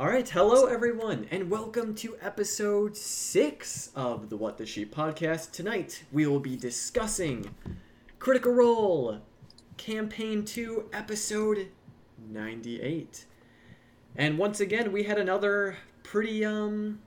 [0.00, 5.52] All right, hello everyone, and welcome to episode six of the What the Sheep podcast.
[5.52, 7.54] Tonight we will be discussing
[8.18, 9.20] Critical Role,
[9.76, 11.68] Campaign 2, episode
[12.30, 13.26] 98.
[14.16, 17.02] And once again, we had another pretty, um,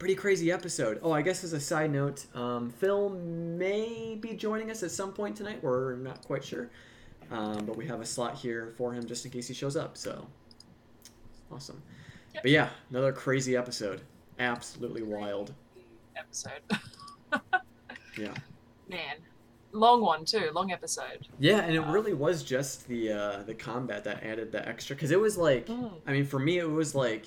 [0.00, 0.98] pretty crazy episode.
[1.04, 5.12] Oh, I guess as a side note, um, Phil may be joining us at some
[5.12, 5.62] point tonight.
[5.62, 6.68] We're not quite sure.
[7.30, 9.96] Um, but we have a slot here for him just in case he shows up,
[9.96, 10.26] so
[11.52, 11.82] awesome.
[12.34, 12.42] Yep.
[12.42, 14.00] But yeah, another crazy episode.
[14.38, 15.52] Absolutely wild.
[16.16, 16.60] episode.
[18.18, 18.34] Yeah.
[18.90, 19.16] Man,
[19.72, 20.50] long one too.
[20.52, 21.26] Long episode.
[21.38, 21.92] Yeah, and it Wow.
[21.92, 25.66] really was just the uh, the combat that added the extra because it was like
[25.66, 25.92] Mm.
[26.06, 27.26] I mean for me it was like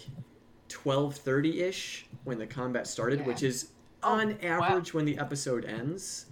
[0.70, 3.26] twelve thirty ish when the combat started, Yeah.
[3.26, 3.70] which is
[4.04, 4.36] Oh, on wow.
[4.44, 6.28] average when the episode ends,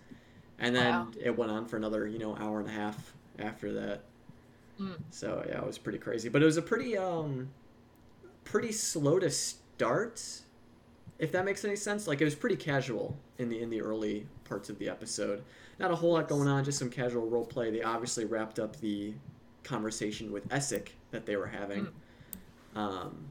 [0.59, 1.07] and then Wow.
[1.19, 4.03] it went on for another you know hour and a half after that.
[4.79, 4.97] Mm.
[5.09, 7.49] So yeah, it was pretty crazy, but it was a pretty um
[8.43, 10.21] pretty slow to start.
[11.19, 14.27] If that makes any sense, like it was pretty casual in the in the early
[14.43, 15.43] parts of the episode.
[15.79, 17.71] Not a whole lot going on, just some casual role play.
[17.71, 19.13] They obviously wrapped up the
[19.63, 21.87] conversation with Essek that they were having.
[22.75, 23.25] Um,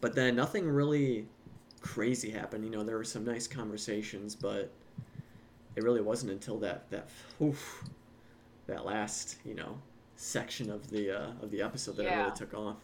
[0.00, 1.26] but then nothing really
[1.80, 2.64] crazy happened.
[2.64, 4.70] You know, there were some nice conversations, but
[5.76, 7.08] it really wasn't until that that
[7.40, 7.84] oof,
[8.66, 9.78] that last you know
[10.16, 12.76] section of the uh, of the episode that it really took off.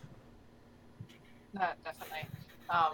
[1.54, 2.26] No, definitely.
[2.70, 2.92] Um,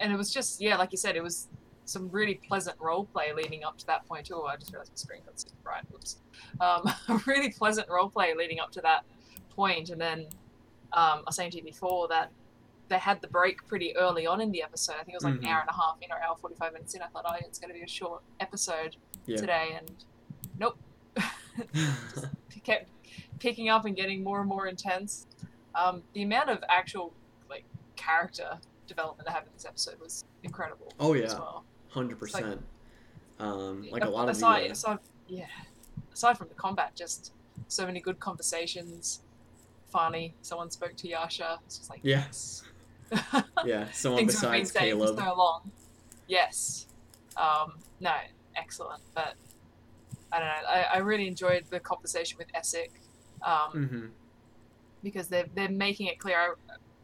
[0.00, 1.48] and it was just yeah, like you said, it was
[1.84, 4.42] some really pleasant role play leading up to that point too.
[4.42, 5.84] I just realized my screen got super bright.
[5.94, 6.16] Oops.
[6.60, 9.04] Um, a really pleasant role play leading up to that
[9.50, 10.20] point, and then
[10.92, 12.30] um, I was saying to you before that
[12.88, 14.94] they had the break pretty early on in the episode.
[15.00, 15.38] I think it was like Mhm.
[15.40, 17.02] an hour and a half in or hour forty five minutes in.
[17.02, 19.36] I thought, oh, it's going to be a short episode Yeah.
[19.38, 19.90] today, and
[20.58, 20.78] nope.
[22.64, 22.88] kept
[23.38, 25.26] picking up and getting more and more intense.
[25.74, 27.12] Um, the amount of actual
[27.98, 30.92] character development they have in this episode was incredible.
[30.98, 31.64] oh yeah, well.
[31.88, 32.60] hundred percent.
[33.38, 34.98] Um, like a lot of aside, the, uh, aside,
[35.28, 35.46] yeah.
[36.12, 37.32] Aside from the combat, just
[37.68, 39.20] so many good conversations.
[39.90, 41.60] Finally, someone spoke to Yasha.
[41.66, 42.24] It's just like Yeah.
[42.26, 42.62] yes.
[43.64, 45.18] yeah, someone Things have been besides Caleb.
[45.18, 45.70] so long.
[46.26, 46.86] Yes.
[47.36, 48.12] Um, no,
[48.56, 49.02] excellent.
[49.14, 49.34] But
[50.32, 50.68] I don't know.
[50.68, 52.90] I, I really enjoyed the conversation with Essek.
[53.42, 54.06] Um, hmm
[55.02, 56.56] because they're they're making it clear.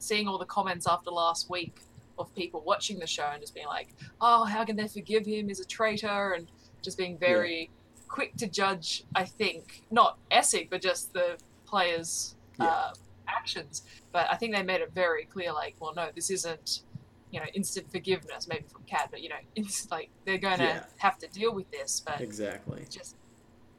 [0.05, 1.79] Seeing all the comments after last week
[2.19, 3.89] of people watching the show and just being like,
[4.21, 5.49] "Oh, how can they forgive him?
[5.49, 6.47] He's a traitor," and
[6.83, 7.71] just being very
[8.07, 9.05] quick to judge.
[9.15, 12.67] I think not Essek, but just the players' Yeah.
[12.67, 12.93] uh,
[13.27, 13.83] actions.
[14.13, 16.83] But I think they made it very clear, like, well, no, this isn't.
[17.31, 20.65] You know, instant forgiveness, maybe from Cad, but you know, it's like they're going to
[20.65, 20.85] Yeah.
[20.99, 21.99] have to deal with this.
[22.05, 22.87] But Exactly.
[22.91, 23.17] just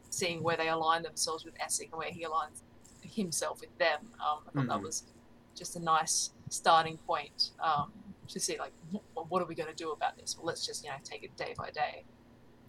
[0.10, 2.64] seeing where they align themselves with Essek and where he aligns
[3.04, 4.00] himself with them.
[4.20, 4.82] Um, I thought that Mhm.
[4.82, 5.04] was
[5.56, 7.92] just a nice starting point um,
[8.28, 10.36] to see, like, wh- what are we going to do about this?
[10.38, 12.04] Well, let's just, you know, take it day by day.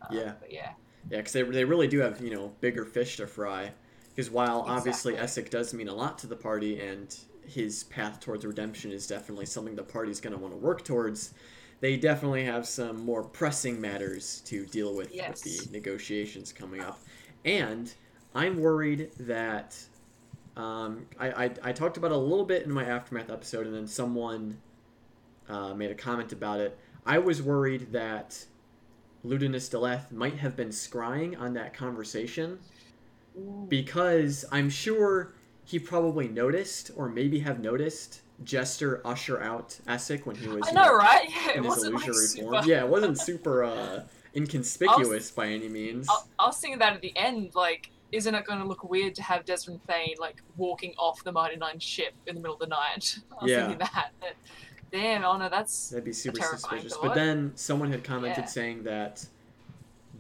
[0.03, 0.33] Um, Yeah.
[0.41, 0.71] But yeah.
[1.11, 3.73] Yeah, because they, they really do have you know bigger fish to fry.
[4.15, 5.43] Because while obviously Exactly.
[5.45, 7.15] Essek does mean a lot to the party, and
[7.47, 11.33] his path towards redemption is definitely something the party's going to want to work towards,
[11.81, 15.45] they definitely have some more pressing matters to deal with Yes.
[15.45, 16.99] with the negotiations coming up.
[17.45, 17.93] And
[18.35, 19.77] I'm worried that
[20.57, 23.75] um, I, I I talked about it a little bit in my aftermath episode, and
[23.75, 24.59] then someone
[25.49, 26.79] uh, made a comment about it.
[27.05, 28.45] I was worried that
[29.25, 32.59] Ludinus Da'leth might have been scrying on that conversation
[33.69, 35.35] because I'm sure
[35.65, 40.69] he probably noticed, or maybe have noticed, Jester usher out Essek when he was I
[40.69, 41.29] you know, right?
[41.29, 42.51] Yeah, in it his like illusory super.
[42.51, 42.65] form.
[42.67, 44.03] Yeah, it wasn't super uh,
[44.35, 46.09] inconspicuous by any means.
[46.09, 49.15] I, I was thinking that at the end, like, isn't it going to look weird
[49.17, 52.61] to have Desmond Thane, like, walking off the Mighty Nine ship in the middle of
[52.61, 53.19] the night?
[53.41, 53.61] I was Yeah.
[53.67, 54.11] thinking that.
[54.21, 54.35] But,
[54.93, 55.91] damn, oh no, that's.
[55.91, 56.93] That'd be super suspicious.
[56.95, 57.03] thought.
[57.03, 58.49] But then someone had commented Yeah.
[58.49, 59.27] saying that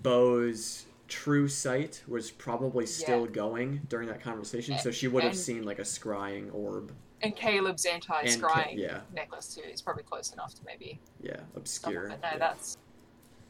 [0.02, 5.40] Beau's true sight was probably still going during that conversation, so she would have and-
[5.40, 6.92] seen like a scrying orb.
[7.22, 9.00] And Caleb's anti And Ca- scrying yeah.
[9.14, 11.00] necklace, too, is probably close enough to maybe.
[11.22, 12.08] Yeah, someone- obscure.
[12.10, 12.38] But no, yeah.
[12.38, 12.76] that's.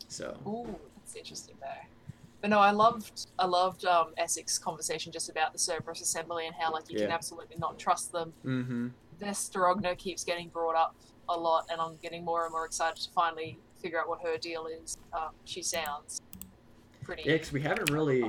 [0.09, 1.87] So Ooh, that's interesting there.
[2.41, 6.55] But no, I loved I loved um, Essek's conversation just about the Cerberus Assembly and
[6.55, 8.33] how like you can absolutely not trust them.
[8.45, 8.89] mm-hmm.
[9.21, 10.95] Vess DeRogna keeps getting brought up
[11.29, 14.37] a lot, and I'm getting more and more excited to finally figure out what her
[14.37, 14.99] deal is.
[15.13, 16.21] Um, she sounds
[17.03, 17.23] pretty.
[17.25, 18.23] Yeah, because we haven't really,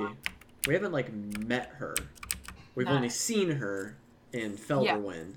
[0.66, 1.94] we haven't like met her.
[2.74, 2.94] We've No.
[2.94, 3.96] only seen her
[4.32, 5.34] in Felderwin.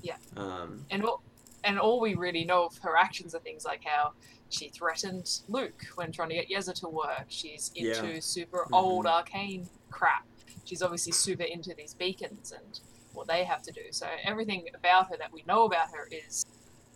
[0.00, 0.16] Yeah.
[0.36, 1.22] Um, and all,
[1.64, 4.12] and all we really know of her actions are things like how
[4.52, 7.24] she threatened Luc when trying to get Yeza to work.
[7.28, 8.20] She's into Yeah.
[8.20, 8.76] super Mhm.
[8.78, 10.26] old arcane crap.
[10.64, 12.80] She's obviously super into these beacons, and
[13.14, 13.90] what they have to do.
[13.90, 16.44] So everything about her that we know about her is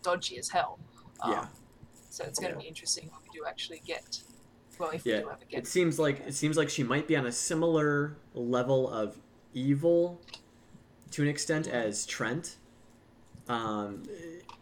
[0.03, 0.79] dodgy as hell.
[1.21, 1.49] Um, Yeah.
[2.11, 2.63] So it's going to Yeah.
[2.63, 4.23] be interesting when we do actually get.
[4.79, 5.59] Well, if Yeah, we do ever get.
[5.59, 9.19] It seems like it seems like she might be on a similar level of
[9.53, 10.21] evil,
[11.11, 12.57] to an extent, as Trent.
[13.49, 14.03] Um,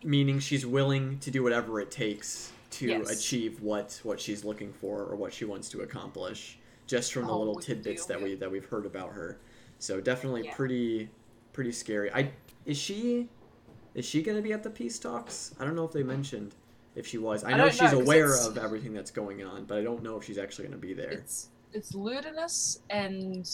[0.03, 3.11] meaning she's willing to do whatever it takes to Yes.
[3.11, 6.59] achieve what what she's looking for or what she wants to accomplish.
[6.87, 9.39] Just from the Oh, little tidbits that we that we've heard about her,
[9.79, 10.55] so definitely Yeah.
[10.55, 11.09] pretty
[11.53, 12.11] pretty scary.
[12.13, 12.33] I
[12.67, 13.29] is she
[13.95, 15.55] is she going to be at the peace talks?
[15.59, 16.55] I don't know if they mentioned
[16.97, 17.43] if she was.
[17.45, 20.25] I, know she's know, aware of everything that's going on, but I don't know if
[20.25, 21.11] she's actually going to be there.
[21.11, 23.49] It's it's Ludinus and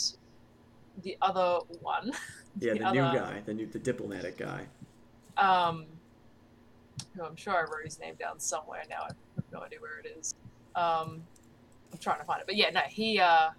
[1.02, 2.12] the other one.
[2.58, 4.66] Yeah, the, the new other- guy, the new the diplomatic guy.
[5.36, 5.86] um,
[7.14, 9.02] who I'm sure I wrote his name down somewhere now.
[9.02, 10.34] I have no idea where it is.
[10.74, 11.22] Um,
[11.92, 13.50] I'm trying to find it, but yeah, no, he uh,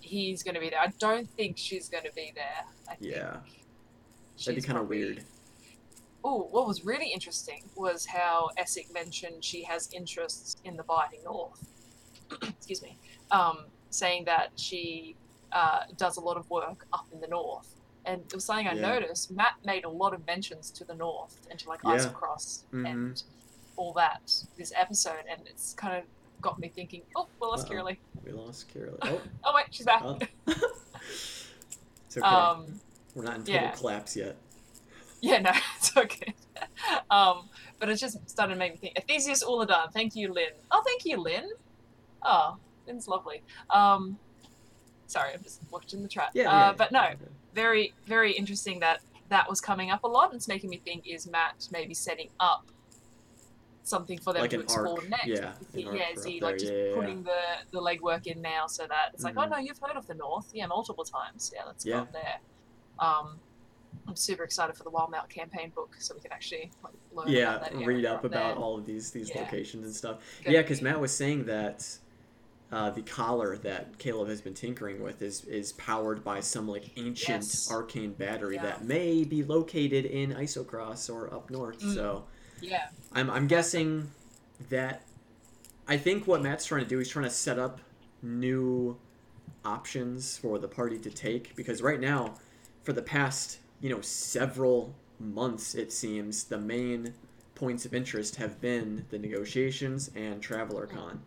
[0.00, 0.80] he's going to be there.
[0.80, 2.64] I don't think she's going to be there.
[2.88, 3.36] I think Yeah,
[4.38, 5.24] that'd be kind of weird.
[6.22, 11.24] Oh, what was really interesting was how Essek mentioned she has interests in the Biting
[11.24, 11.66] North.
[12.42, 12.98] Excuse me.
[13.30, 15.16] Um, saying that she
[15.52, 17.79] uh, does a lot of work up in the north.
[18.10, 18.80] And it was something I Yeah.
[18.92, 19.30] noticed.
[19.30, 21.90] Matt made a lot of mentions to the north and to like Yeah.
[21.92, 22.90] Eiselcross Mhm.
[22.90, 23.22] and
[23.76, 26.04] all that this episode, and it's kind of
[26.40, 27.02] got me thinking.
[27.14, 27.68] Oh, we lost.
[27.68, 27.98] Kiralee.
[28.24, 28.96] We lost Kira.
[29.02, 30.02] Oh, Oh wait, she's back.
[30.02, 30.18] well.
[30.46, 32.26] it's okay.
[32.26, 32.80] Um,
[33.14, 33.70] We're not in total yeah.
[33.72, 34.36] collapse yet.
[35.20, 36.34] Yeah, no, it's okay.
[37.10, 37.48] um,
[37.78, 38.98] but it just started to make me think.
[38.98, 40.52] Ephesius Uladan, thank you, Lynn.
[40.70, 41.48] Oh, thank you, Lynn.
[42.22, 43.42] Oh, Lynn's lovely.
[43.70, 44.18] Um,
[45.06, 46.30] sorry, I'm just watching the chat.
[46.34, 47.16] Yeah, uh, yeah, but no, okay.
[47.54, 50.26] Very, very interesting that that was coming up a lot.
[50.30, 52.66] And it's making me think: is Matt maybe setting up
[53.82, 55.26] something for them Like to explore arc, next?
[55.26, 56.94] yeah, Is he- yeah, is he there, like just yeah, yeah, yeah.
[56.94, 57.40] putting the
[57.72, 59.50] the legwork in now so that it's like, oh Mhm.
[59.50, 61.50] no, you've heard of the North, yeah, multiple times.
[61.54, 62.04] Yeah, let's Yeah.
[62.04, 62.40] go there.
[63.00, 63.40] Um,
[64.06, 67.56] I'm super excited for the Wildemount campaign book, so we can actually like, learn Yeah,
[67.56, 68.62] about that read up about there.
[68.64, 70.18] all of these these locations and stuff.
[70.46, 71.98] Yeah, because Matt was saying that
[72.72, 76.90] uh, the collar that Caleb has been tinkering with is is powered by some like
[76.96, 77.70] ancient Yes.
[77.70, 78.62] arcane battery Yeah.
[78.62, 81.80] that may be located in Eiselcross or up north.
[81.80, 81.94] Mm.
[81.94, 82.24] So
[82.60, 84.10] Yeah, I'm I'm guessing
[84.68, 85.02] that
[85.88, 87.80] I think what Matt's trying to do is trying to set up
[88.22, 88.96] new
[89.64, 92.34] options for the party to take because right now,
[92.84, 97.14] for the past you know several months, it seems the main
[97.56, 101.20] points of interest have been the negotiations and Traveler Con.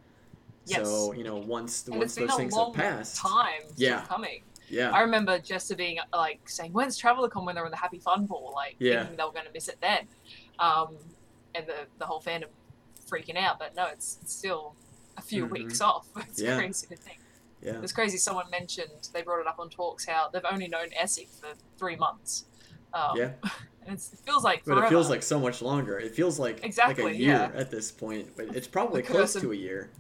[0.66, 0.88] Yes.
[0.88, 4.06] So you know once and once those things have passed, time Yeah.
[4.06, 4.44] coming.
[4.70, 8.00] yeah, I remember Jester being like saying, "When's TravelerCon?" When they were in the Happy
[8.00, 9.00] Fun Ball, like Yeah.
[9.00, 10.08] thinking they were going to miss it then,
[10.60, 10.98] um,
[11.54, 12.46] and the the whole fandom
[13.10, 13.60] freaking out.
[13.60, 14.76] But no, it's, it's still
[15.18, 15.52] a few Mhm.
[15.52, 16.08] weeks off.
[16.28, 16.58] It's Yeah.
[16.58, 17.20] crazy to think.
[17.62, 18.18] yeah, It's crazy.
[18.18, 21.96] Someone mentioned they brought it up on talks how they've only known Essek for three
[21.98, 22.46] months.
[22.94, 23.32] Um, yeah.
[23.86, 26.00] and it's, it feels like But it feels like so much longer.
[26.00, 27.60] It feels like exactly like a year yeah.
[27.60, 29.92] at this point, but it's probably close of- to a year.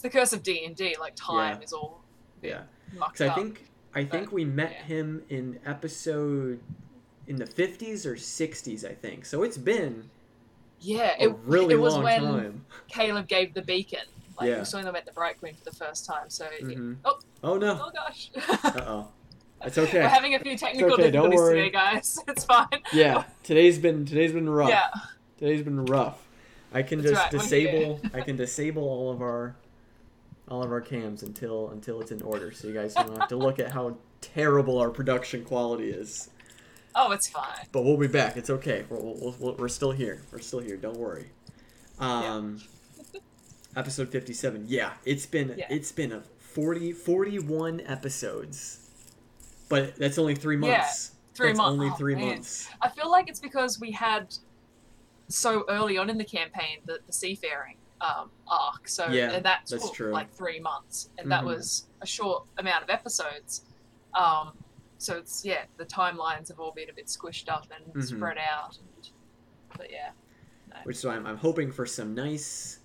[0.00, 0.96] It's the curse of D and D.
[0.98, 1.64] Like time Yeah.
[1.64, 2.00] is all
[2.42, 2.62] Yeah.
[2.92, 4.84] Because I think I think we met yeah.
[4.84, 6.60] him in episode
[7.26, 9.26] in the fifties or sixties, I think.
[9.26, 10.08] So it's been
[10.80, 12.64] yeah, a it, really it was long when time.
[12.88, 14.00] Caleb gave the beacon.
[14.40, 14.60] Like Yeah.
[14.60, 16.30] we saw them at the Bright Queen for the first time.
[16.30, 16.74] So yeah.
[16.74, 17.18] hmm Oh.
[17.44, 17.78] Oh no!
[17.82, 18.30] oh gosh.
[18.64, 19.08] Uh oh.
[19.62, 20.00] It's okay.
[20.00, 22.18] We're having a few technical okay, difficulties today, guys.
[22.28, 22.66] It's fine.
[22.94, 24.70] Yeah, today's been today's been rough.
[24.70, 24.88] Yeah.
[25.36, 26.26] Today's been rough.
[26.72, 28.00] I can That's just right, disable.
[28.14, 29.56] I can disable all of our
[30.50, 33.36] all of our cams until until it's in order, so you guys don't have to
[33.36, 36.30] look at how terrible our production quality is.
[36.94, 37.66] Oh, it's fine.
[37.70, 38.36] But we'll be back.
[38.36, 38.84] It's okay.
[38.88, 38.98] We're,
[39.38, 40.22] we're, we're- still here.
[40.32, 40.76] We're still here.
[40.76, 41.26] Don't worry.
[42.00, 42.60] Um,
[43.76, 44.64] episode 57.
[44.68, 45.66] Yeah, it's been Yeah.
[45.70, 48.78] it's been a 40 41 episodes.
[49.68, 50.72] But that's only 3 months.
[50.72, 51.12] Yeah, months.
[51.34, 51.72] Three that's months.
[51.72, 52.26] only Oh, 3 man.
[52.26, 52.68] months.
[52.82, 54.34] I feel like it's because we had
[55.28, 58.88] so early on in the campaign the, the seafaring um, arc.
[58.88, 60.10] So Yeah, and that that's took true.
[60.12, 61.46] like three months, and that Mhm.
[61.46, 63.62] was a short amount of episodes.
[64.14, 64.52] Um,
[64.98, 68.06] so it's yeah, the timelines have all been a bit squished up and Mhm.
[68.16, 68.78] spread out.
[68.78, 69.10] And,
[69.76, 70.10] but yeah,
[70.84, 72.78] Which so I'm, I'm hoping for some nice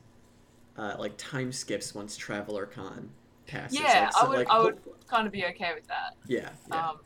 [0.78, 3.10] uh, like time skips once Traveler Con
[3.48, 3.80] passes.
[3.80, 6.16] Yeah, like, I would- like, I would- hope- kind of be okay with that.
[6.28, 6.90] yeah, yeah.
[6.90, 7.00] Um,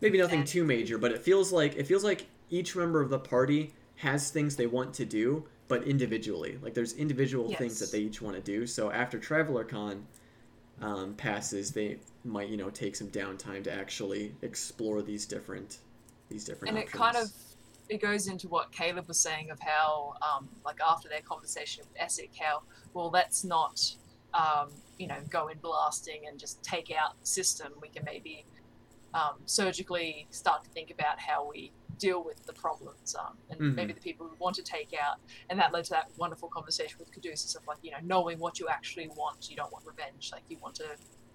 [0.00, 3.10] maybe nothing and- too major, but it feels like it feels like each member of
[3.10, 6.58] the party has things they want to do, but individually.
[6.62, 8.66] Like there's individual things that they each want to do.
[8.66, 10.06] So after Traveler Con
[10.80, 15.78] um, passes, they might you know take some downtime to actually explore these different
[16.28, 17.00] these different and it options.
[17.00, 17.30] kind of
[17.88, 22.00] it goes into what Caleb was saying of how um, like after their conversation with
[22.02, 22.62] Essek how
[22.94, 23.94] well let's not
[24.34, 28.44] um, you know go in blasting and just take out the system we can maybe
[29.14, 33.74] um, surgically start to think about how we deal with the problems um, and Mhm.
[33.74, 35.16] maybe the people we want to take out.
[35.50, 38.58] And that led to that wonderful conversation with Caduceus of like, you know, knowing what
[38.60, 39.50] you actually want.
[39.50, 40.30] You don't want revenge.
[40.32, 40.88] Like, you want to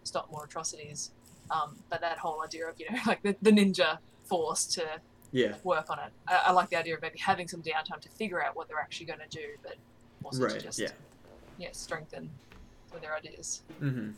[0.04, 1.12] stop more atrocities.
[1.52, 5.02] Um, but that whole idea of, you know, like the, the ninja force to
[5.32, 5.56] Yeah.
[5.64, 6.12] work on it.
[6.28, 8.80] I, I like the idea of maybe having some downtime to figure out what they're
[8.80, 9.76] actually going to do, but
[10.24, 10.90] also to just Yeah.
[11.58, 12.30] yeah strengthen
[13.02, 13.64] their ideas.
[13.82, 14.12] Mm-hmm.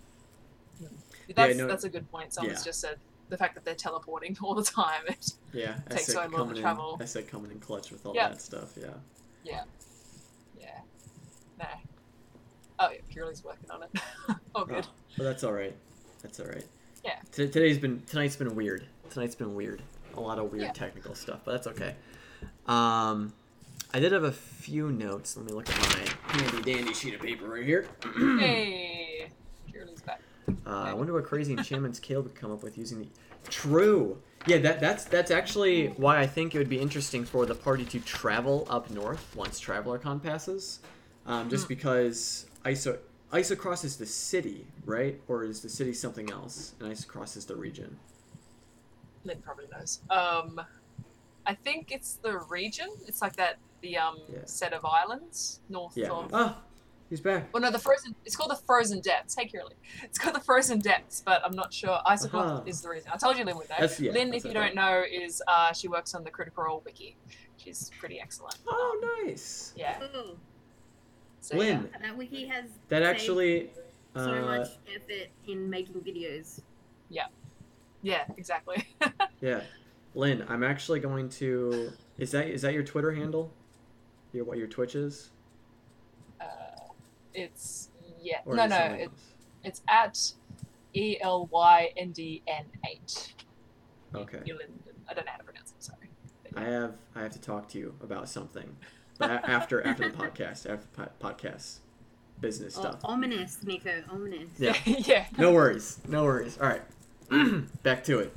[1.33, 2.33] That's no- that's a good point.
[2.33, 2.65] Someone's yeah.
[2.65, 2.97] just said
[3.29, 5.03] the fact that they're teleporting all the time.
[5.07, 5.75] It, Yeah.
[5.89, 6.97] Takes so long to travel.
[7.01, 8.29] Essek coming in clutch with all Yeah.
[8.29, 8.73] that stuff.
[8.79, 8.87] Yeah.
[9.43, 9.63] yeah,
[10.59, 10.79] yeah,
[11.59, 11.65] no.
[12.79, 13.89] Oh yeah, Purely's working on it.
[14.55, 14.85] oh good.
[14.85, 15.75] Oh, but that's all right.
[16.21, 16.65] That's all right.
[17.03, 17.15] Yeah.
[17.31, 18.85] T- today's been tonight's been weird.
[19.11, 19.81] Tonight's been weird.
[20.17, 20.71] A lot of weird Yeah.
[20.73, 21.95] technical stuff, but that's okay.
[22.67, 23.33] Um,
[23.93, 25.37] I did have a few notes.
[25.37, 27.87] Let me look at my handy dandy sheet of paper right here.
[28.39, 29.29] Hey.
[30.65, 33.07] Uh, I wonder what crazy enchantments Caleb would come up with using the.
[33.49, 34.17] True.
[34.47, 37.85] Yeah, that that's that's actually why I think it would be interesting for the party
[37.85, 40.79] to travel up north once TravelerCon passes,
[41.25, 41.69] um, just Hmm.
[41.69, 42.97] because Iso
[43.31, 45.19] Eiselcross is the city, right?
[45.27, 47.97] Or is the city something else, and Eiselcross is the region?
[49.23, 49.99] Lynn probably knows.
[50.09, 50.61] Um,
[51.45, 52.87] I think it's the region.
[53.07, 54.45] It's like that the um Yeah.
[54.45, 56.11] set of islands north Yeah.
[56.11, 56.57] of Ah,
[57.09, 57.51] he's back.
[57.53, 58.15] Well, no, the frozen.
[58.25, 59.35] It's called the Frozen Depths.
[59.37, 59.75] Hey, Curly.
[60.03, 61.99] It's called the Frozen Depths, but I'm not sure.
[62.07, 62.61] Eiselcross Uh-huh.
[62.65, 63.11] is the reason.
[63.13, 63.75] I told you Lynn would know.
[63.79, 66.63] That's- yeah, Lynn, if you what don't know, is uh, she works on the Critical
[66.63, 67.15] Role wiki.
[67.57, 68.57] She's pretty excellent.
[68.67, 69.73] Oh, nice.
[69.75, 69.99] Yeah.
[70.13, 70.35] Oh,
[71.41, 73.69] So, Lynn, that wiki has that actually.
[74.15, 76.61] so Uh, much effort in making videos.
[77.09, 77.25] Yeah.
[78.01, 78.23] Yeah.
[78.37, 78.87] Exactly.
[79.41, 79.61] yeah,
[80.15, 81.91] Lynn, I'm actually going to.
[82.17, 83.51] Is that is that your Twitter handle?
[84.33, 85.31] Your what your Twitch is?
[87.35, 87.89] It's
[88.21, 88.39] yeah.
[88.45, 88.75] Or no, no.
[88.77, 89.11] something It,
[89.63, 90.31] it's at
[90.93, 93.33] E L Y N D N eight.
[94.13, 94.37] Okay.
[95.07, 95.83] I don't know how to pronounce it.
[95.83, 96.09] Sorry.
[96.53, 98.75] But I have I have to talk to you about something,
[99.17, 101.77] but after after the podcast, after the po- podcast,
[102.39, 102.99] business Oh, stuff.
[103.03, 104.49] ominous, Nico, ominous.
[104.57, 104.75] Yeah.
[104.85, 105.25] yeah.
[105.37, 106.57] No worries, no worries.
[106.61, 106.81] All right,
[107.83, 108.33] back to it.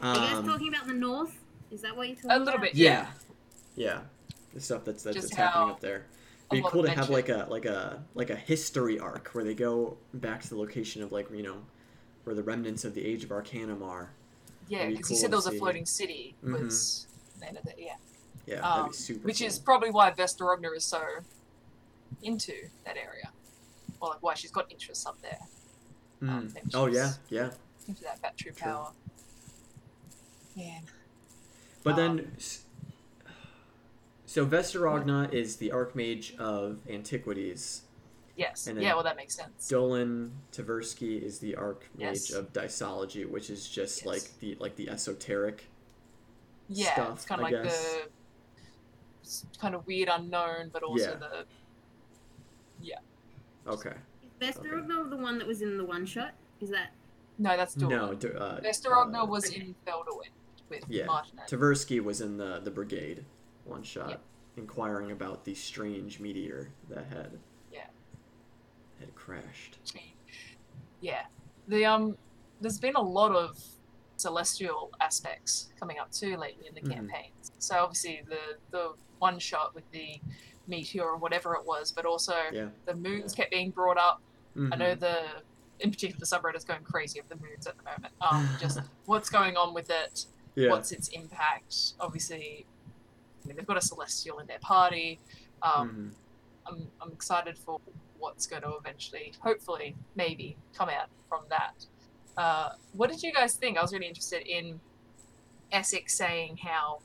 [0.00, 1.38] Are you guys Um, talking about the north?
[1.70, 2.38] Is that what you're talking about?
[2.38, 2.46] A about?
[2.46, 2.74] little bit.
[2.74, 3.06] yeah,
[3.76, 4.00] yeah,
[4.52, 6.06] the stuff that's that's, Just that's happening up there.
[6.50, 9.96] Be cool to have like a like a like a history arc where they go
[10.14, 11.56] back to the location of like you know
[12.24, 14.10] where the remnants of the Age of Arcanum are.
[14.68, 16.34] Yeah, because cool said there was a floating city.
[16.44, 17.06] Mhm.
[17.40, 17.96] The end of it, yeah.
[18.46, 18.86] Yeah, Um,
[19.22, 19.46] which cool.
[19.46, 21.02] is probably why Vess DeRogna is so
[22.22, 23.30] into that area,
[24.00, 25.38] or like why she's got interests up there
[26.22, 26.54] um, Mm.
[26.54, 27.50] maybe Oh yeah, yeah.
[27.88, 28.62] into that battery True.
[28.62, 28.92] power.
[30.54, 30.80] Yeah.
[31.82, 32.36] But Um, then,
[34.34, 37.82] so Vess DeRogna is the Archmage of Antiquities.
[38.36, 38.66] Yes.
[38.66, 38.94] And Yeah.
[38.94, 39.68] Well, that makes sense.
[39.68, 42.30] Dolan Tversky is the Archmage Yes.
[42.32, 44.06] of Dysology, which is just Yes.
[44.06, 45.66] like the like the esoteric.
[46.68, 47.96] yeah, stuff, it's kind of I like guess.
[49.52, 51.14] the kind of weird unknown, but also Yeah.
[51.14, 51.46] the
[52.80, 52.98] yeah.
[53.68, 53.94] Okay.
[54.40, 56.34] Is Vess DeRogna the one that was in the one shot?
[56.60, 56.90] Is that
[57.38, 57.88] no, that's Dawn.
[57.90, 59.60] No, d- uh, Vess DeRogna uh, was okay.
[59.60, 60.30] in Felderwin
[60.68, 61.04] with Yeah.
[61.06, 61.46] Martinet.
[61.48, 63.24] Tversky was in the the brigade,
[63.64, 64.20] one shot, Yep.
[64.56, 67.38] inquiring about the strange meteor that had
[67.72, 67.86] Yeah.
[69.00, 69.78] had crashed.
[71.00, 71.26] Yeah.
[71.68, 72.16] The um
[72.60, 73.62] there's been a lot of
[74.16, 76.92] celestial aspects coming up too lately in the Mhm.
[76.94, 77.52] campaigns.
[77.58, 80.20] So obviously the the one shot with the
[80.66, 82.70] meteor or whatever it was, but also Yeah.
[82.86, 84.20] the moons kept being brought up.
[84.56, 84.78] I Mhm.
[84.78, 85.42] know the
[85.80, 88.14] in particular the subreddit is going crazy of the moons at the moment.
[88.20, 90.70] Um just what's going on with it, Yeah.
[90.70, 91.94] what's its impact.
[92.00, 92.66] Obviously
[93.44, 95.20] I mean they've got a celestial in their party.
[95.62, 96.14] Um Mhm.
[96.66, 97.78] I'm, I'm excited for
[98.18, 101.84] what's going to eventually, hopefully, maybe come out from that.
[102.38, 103.76] Uh, what did you guys think?
[103.76, 104.80] I was really interested in
[105.72, 107.00] Essek's saying how,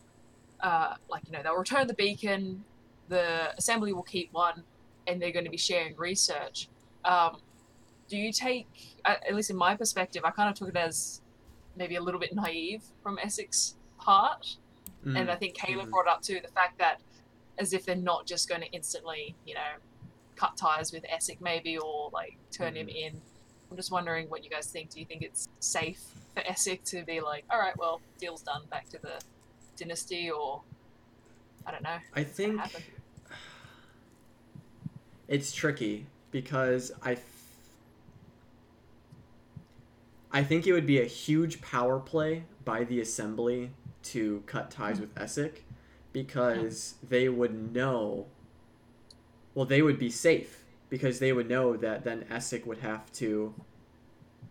[0.62, 2.64] uh, like, you know, they'll return the beacon,
[3.10, 4.64] the assembly will keep one,
[5.08, 6.70] and they're going to be sharing research.
[7.04, 7.42] Um,
[8.08, 8.68] do you take,
[9.04, 11.22] at at least in my perspective, I kind of took it as
[11.76, 14.56] maybe a little bit naive from Essek's part
[15.04, 15.30] and Mhm.
[15.30, 15.92] I think Caleb Mhm.
[15.92, 17.02] brought up too the fact that
[17.58, 19.74] as if they're not just going to instantly, you know,
[20.36, 23.16] cut ties with Essek maybe or like turn him Mm-hmm.
[23.16, 23.22] in.
[23.70, 24.90] I'm just wondering what you guys think.
[24.90, 26.02] Do you think it's safe
[26.34, 29.22] for Essek to be like, all right, well, deal's done, back to the
[29.78, 30.64] dynasty, or
[31.66, 32.00] I don't know.
[32.14, 32.60] I think
[35.28, 37.22] it's tricky because I, f-
[40.32, 43.72] I think it would be a huge power play by the assembly
[44.04, 45.60] to cut ties with Essek,
[46.14, 48.28] because they would know.
[49.54, 53.54] Well, they would be safe because they would know that then Essek would have to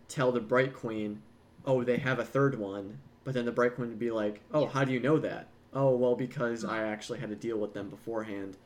[0.07, 1.21] tell the Bright Queen,
[1.65, 4.65] oh, they have a third one, but then the Bright Queen would be like, oh,
[4.65, 5.47] how do you know that?
[5.73, 8.57] Oh, well, because I actually had to deal with them beforehand.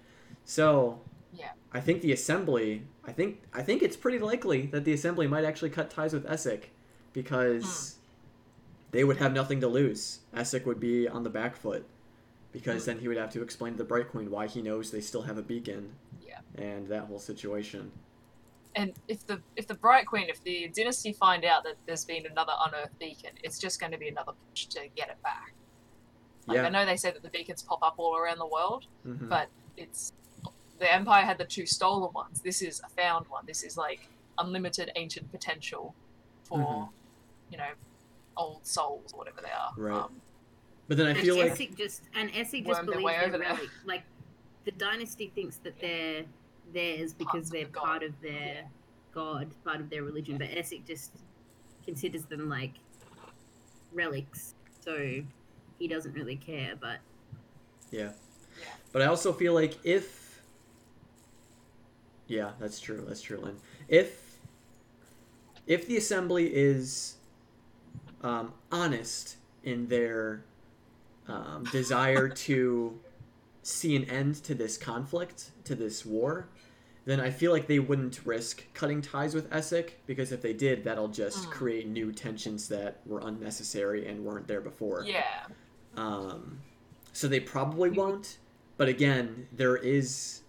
[0.46, 1.02] So,
[1.34, 1.50] Yeah.
[1.74, 5.44] I think the Assembly, I think, I think it's pretty likely that the Assembly might
[5.44, 6.66] actually cut ties with Essek,
[7.12, 8.02] because hmm.
[8.94, 10.20] They would have nothing to lose.
[10.34, 11.86] Essek would be on the back foot,
[12.54, 15.02] because then he would have to explain to the Bright Queen why he knows they
[15.02, 15.94] still have a beacon.
[16.26, 16.40] Yeah.
[16.56, 17.92] And that whole situation.
[18.76, 22.26] And if the if the Bright Queen, if the Dynasty find out that there's been
[22.26, 25.54] another unearthed beacon, it's just going to be another push to get it back.
[26.48, 26.66] Like, Yeah.
[26.66, 29.30] I know they say that the beacons pop up all around the world, Mhm.
[29.30, 30.14] but it's
[30.80, 32.42] the Empire had the two stolen ones.
[32.42, 33.46] This is a found one.
[33.46, 34.08] This is like
[34.38, 35.94] unlimited ancient potential
[36.44, 36.90] for Mhm.
[37.52, 37.70] you know
[38.38, 39.72] old souls or whatever they are.
[39.78, 40.04] Right.
[40.04, 40.22] Um,
[40.88, 43.28] But then I feel like Essek just and Essek just Worm their believes way they're
[43.30, 43.48] over there.
[43.54, 43.70] relic.
[43.86, 44.04] Like
[44.66, 46.24] the dynasty thinks that they're
[46.74, 47.84] theirs because Parts they're the god.
[47.84, 48.62] part of their Yeah.
[49.13, 50.38] god, part of their religion.
[50.38, 51.12] But Essek just
[51.86, 52.74] considers them like
[53.94, 55.22] relics, so
[55.80, 56.75] he doesn't really care.
[56.80, 57.00] But
[57.92, 58.12] Yeah.
[58.60, 58.66] Yeah.
[58.92, 60.42] But I also feel like if
[62.28, 63.04] Yeah, that's true.
[63.08, 63.58] That's true, Lynn.
[63.88, 64.40] If
[65.68, 67.16] if the assembly is
[68.24, 70.44] um, honest in their
[71.27, 73.00] um, desire to
[73.62, 76.48] see an end to this conflict, to this war,
[77.06, 80.84] then I feel like they wouldn't risk cutting ties with Essek because if they did,
[80.84, 81.51] that'll just Mm.
[81.51, 85.03] create new tensions that were unnecessary and weren't there before.
[85.06, 85.46] yeah.
[85.98, 86.60] Um,
[87.12, 88.38] so they probably won't.
[88.77, 90.42] But again, there is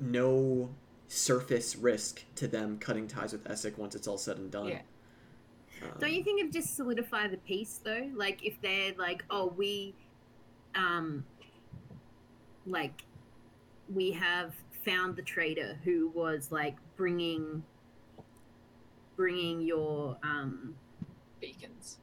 [0.00, 0.68] no
[1.08, 4.68] surface risk to them cutting ties with Essek once it's all said and done.
[4.68, 4.80] Yeah.
[5.82, 8.10] Um, don't you think it just solidify the peace though?
[8.14, 9.94] Like if they're like, oh, we,
[10.74, 11.24] um,
[12.66, 13.04] like,
[13.92, 17.62] we have found the traitor who was like bringing,
[19.16, 20.74] bringing your um
[21.40, 21.98] Beacons.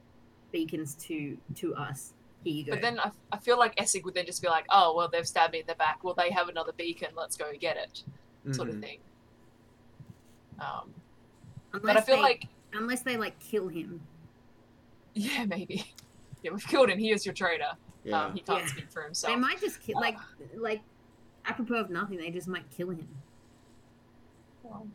[0.52, 2.14] beacons to to us.
[2.44, 2.72] Here you go.
[2.74, 5.28] But then I, I feel like Essek would then just be like, oh, well, they've
[5.28, 6.04] stabbed me in the back.
[6.04, 7.10] Well, they have another beacon.
[7.16, 8.04] Let's go get it.
[8.54, 8.82] Sort of mhm.
[8.82, 8.98] thing.
[10.60, 10.94] Um,
[11.74, 14.02] unless but I feel they, like, unless they like kill him.
[15.14, 15.86] yeah, maybe.
[16.44, 16.98] Yeah, we've killed him.
[17.00, 17.72] He is your traitor.
[18.06, 18.24] Yeah.
[18.26, 18.68] Um, he can't Yeah.
[18.68, 19.34] speak for himself.
[19.34, 20.18] They might just kill like
[20.56, 20.82] like
[21.46, 22.18] apropos of nothing.
[22.18, 23.08] They just might kill him.
[24.64, 24.88] Well,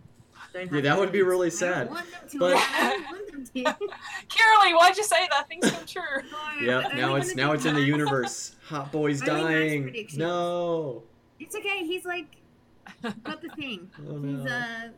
[0.54, 1.86] Yeah, that would be really sad.
[1.88, 2.38] don't want them to.
[2.38, 3.52] But- I don't want them to.
[4.28, 5.48] Kiralee, why'd you say that?
[5.48, 6.02] Things come true.
[6.62, 8.54] No, Yep, now it's now it's in the universe.
[8.68, 9.82] Hot boy's Only dying.
[9.82, 10.18] predictions.
[10.18, 11.02] No.
[11.40, 11.84] It's okay.
[11.84, 12.36] He's like
[13.24, 13.90] got the thing.
[14.08, 14.88] Oh He's uh,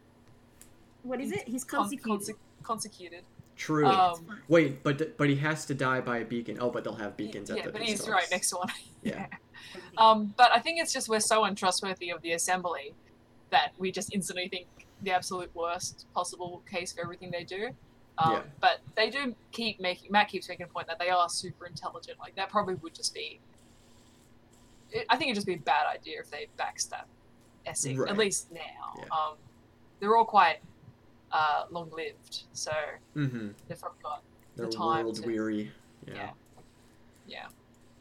[1.02, 1.48] what is He's it?
[1.48, 2.20] He's Con- consecuted.
[2.36, 3.22] conse- consecuted.
[3.56, 3.86] True.
[3.86, 6.58] Um, Wait, but but he has to die by a beacon.
[6.60, 8.68] Oh, but they'll have beacons at yeah, the but he's right next to one.
[9.02, 9.26] Yeah.
[9.98, 12.92] Um, but I think it's just we're so untrustworthy of the assembly
[13.50, 14.66] that we just instantly think
[15.02, 17.70] the absolute worst possible case for everything they do.
[18.18, 18.42] Um, Yeah.
[18.60, 20.10] But they do keep making.
[20.10, 22.18] Matt keeps making a point that they are super intelligent.
[22.18, 23.40] Like that probably would just be.
[24.90, 27.04] It, I think it'd just be a bad idea if they backstab
[27.66, 27.98] Essek.
[27.98, 28.10] Right.
[28.10, 28.60] At least now.
[28.98, 29.04] Yeah.
[29.04, 29.34] Um,
[30.00, 30.58] they're all quite
[31.36, 32.72] uh, long-lived, so
[33.14, 33.48] Mm-hmm.
[33.68, 34.22] they've probably got.
[34.56, 35.70] They're time world to- weary.
[36.06, 36.14] Yeah.
[36.14, 36.30] Yeah.
[37.28, 37.46] Yeah,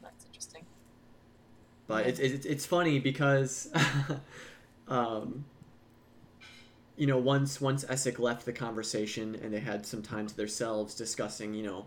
[0.02, 0.64] that's interesting.
[1.88, 3.72] But it's, it's it's funny because,
[4.88, 5.46] um,
[6.96, 10.96] you know, once once Essek left the conversation and they had some time to themselves
[10.96, 11.86] discussing, you know,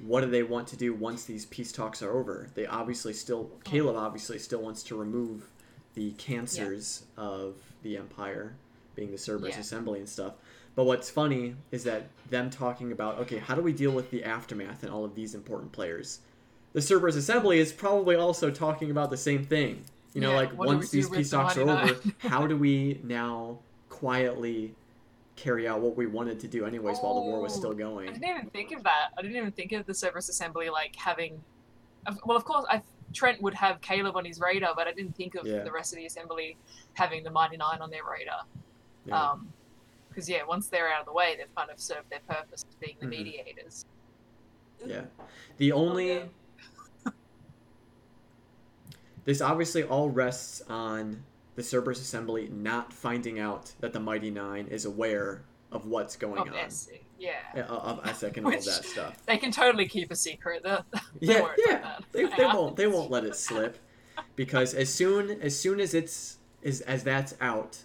[0.00, 2.48] what do they want to do once these peace talks are over?
[2.54, 5.48] They obviously still Caleb obviously still wants to remove
[5.94, 8.54] the cancers of the empire,
[8.94, 9.60] being the Cerberus Yeah.
[9.60, 10.34] assembly and stuff.
[10.76, 14.24] But what's funny is that them talking about okay, how do we deal with the
[14.24, 16.20] aftermath and all of these important players?
[16.72, 19.84] The Cerberus assembly is probably also talking about the same thing.
[20.12, 22.56] You know, Yeah, like what do we once these peace talks are over, how do
[22.56, 23.58] we now
[23.88, 24.74] quietly
[25.36, 28.06] carry out what we wanted to do anyways while the war was Oh, still I
[28.06, 29.08] didn't even think of that.
[29.18, 31.42] I didn't even think of the Cerberus Assembly like having.
[32.24, 32.82] Well, of course, I
[33.12, 35.62] Trent would have Caleb on his radar, but I didn't think of Yeah.
[35.62, 36.56] the rest of the assembly
[36.94, 38.42] having the Mighty Nine on their radar.
[39.06, 39.30] Yeah.
[39.30, 39.52] Um,
[40.14, 42.78] because yeah, once they're out of the way, they've kind of served their purpose of
[42.80, 43.10] being the Mhm.
[43.10, 43.84] mediators.
[44.86, 45.04] Yeah.
[45.56, 46.30] The only
[49.24, 51.24] this obviously all rests on
[51.56, 56.38] the Cerberus Assembly not finding out that the Mighty Nine is aware of what's going
[56.38, 56.70] Of on.
[56.70, 56.90] SC.
[57.18, 57.32] Yeah.
[57.54, 59.24] Yeah, of Essek and all that stuff.
[59.26, 60.62] They can totally keep a secret.
[60.62, 60.84] They're,
[61.20, 61.98] they're Yeah, yeah.
[62.12, 63.78] They, they won't they won't let it slip
[64.36, 67.78] because as soon as soon as it's as as that's out.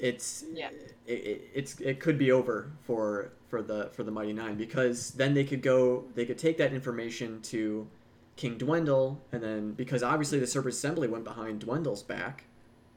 [0.00, 0.70] It's Yeah.
[1.06, 5.12] it, it, it's it could be over for for the for the Mighty Nine because
[5.12, 7.88] then they could go they could take that information to
[8.36, 12.44] King Dwendal and then because obviously the Cerberus Assembly went behind Dwendal's back.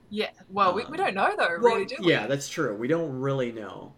[0.10, 0.30] Yeah.
[0.50, 2.10] Well, we, we Um, don't know though, Well, really, do we?
[2.10, 2.76] yeah, that's true.
[2.76, 3.94] We don't really know.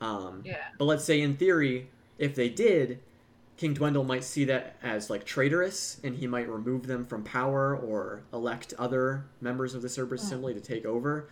[0.00, 0.72] Um, Yeah.
[0.78, 3.00] But let's say in theory, if they did,
[3.56, 7.76] King Dwendal might see that as like traitorous, and he might remove them from power
[7.76, 10.26] or elect other members of the Cerberus Hmm.
[10.28, 11.28] Assembly to take over.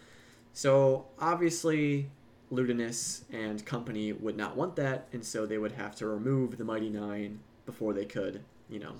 [0.53, 2.11] So obviously,
[2.53, 6.65] Ludinus and company would Nott want that, and so they would have to remove the
[6.65, 8.93] Mighty Nine before they could, you know,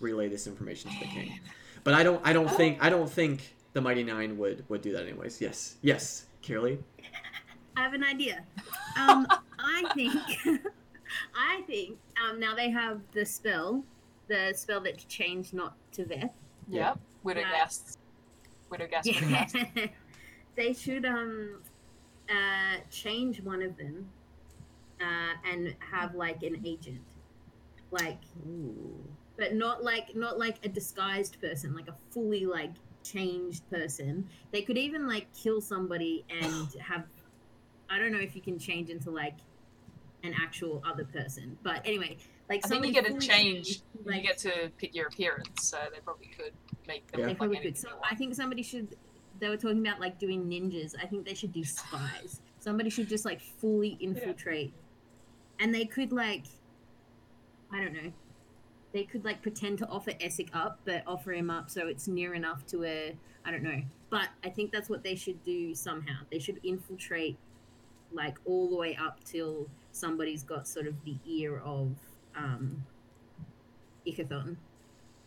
[0.00, 1.40] relay this information to the king.
[1.84, 4.92] But I don't, I don't think, I don't think the Mighty Nine would would do
[4.92, 5.40] that anyways.
[5.40, 6.78] Yes, yes, Kirli.
[7.76, 8.42] I have an idea.
[8.98, 9.26] Um,
[9.58, 10.14] I think,
[11.34, 11.98] I think.
[12.28, 13.84] Um, now they have the spell,
[14.28, 16.30] the spell that changed not to Veth.
[16.68, 16.88] Yeah.
[16.88, 16.98] Yep.
[17.22, 17.52] Widow Right.
[17.52, 17.98] Gas.
[18.70, 19.04] Widogast.
[19.76, 19.86] Yeah.
[20.56, 21.60] They should um,
[22.30, 24.08] uh, change one of them,
[25.00, 27.02] uh, and have like an agent,
[27.90, 29.04] like, Ooh.
[29.36, 34.28] but not like not like a disguised person, like a fully like changed person.
[34.52, 37.04] They could even like kill somebody and have.
[37.88, 39.36] I don't know if you can change into like
[40.24, 42.16] an actual other person, but anyway,
[42.48, 43.26] like I think you get a change.
[43.26, 46.52] changed, you get to pick your appearance, so they probably could
[46.86, 47.26] make them Yeah.
[47.26, 47.78] They probably like could.
[47.78, 48.96] So I think somebody should.
[49.38, 50.94] They were talking about like doing ninjas.
[51.00, 52.40] I think they should do spies.
[52.58, 54.72] Somebody should just like fully infiltrate,
[55.60, 56.46] and they could like,
[57.72, 58.12] I don't know,
[58.92, 62.34] they could like pretend to offer Essek up, but offer him up so it's near
[62.34, 63.12] enough to where
[63.44, 63.82] I don't know.
[64.10, 66.20] But I think that's what they should do somehow.
[66.30, 67.36] They should infiltrate,
[68.12, 71.94] like all the way up till somebody's got sort of the ear of
[72.36, 72.84] um,
[74.06, 74.56] Ikithon,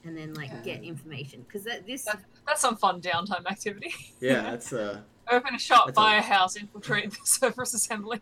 [0.06, 0.62] and then like Yeah.
[0.62, 2.04] get information because that this.
[2.06, 3.94] That's, that's some fun downtime activity.
[4.22, 8.20] Yeah, that's uh Open a shop, buy a- a house, infiltrate the Cerberus Assembly.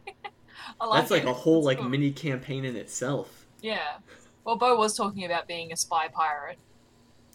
[0.81, 1.89] I like that's like a whole That's like cool.
[1.89, 3.45] mini campaign in itself.
[3.61, 3.97] Yeah.
[4.43, 6.57] Well, Beau was talking about being a spy pirate.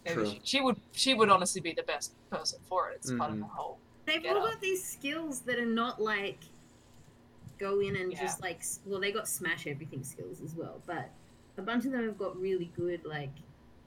[0.06, 0.26] True.
[0.26, 2.96] she, she would she would honestly be the best person for it.
[2.96, 3.40] It's part of Mhm.
[3.40, 3.78] the whole.
[4.04, 6.40] They've all got these skills that are not like
[7.58, 8.20] go in and Yeah.
[8.20, 11.08] just like well they got smash everything skills as well, but
[11.56, 13.30] a bunch of them have got really good like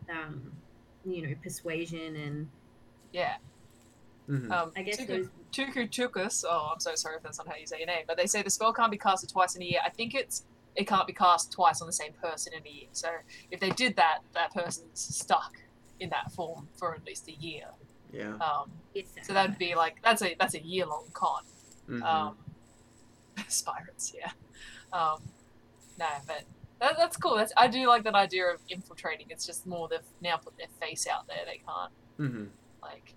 [0.09, 0.51] um
[1.05, 2.49] you know persuasion and
[3.11, 3.35] Yeah.
[4.29, 4.51] Mhm.
[4.51, 5.29] Um, I guess Tuku, those...
[5.89, 8.05] Tukus, oh, I'm so sorry if that's not how you say your name.
[8.07, 9.79] But they say the spell can't be casted twice in a year.
[9.85, 10.43] I think it's
[10.75, 12.87] it can't be cast twice on the same person in a year.
[12.91, 13.09] So
[13.51, 15.53] if they did that, that person's stuck
[15.99, 17.67] in that form for at least a year.
[18.11, 18.33] yeah.
[18.35, 18.71] Um,
[19.23, 21.43] so that'd be like that's a that's a year long con.
[21.89, 22.01] Mhm.
[22.03, 22.37] Um,
[23.47, 24.31] Spirits, yeah.
[24.91, 25.19] Um,
[25.99, 26.43] no, but
[26.79, 27.35] that, that's cool.
[27.37, 29.27] That's I do like that idea of infiltrating.
[29.29, 31.37] It's just more they've now put their face out there.
[31.45, 32.49] They can't Mhm.
[32.81, 33.13] like.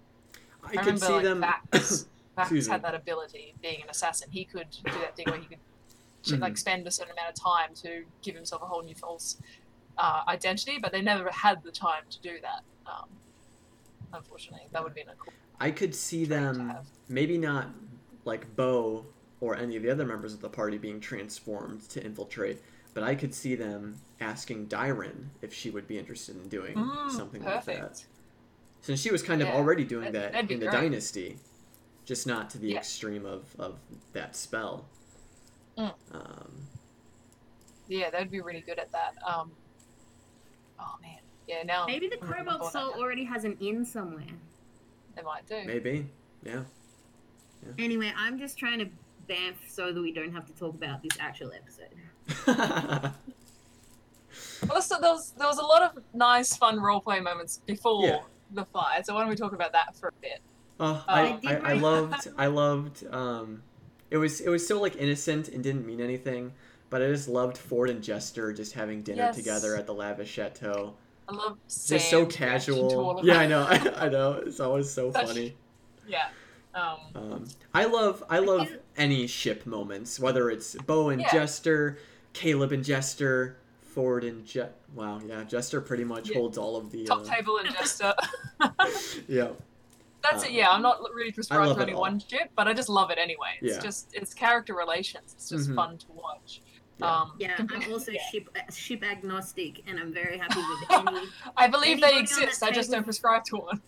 [0.62, 1.42] I, I, can remember see like them.
[1.42, 3.54] Vax, Vax had that ability.
[3.62, 5.58] Being an assassin, he could do that thing where he could
[6.24, 6.40] Mhm.
[6.40, 9.38] like spend a certain amount of time to give himself a whole new false
[9.96, 12.62] uh, identity, but they never had the time to do that.
[12.86, 13.08] Um,
[14.12, 16.72] unfortunately, that would have been a cool I could see them
[17.08, 17.68] maybe not
[18.24, 19.06] like Beau
[19.40, 22.60] or any of the other members of the party being transformed to infiltrate,
[22.98, 27.10] but I could see them asking Dairon if she would be interested in doing Mm,
[27.12, 28.04] something like that.
[28.80, 30.80] Since she was kind of already doing that- that that'd in the great.
[30.80, 31.38] dynasty,
[32.04, 32.78] just not to the Yeah.
[32.78, 33.78] extreme of, of
[34.14, 34.88] that spell.
[35.76, 35.94] Mm.
[36.12, 36.52] Um,
[37.86, 39.14] Yeah, that'd be really good at that.
[39.24, 39.52] Um,
[40.80, 41.62] oh man, yeah.
[41.62, 44.26] Now maybe the I'm cobalt soul already has an inn somewhere.
[45.14, 45.62] they might do.
[45.64, 46.08] maybe,
[46.42, 46.64] yeah.
[47.78, 48.86] Anyway, I'm just trying to
[49.28, 51.88] bamf so that we don't have to talk about this actual episode.
[54.68, 58.18] Well, so there was there was a lot of nice, fun roleplay moments before Yeah.
[58.52, 59.06] the fight.
[59.06, 60.40] So why don't we talk about that for a bit?
[60.80, 63.62] Oh, I I, I, I loved I loved um
[64.10, 66.52] it was it was so like innocent and didn't mean anything,
[66.90, 69.36] but I just loved Fjord and Jester just having dinner Yes.
[69.36, 70.94] together at the lavish chateau.
[71.28, 73.26] I love Just so Sam's reaction to all casual.
[73.26, 73.38] Yeah.
[73.38, 73.62] I know.
[73.68, 74.32] I, I know.
[74.44, 75.54] It's always so Such- funny.
[76.08, 76.28] Yeah.
[76.74, 81.30] Um, Um, I love I love any ship moments, whether it's Beau and Yeah.
[81.32, 81.98] Jester,
[82.32, 84.76] Caleb and Jester, Fjord and Jet.
[84.94, 86.36] Wow, yeah, Jester pretty much Yeah.
[86.38, 87.04] holds all of the.
[87.04, 88.14] top Uh, table and Jester.
[89.28, 89.48] yeah,
[90.22, 90.52] That's Uh, it.
[90.52, 93.56] Yeah, I'm not really prescribed to any one ship, but I just love it anyway.
[93.62, 93.80] It's Yeah.
[93.82, 95.32] just it's character relations.
[95.34, 95.76] It's just Mhm.
[95.76, 96.60] fun to watch.
[96.98, 97.06] Yeah.
[97.20, 98.20] Um, Yeah, I'm also yeah.
[98.30, 102.62] ship uh, ship agnostic, and I'm very happy with any I believe they exist.
[102.64, 103.80] I just don't prescribe to one.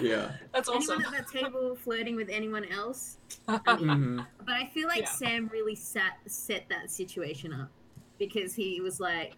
[0.00, 0.32] Yeah.
[0.52, 0.96] That's awesome.
[1.02, 3.18] anyone at that table flirting with anyone else.
[3.48, 3.88] I'm in.
[3.88, 5.08] hmm But I feel like Yeah.
[5.10, 7.70] Sam really sat set that situation up
[8.18, 9.34] because he was like,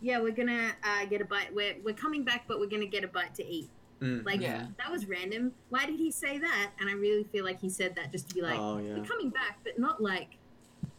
[0.00, 1.54] "Yeah, we're gonna uh, get a bite.
[1.54, 3.70] We're we're coming back, but we're gonna get a bite to eat."
[4.00, 4.66] mm Like Yeah.
[4.78, 5.52] that was random.
[5.70, 6.70] Why did he say that?
[6.80, 8.96] And I really feel like he said that just to be like, oh yeah.
[8.98, 10.36] "We're coming back, but not like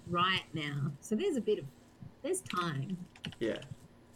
[0.07, 1.65] right now." So there's a bit of
[2.23, 2.97] there's time.
[3.39, 3.57] Yeah.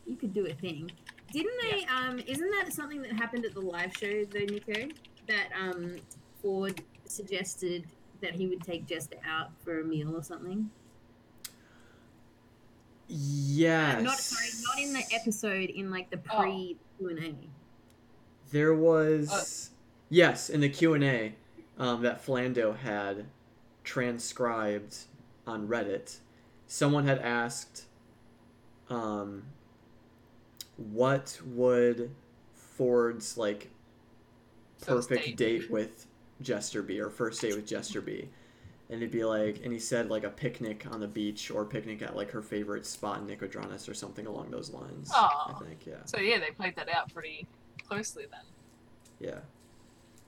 [0.06, 0.92] You could do a thing.
[1.34, 1.86] Didn't they?
[1.86, 4.88] Um, isn't that something that happened at the live show though, Nico?
[5.28, 5.96] That um,
[6.42, 7.86] Fjord suggested
[8.22, 10.70] that he would take Jester out for a meal or something.
[13.08, 14.02] Yes.
[14.02, 15.70] Not sorry, not in the episode.
[15.70, 16.42] In like the Oh.
[16.42, 17.36] pre Q and A.
[18.52, 19.74] There was Uh,
[20.10, 21.36] yes in the Q and A
[21.78, 23.26] um, that Flando had
[23.84, 25.00] transcribed
[25.46, 26.20] on Reddit.
[26.68, 27.86] Someone had asked,
[28.90, 29.44] um,
[30.78, 32.12] "What would
[32.56, 33.70] Fjord's like
[34.82, 35.38] perfect date.
[35.38, 36.08] date with
[36.42, 38.30] Jester be, or first date with Jester be?"
[38.90, 42.02] And it'd be like, and he said like a picnic on the beach or picnic
[42.02, 45.10] at like her favorite spot in Nicodranas or something along those lines.
[45.14, 45.56] Aw.
[45.56, 45.96] I think, yeah.
[46.06, 47.48] So yeah, they played that out pretty
[47.88, 48.42] closely then.
[49.20, 49.40] Yeah.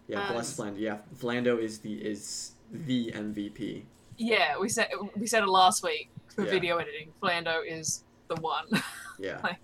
[0.08, 0.80] Yeah, Um, bless Flando.
[0.80, 3.84] Yeah, Flando is the is the MVP.
[4.18, 6.52] Yeah, we said we said it last week for Yeah.
[6.52, 7.12] video editing.
[7.22, 8.66] Flando is the one.
[9.18, 9.56] Yeah.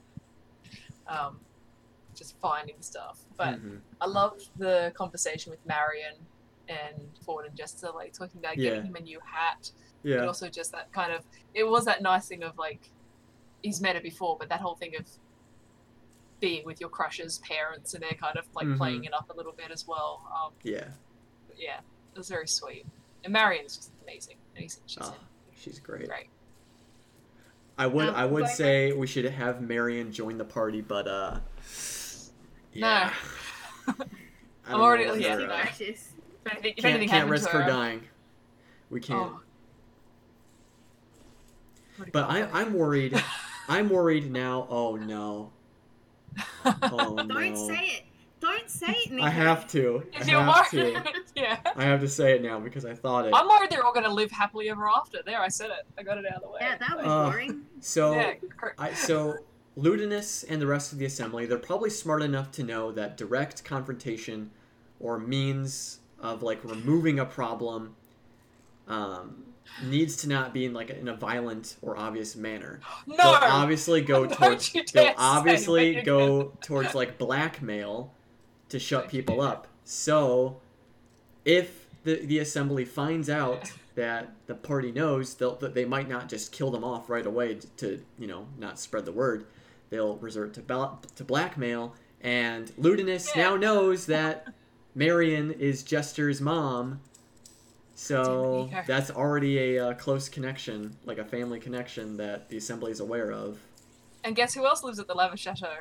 [1.11, 1.39] Um,
[2.15, 3.19] just finding stuff.
[3.37, 3.81] But Mhm.
[4.01, 6.15] I loved the conversation with Marion
[6.67, 8.71] and Fjord and Jester, like talking about Yeah.
[8.71, 9.71] getting him a new hat,
[10.03, 10.25] but Yeah.
[10.25, 11.25] also just that kind of.
[11.53, 12.91] It was that nice thing of like,
[13.63, 15.07] he's met it before, but that whole thing of
[16.39, 18.77] being with your crush's parents and they're kind of like Mhm.
[18.77, 20.27] playing it up a little bit as well.
[20.35, 20.91] Um, Yeah.
[21.55, 21.79] yeah,
[22.13, 22.85] it was very sweet.
[23.23, 24.37] And Marion's just amazing.
[24.55, 25.15] He's, she's Oh,
[25.55, 26.07] she's great.
[26.07, 26.29] great.
[27.77, 31.39] I would Um, I would say we should have Marion join the party, but uh
[32.73, 33.13] yeah.
[33.87, 34.07] Don't
[34.67, 36.13] I'm already- whether, yeah, uh.
[36.45, 38.03] If anything, if can't, can't risk her her, dying.
[38.89, 39.31] We can't.
[39.33, 39.41] Oh.
[42.11, 42.49] But I.
[42.51, 43.21] I'm worried.
[43.69, 44.65] I'm worried now.
[44.69, 45.51] Oh no.
[46.65, 47.23] Oh no.
[47.27, 48.03] Don't say it.
[48.41, 49.25] Don't say it, Nico.
[49.25, 50.03] I have to.
[50.19, 51.13] I you're have worried, to.
[51.35, 51.57] yeah.
[51.75, 53.33] I have to say it now because I thought it.
[53.35, 55.19] I'm worried they're all going to live happily ever after.
[55.23, 55.85] There, I said it.
[55.97, 56.57] I got it out of the way.
[56.61, 57.61] Yeah, that was Uh, boring.
[57.79, 58.33] So yeah,
[58.79, 59.35] I so
[59.77, 63.63] Ludinus and the rest of the assembly, they're probably smart enough to know that direct
[63.63, 64.49] confrontation
[64.99, 67.95] or means of like removing a problem
[68.87, 69.43] um,
[69.85, 72.79] needs to not be in like in a violent or obvious manner.
[73.05, 73.15] no.
[73.17, 78.11] They'll obviously go towards they'll obviously go towards like blackmail
[78.71, 79.67] to shut people up.
[79.85, 80.59] So
[81.45, 86.27] if the the assembly finds out that the party knows, they'll that they might not
[86.29, 89.45] just kill them off right away to, to you know not spread the word.
[89.89, 90.61] They'll resort to
[91.15, 93.43] to blackmail, and Ludinus Yeah.
[93.43, 94.47] now knows that
[94.95, 97.01] Marion is Jester's mom.
[97.93, 102.99] So that's already a uh, close connection, like a family connection that the assembly is
[102.99, 103.59] aware of.
[104.23, 105.73] And guess who else lives at the Lavish Chateau?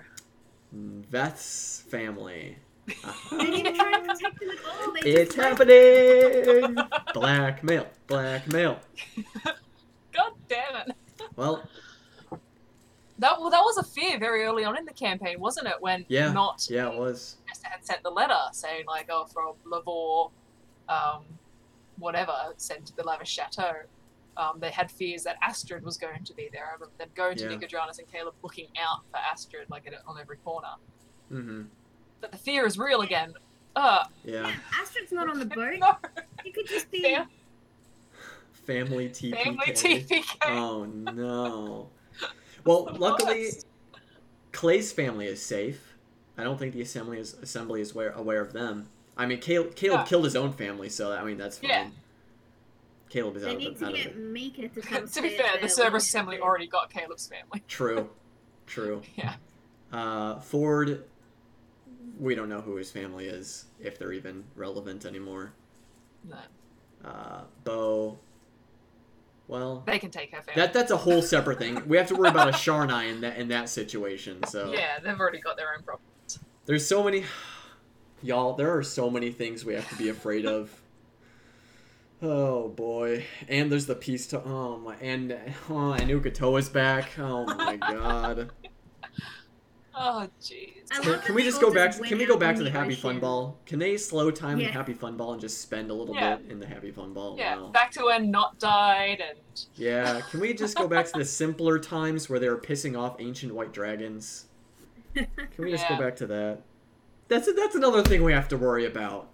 [0.73, 2.59] Veth's family.
[3.31, 4.93] They're even trying to protect them at all.
[4.93, 6.77] They It's just happening!
[7.15, 8.79] Blackmail, blackmail.
[10.13, 10.97] God damn it.
[11.37, 11.63] Well,
[13.19, 15.75] That well, that was a fear very early on in the campaign, wasn't it?
[15.81, 17.37] When Yeah, not yeah, it was.
[17.49, 20.31] Jester had sent the letter saying like, oh, from Lavorre,
[20.89, 21.25] um,
[21.99, 23.73] whatever, sent to the lavish Chateau.
[24.37, 26.65] Um, they had fears that Astrid was going to be there.
[26.67, 27.51] I remember them going to Yeah.
[27.57, 30.69] Nicodranas and Caleb looking out for Astrid like at, on every corner.
[31.31, 31.63] Mm-hmm.
[32.21, 33.35] But the fear is real again.
[33.77, 34.43] Uh, Yeah.
[34.49, 35.75] Yeah, Astrid's not on the boat.
[35.79, 35.97] no,
[36.45, 37.03] You could just be.
[37.03, 37.29] Fam-
[38.53, 39.43] Family TPK.
[39.43, 40.25] family TPK.
[40.47, 41.89] Oh no.
[42.65, 43.67] Well, luckily, worst.
[44.53, 45.95] Clay's family is safe.
[46.37, 48.87] I don't think the assembly is assembly is aware, aware of them.
[49.17, 50.05] I mean, Caleb, Caleb Yeah.
[50.07, 51.71] killed his own family, so I mean that's fine.
[51.71, 51.89] Yeah.
[53.09, 54.19] Caleb is They out need of, the, to out of get it.
[54.19, 55.09] Mika to come.
[55.09, 57.63] to be fair, the their Cerberus assembly already got Caleb's family.
[57.67, 58.09] True.
[58.67, 59.03] True.
[59.17, 59.35] Yeah.
[59.93, 61.03] Uh, Fjord,
[62.21, 65.53] we don't know who his family is, if they're even relevant anymore.
[66.29, 66.37] No,
[67.05, 68.19] Uh, Beau,
[69.49, 70.61] well, they can take her family.
[70.61, 71.89] that that's a whole separate thing.
[71.89, 74.43] We have to worry about a Sharnai in that in that situation.
[74.47, 76.39] So Yeah, they've already got their own problems.
[76.67, 77.25] there's so many,
[78.23, 78.55] y'all.
[78.55, 80.71] There are so many things we have to be afraid of.
[82.23, 85.33] Oh boy, and there's the peace to oh my and
[85.71, 87.19] oh and Uk'otoa's back.
[87.19, 88.51] Oh my god.
[90.03, 90.89] Oh, jeez.
[90.89, 91.91] Can, can we just go back?
[91.91, 93.21] just Can we go back to the the Happy Fun.
[93.21, 93.59] Ball?
[93.67, 96.37] Can they slow time the Happy Fun Ball and just spend a little Yeah.
[96.37, 97.37] bit in the Happy Fun Ball?
[97.39, 97.69] Yeah, Wow.
[97.69, 99.39] back to when Nott died and
[99.75, 100.23] Yeah.
[100.31, 103.55] Can we just go back to the simpler times where they were pissing off ancient
[103.55, 104.47] white dragons?
[105.15, 105.27] Can
[105.59, 105.99] we just Yeah.
[105.99, 106.61] go back to that?
[107.29, 109.29] That's that's another thing we have to worry about.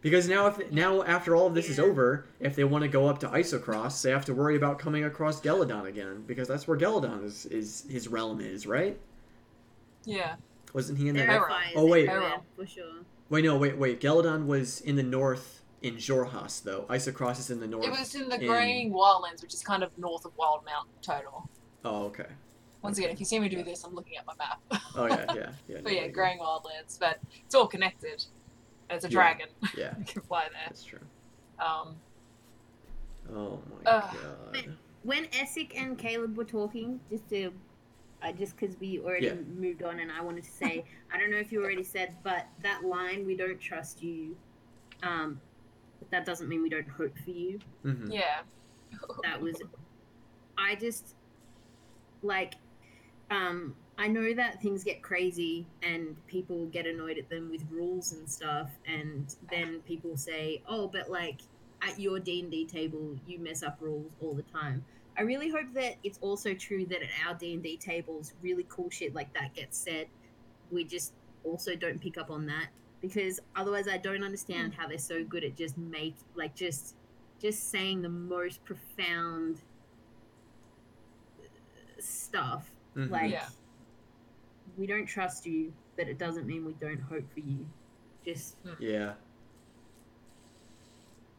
[0.00, 3.06] Because now, if now after all of this is over, if they want to go
[3.06, 6.78] up to Eiselcross, they have to worry about coming across Gelidon again because that's where
[6.78, 8.98] Gelidon is, is his realm is, right?
[10.04, 10.36] Yeah,
[10.72, 11.28] Wasn't he in that?
[11.28, 11.48] Arrow.
[11.76, 12.08] Oh, wait.
[12.08, 12.92] everywhere, for sure.
[13.28, 14.00] Wait, no, wait, wait.
[14.00, 16.82] Gelidon was in the north in Jorhas, though.
[16.88, 17.84] Eiselcross is in the north.
[17.86, 21.48] it was in the in- Greying Wildlands, which is kind of north of Wildemount total.
[21.84, 22.26] Oh, okay.
[22.82, 24.60] Once again, if you see me do this, I'm looking at my map.
[24.96, 25.76] Oh yeah, yeah, yeah.
[25.82, 28.24] but no, yeah, Greying Wildlands, but it's all connected.
[28.88, 29.12] And it's a Yeah.
[29.12, 29.46] dragon.
[29.76, 30.60] Yeah, you can fly there.
[30.66, 30.98] that's true.
[31.58, 31.94] Um,
[33.32, 34.16] Oh my Ugh.
[34.52, 34.76] god.
[35.02, 37.52] When Essek and Caleb were talking, just to
[38.22, 39.34] I just because we already Yeah.
[39.34, 42.46] moved on, and I wanted to say, I don't know if you already said, but
[42.62, 44.36] that line, "We don't trust you,"
[45.02, 45.40] um,
[45.98, 47.58] but that doesn't mean we don't hope for you.
[47.82, 48.42] hmm Yeah.
[49.22, 49.56] That was,
[50.58, 51.14] I just
[52.22, 52.54] like,
[53.30, 58.12] um, I know that things get crazy and people get annoyed at them with rules
[58.12, 61.40] and stuff, and then people say, "Oh, but like
[61.82, 64.84] at your D and D table, you mess up rules all the time."
[65.20, 68.64] I really hope that it's also true that at our D and D tables, really
[68.70, 70.06] cool shit like that gets said.
[70.70, 71.12] We just
[71.44, 72.68] also don't pick up on that
[73.02, 76.94] because otherwise, I don't understand how they're so good at just make like just
[77.38, 79.60] just saying the most profound
[81.98, 82.70] stuff.
[82.96, 83.10] Mhm.
[83.10, 83.46] Like, Yeah.
[84.78, 87.66] we don't trust you, but it doesn't mean we don't hope for you.
[88.24, 89.16] Just yeah.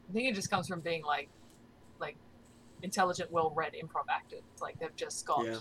[0.07, 1.29] I think it just comes from being like, like,
[2.83, 4.41] intelligent, well-read improv actors.
[4.61, 5.57] Like they've just got Yeah.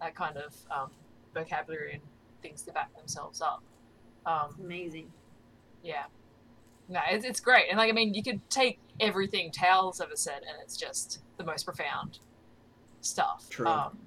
[0.00, 0.90] that kind of um,
[1.34, 2.02] vocabulary and
[2.42, 3.62] things to back themselves up.
[4.26, 5.10] Um, amazing.
[5.82, 6.04] yeah,
[6.88, 7.66] no, it's it's great.
[7.70, 11.44] And like, I mean, you could take everything Tails ever said, and it's just the
[11.44, 12.18] most profound
[13.00, 13.46] stuff.
[13.50, 13.66] True.
[13.66, 13.98] Um,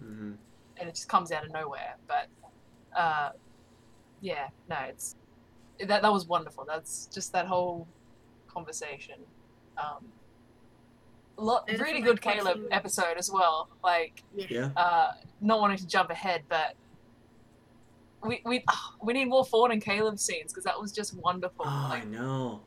[0.00, 0.32] hmm
[0.78, 1.96] and it just comes out of nowhere.
[2.08, 2.28] But
[2.98, 3.30] uh,
[4.22, 5.14] yeah, no, it's
[5.86, 6.64] that that was wonderful.
[6.66, 7.86] That's just that whole
[8.48, 9.16] conversation.
[9.78, 10.19] Um, a
[11.40, 13.68] lot, And really good like, Caleb watching- episode as well.
[13.82, 14.46] Like, Yeah.
[14.50, 14.68] Yeah.
[14.76, 16.74] uh, not wanting to jump ahead, but
[18.22, 21.64] we we ah, we need more Fjord and Caleb scenes because that was just wonderful.
[21.66, 22.60] Oh, I know.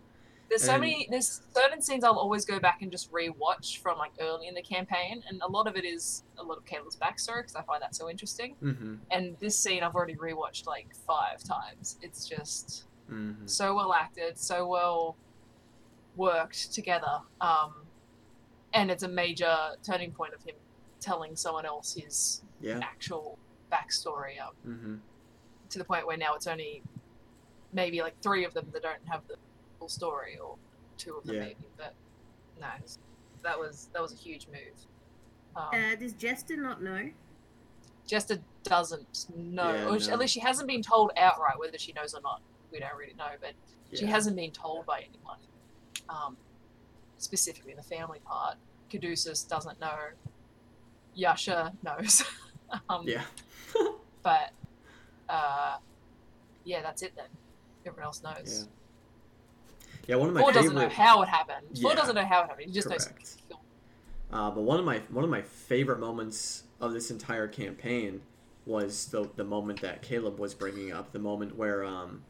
[0.49, 3.97] there's so and- many there's certain scenes I'll always go back and just rewatch from
[3.99, 6.95] like early in the campaign, and a lot of it is a lot of Caleb's
[6.95, 8.55] backstory because I find that so interesting.
[8.59, 11.97] hmm And this scene I've already rewatched like five times.
[12.01, 15.15] It's just hmm so well acted, so well
[16.15, 17.21] worked together.
[17.41, 17.73] Um,
[18.73, 20.55] and it's a major turning point of him
[20.99, 22.79] telling someone else his Yeah.
[22.81, 23.37] actual
[23.71, 24.95] backstory um, hmm
[25.69, 26.83] to the point where now it's only
[27.71, 29.35] maybe like three of them that don't have the
[29.79, 30.55] full story, or
[30.99, 31.41] two of them Yeah.
[31.41, 31.65] maybe.
[31.77, 31.95] But
[32.61, 32.67] no,
[33.41, 34.85] that was that was a huge move.
[35.55, 37.09] Um, Uh, does Jester not know?
[38.05, 40.13] Jester doesn't know, Yeah, or she- no.
[40.13, 42.41] at least she hasn't been told outright whether she knows or not.
[42.71, 43.53] We don't really know, but
[43.93, 45.39] she hasn't been told by anyone.
[46.07, 46.37] Um,
[47.23, 48.55] specifically in the family part.
[48.89, 49.95] Caduceus doesn't know.
[51.15, 52.23] Yasha knows.
[52.89, 53.23] um, Yeah.
[54.23, 54.51] But
[55.27, 55.75] uh,
[56.63, 57.25] yeah, that's it then.
[57.85, 58.69] Everyone else knows.
[60.07, 60.15] Yeah.
[60.15, 60.69] One of my Fjord favorite.
[60.73, 61.67] doesn't know how it happened.
[61.73, 61.93] Yeah.
[61.93, 62.67] doesn't know how it happened.
[62.67, 63.19] He just Correct.
[63.19, 63.37] knows.
[63.49, 63.55] he
[64.31, 68.21] Uh, but one of my one of my favorite moments of this entire campaign
[68.65, 72.23] was the the moment that Caleb was bringing up, the moment where um,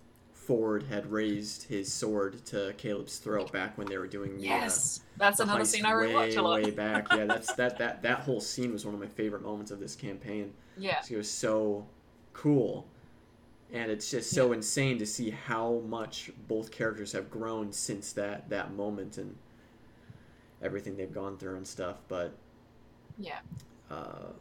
[0.45, 4.57] Fjord had raised his sword to Caleb's throat back when they were doing the, uh,
[4.57, 6.61] Yes, that's the another scene I way rewatch a lot.
[6.61, 7.07] way back.
[7.11, 9.95] Yeah, that's that that that whole scene was one of my favorite moments of this
[9.95, 10.53] campaign.
[10.77, 11.85] Yeah, It was so
[12.33, 12.85] cool,
[13.71, 18.49] and it's just so insane to see how much both characters have grown since that
[18.49, 19.35] that moment and
[20.61, 21.97] everything they've gone through and stuff.
[22.07, 22.33] But
[23.17, 23.39] yeah,
[23.91, 24.31] uh,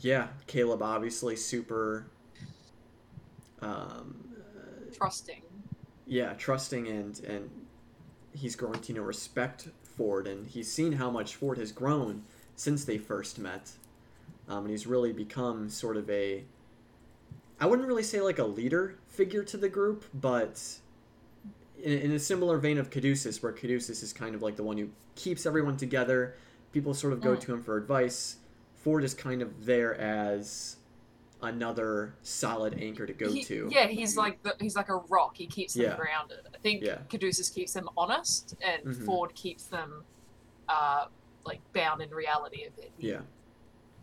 [0.00, 2.06] yeah, Caleb obviously super.
[3.62, 4.29] Um, uh,
[5.00, 5.42] trusting.
[6.06, 7.50] yeah, trusting and and
[8.32, 12.22] he's growing to you know respect Fjord, and he's seen how much Fjord has grown
[12.56, 13.72] since they first met,
[14.48, 16.44] um, and he's really become sort of a.
[17.60, 20.62] I wouldn't really say like a leader figure to the group, but
[21.82, 24.78] in, in a similar vein of Caduceus, where Caduceus is kind of like the one
[24.78, 26.34] who keeps everyone together.
[26.72, 27.40] People sort of go Mm.
[27.40, 28.36] to him for advice.
[28.76, 30.76] Fjord is kind of there as
[31.42, 33.68] another solid anchor to go He- to.
[33.70, 35.36] Yeah, he's like the, he's like a rock.
[35.36, 35.96] He keeps them Yeah.
[35.96, 36.40] grounded.
[36.54, 36.98] I think Yeah.
[37.08, 39.04] Caduceus keeps them honest, and Mhm.
[39.04, 40.04] Fjord keeps them
[40.68, 41.06] uh,
[41.44, 42.92] like bound in reality a bit.
[42.98, 43.22] Yeah.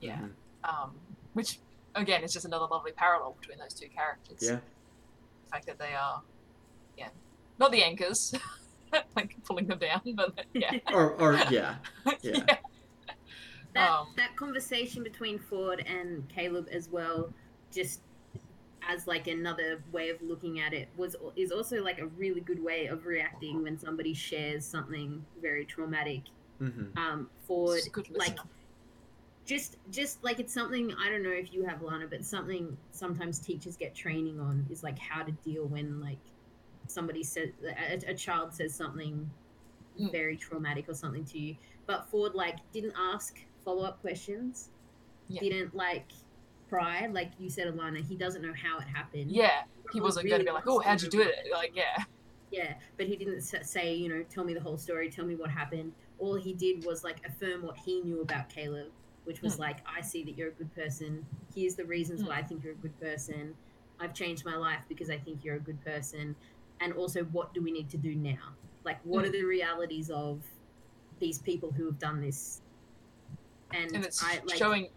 [0.02, 0.18] Yeah.
[0.20, 0.32] Mhm.
[0.70, 0.96] Um,
[1.34, 1.60] which
[1.96, 4.40] again is just another lovely parallel between those two characters.
[4.42, 4.56] Yeah.
[5.46, 6.22] The fact that they are,
[6.98, 7.10] yeah,
[7.58, 8.34] not the anchors,
[9.16, 11.76] like pulling them down, but yeah, Or, or yeah.
[12.22, 12.58] Yeah.
[13.78, 17.32] That Um, that conversation between Fjord and Caleb as well,
[17.72, 18.02] just
[18.82, 22.64] as like another way of looking at it, was is also like a really good
[22.64, 26.24] way of reacting when somebody shares something very traumatic.
[26.60, 28.40] hmm Um, Fjord, Just a good like
[29.46, 33.40] just just like it's something I don't know if you have Lana, but something sometimes
[33.40, 36.18] teachers get training on is like how to deal when like
[36.88, 39.30] somebody says a, a child says something
[40.00, 40.12] Mm.
[40.12, 41.56] very traumatic or something to you.
[41.88, 44.70] But Fjord like didn't ask follow up questions,
[45.28, 45.42] Yeah.
[45.42, 46.10] didn't like
[46.70, 48.02] pry like you said, Alana.
[48.02, 49.30] He doesn't know how it happened.
[49.30, 52.04] yeah, he wasn't going to be like, "Oh, how'd you do it?" Like, yeah,
[52.50, 55.50] Yeah, but he didn't say, you know, tell me the whole story, tell me what
[55.52, 55.92] happened.
[56.18, 58.88] All he did was like affirm what he knew about Caleb,
[59.26, 59.62] which was Hmm.
[59.64, 61.26] like, I see that you're a good person.
[61.54, 63.54] Here's the reasons why I think you're a good person.
[64.00, 66.36] I've changed my life because I think you're a good person.
[66.80, 68.56] And also, what do we need to do now?
[68.86, 69.28] Like, what Hmm.
[69.28, 70.42] are the realities of
[71.20, 72.62] these people who have done this?
[73.74, 74.90] And, and it's I like, showing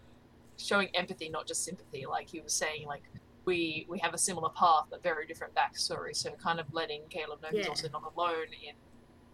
[0.57, 2.05] showing empathy, not just sympathy.
[2.05, 3.03] Like he was saying, like
[3.45, 6.15] we we have a similar path but very different backstory.
[6.15, 8.75] So kind of letting Caleb know he's also not alone in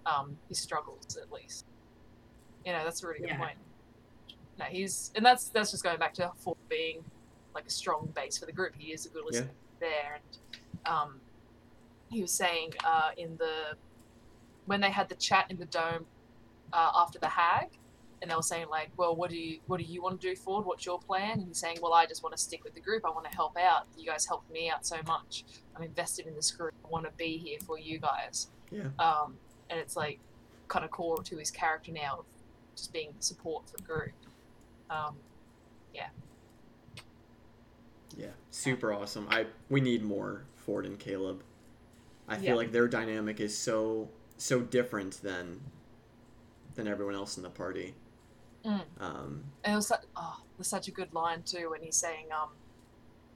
[0.05, 1.65] um, his struggles, at least.
[2.65, 3.37] You know, that's a really good Yeah.
[3.37, 3.57] point.
[4.57, 7.03] No, he's and that's that's just going back to Fjord being
[7.53, 8.73] like a strong base for the group.
[8.77, 11.21] He is a good listener there, and um,
[12.09, 13.75] he was saying uh, in the
[14.65, 16.05] when they had the chat in the dome
[16.73, 17.69] uh, after the hag,
[18.21, 20.35] and they were saying like, well, what do you what do you want to do,
[20.35, 20.65] Fjord?
[20.65, 21.39] What's your plan?
[21.39, 23.03] And he's saying, well, I just want to stick with the group.
[23.05, 23.85] I want to help out.
[23.97, 25.43] You guys helped me out so much.
[25.75, 26.73] I'm invested in this group.
[26.83, 28.47] I want to be here for you guys.
[28.71, 28.87] Yeah.
[28.99, 29.35] Um,
[29.69, 30.19] and it's like
[30.67, 32.25] kind of core to his character now of
[32.75, 34.11] just being support for the group.
[34.89, 35.15] Um,
[35.93, 36.07] yeah.
[38.17, 39.27] Yeah, super awesome.
[39.29, 41.43] I we need more Fjord and Caleb.
[42.27, 42.55] I feel Yeah.
[42.55, 45.61] like their dynamic is so so different than
[46.75, 47.93] than everyone else in the party.
[48.67, 48.81] Mm.
[48.99, 51.95] Um, And it was such, oh, it was such a good line too when he's
[51.95, 52.49] saying um,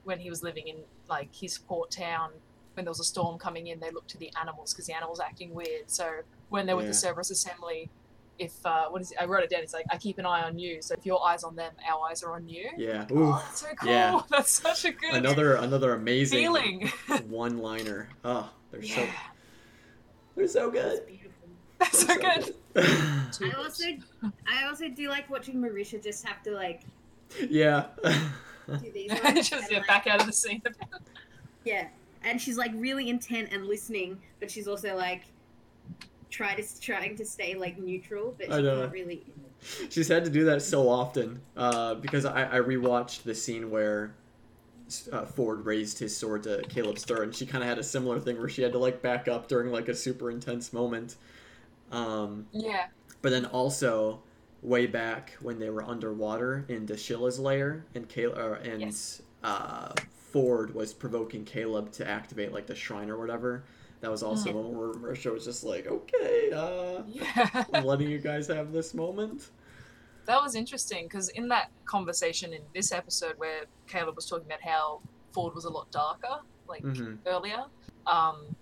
[0.04, 0.76] when he was living in
[1.08, 2.30] like his port town
[2.74, 5.18] when there was a storm coming in, they looked to the animals because the animals
[5.18, 5.90] were acting weird.
[5.90, 6.10] So
[6.48, 6.96] when they're with the Yeah.
[6.96, 7.90] Cerberus Assembly,
[8.38, 9.18] if uh, what is it?
[9.20, 9.60] I wrote it down.
[9.62, 10.80] It's like I keep an eye on you.
[10.80, 12.70] So if your eyes on them, our eyes are on you.
[12.78, 13.06] yeah.
[13.12, 13.90] Oh, that's so cool.
[13.90, 14.20] yeah.
[14.30, 16.90] That's such a good another another amazing feeling.
[17.28, 18.08] one liner.
[18.24, 19.06] Oh, they're so
[20.34, 21.02] they're so good.
[21.90, 22.06] Beautiful.
[22.06, 23.40] that's so good.
[23.40, 23.52] good.
[23.52, 23.84] I also,
[24.46, 26.82] I also do like watching Marisha just have to like
[27.48, 27.86] yeah.
[28.04, 30.62] do these ones just and, yeah, like, back out of the scene.
[31.64, 31.88] Yeah,
[32.24, 35.22] and she's like really intent and listening, but she's also like
[36.30, 38.80] try to trying to stay like neutral, but I she know.
[38.80, 39.22] can't really.
[39.90, 44.12] She's had to do that so often uh, because I, I rewatched the scene where
[45.12, 48.18] uh, Fjord raised his sword to Caleb's throat, and she kind of had a similar
[48.18, 51.16] thing where she had to like back up during like a super intense moment.
[51.92, 52.86] Um, yeah.
[53.20, 54.22] but then also
[54.62, 59.22] way back when they were underwater in Dashilla's lair, and Caleb uh, and Yes.
[59.42, 59.92] uh,
[60.32, 63.64] Fjord was provoking Caleb to activate like the shrine or whatever.
[64.00, 64.52] That was also Mhm.
[64.52, 67.64] a moment where Marisha was just like, "Okay, uh, Yeah.
[67.72, 69.50] I'm letting you guys have this moment."
[70.26, 74.62] That was interesting because in that conversation in this episode where Caleb was talking about
[74.62, 75.02] how
[75.34, 76.36] Fjord was a lot darker,
[76.68, 77.64] like hmm earlier,
[78.06, 78.54] um,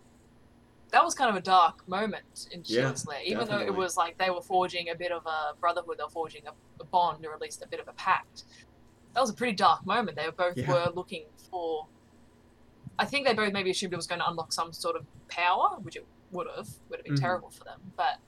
[0.93, 3.21] that was kind of a dark moment in Yeah, Lair.
[3.25, 6.11] Even though it was like they were forging a bit of a brotherhood, they were
[6.11, 8.45] forging a, a bond or at least a bit of a pact.
[9.15, 10.17] That was a pretty dark moment.
[10.17, 10.69] They both Yeah.
[10.71, 11.87] were looking for.
[12.99, 15.79] I think they both maybe assumed it was going to unlock some sort of power,
[15.83, 16.69] which it would have.
[16.91, 17.21] Would have been Mhm.
[17.21, 18.19] terrible for them, but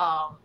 [0.00, 0.38] um,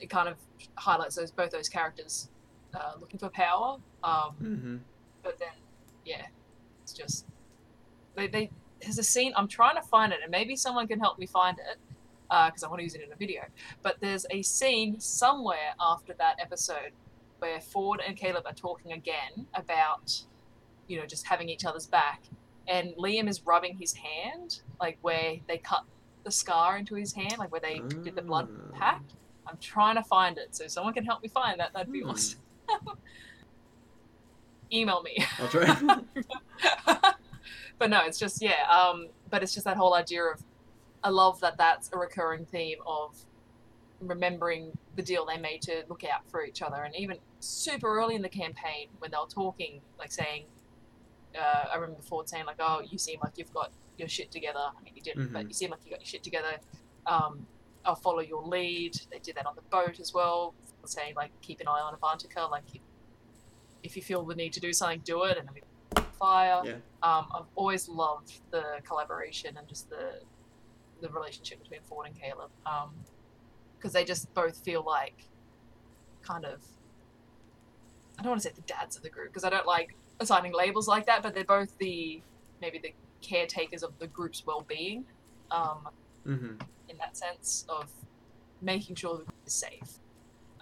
[0.00, 0.36] it kind of
[0.76, 2.28] highlights those both those characters
[2.74, 3.78] uh, looking for power.
[4.02, 4.76] Um, hmm
[5.22, 5.48] but then
[6.04, 6.26] yeah
[6.82, 7.24] it's just
[8.14, 8.50] they, they
[8.84, 11.58] there's a scene i'm trying to find it and maybe someone can help me find
[11.58, 11.78] it
[12.46, 13.42] because i want to use it in a video
[13.82, 16.92] but there's a scene somewhere after that episode
[17.38, 20.22] where fjord and caleb are talking again about
[20.88, 22.22] you know just having each other's back
[22.68, 25.84] and liam is rubbing his hand like where they cut
[26.24, 28.78] the scar into his hand like where they did the blood Ah.
[28.78, 29.12] pact
[29.46, 32.00] i'm trying to find it so if someone can help me find that that'd be
[32.00, 32.10] Hmm.
[32.10, 32.40] awesome
[34.72, 37.12] email me I'll try.
[37.78, 38.66] But no, it's just yeah.
[38.70, 40.42] Um, but it's just that whole idea of
[41.02, 43.16] I love that that's a recurring theme of
[44.00, 48.14] remembering the deal they made to look out for each other, and even super early
[48.14, 50.44] in the campaign when they were talking, like saying,
[51.38, 54.60] uh, I remember Fjord saying like, "Oh, you seem like you've got your shit together."
[54.60, 55.48] I mean, you didn't, but Mhm.
[55.48, 56.58] you seem like you got your shit together.
[57.06, 57.46] Um,
[57.84, 58.94] I'll follow your lead.
[59.10, 60.54] They did that on the boat as well,
[60.86, 62.64] saying like, keep an eye on Avantika, like.
[63.82, 65.60] If you feel the need to do something, do it, and then we
[66.18, 66.62] fire.
[66.64, 66.72] Yeah.
[67.02, 70.20] Um, I've always loved the collaboration and just the
[71.00, 72.50] the relationship between Fjord and Caleb,
[73.76, 75.28] because they just both feel like
[76.22, 76.62] kind of
[78.18, 80.52] I don't want to say the dads of the group because I don't like assigning
[80.52, 82.22] labels like that, but they're both the
[82.60, 85.04] maybe the caretakers of the group's well-being
[85.50, 85.88] um,
[86.24, 86.52] hmm
[86.88, 87.90] in that sense of
[88.60, 89.98] making sure the group is safe.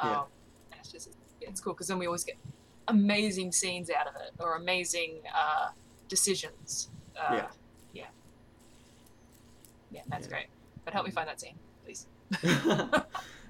[0.02, 0.20] Yeah.
[0.20, 0.26] Um,
[0.70, 2.36] and it's just it's cool because then we always get
[2.88, 5.68] amazing scenes out of it or amazing uh,
[6.08, 6.90] decisions.
[7.16, 7.46] Uh, Yeah.
[7.92, 8.06] Yeah.
[9.90, 10.30] Yeah, that's Yeah.
[10.32, 10.46] great.
[10.84, 11.54] But help me find that scene,
[11.84, 12.06] please.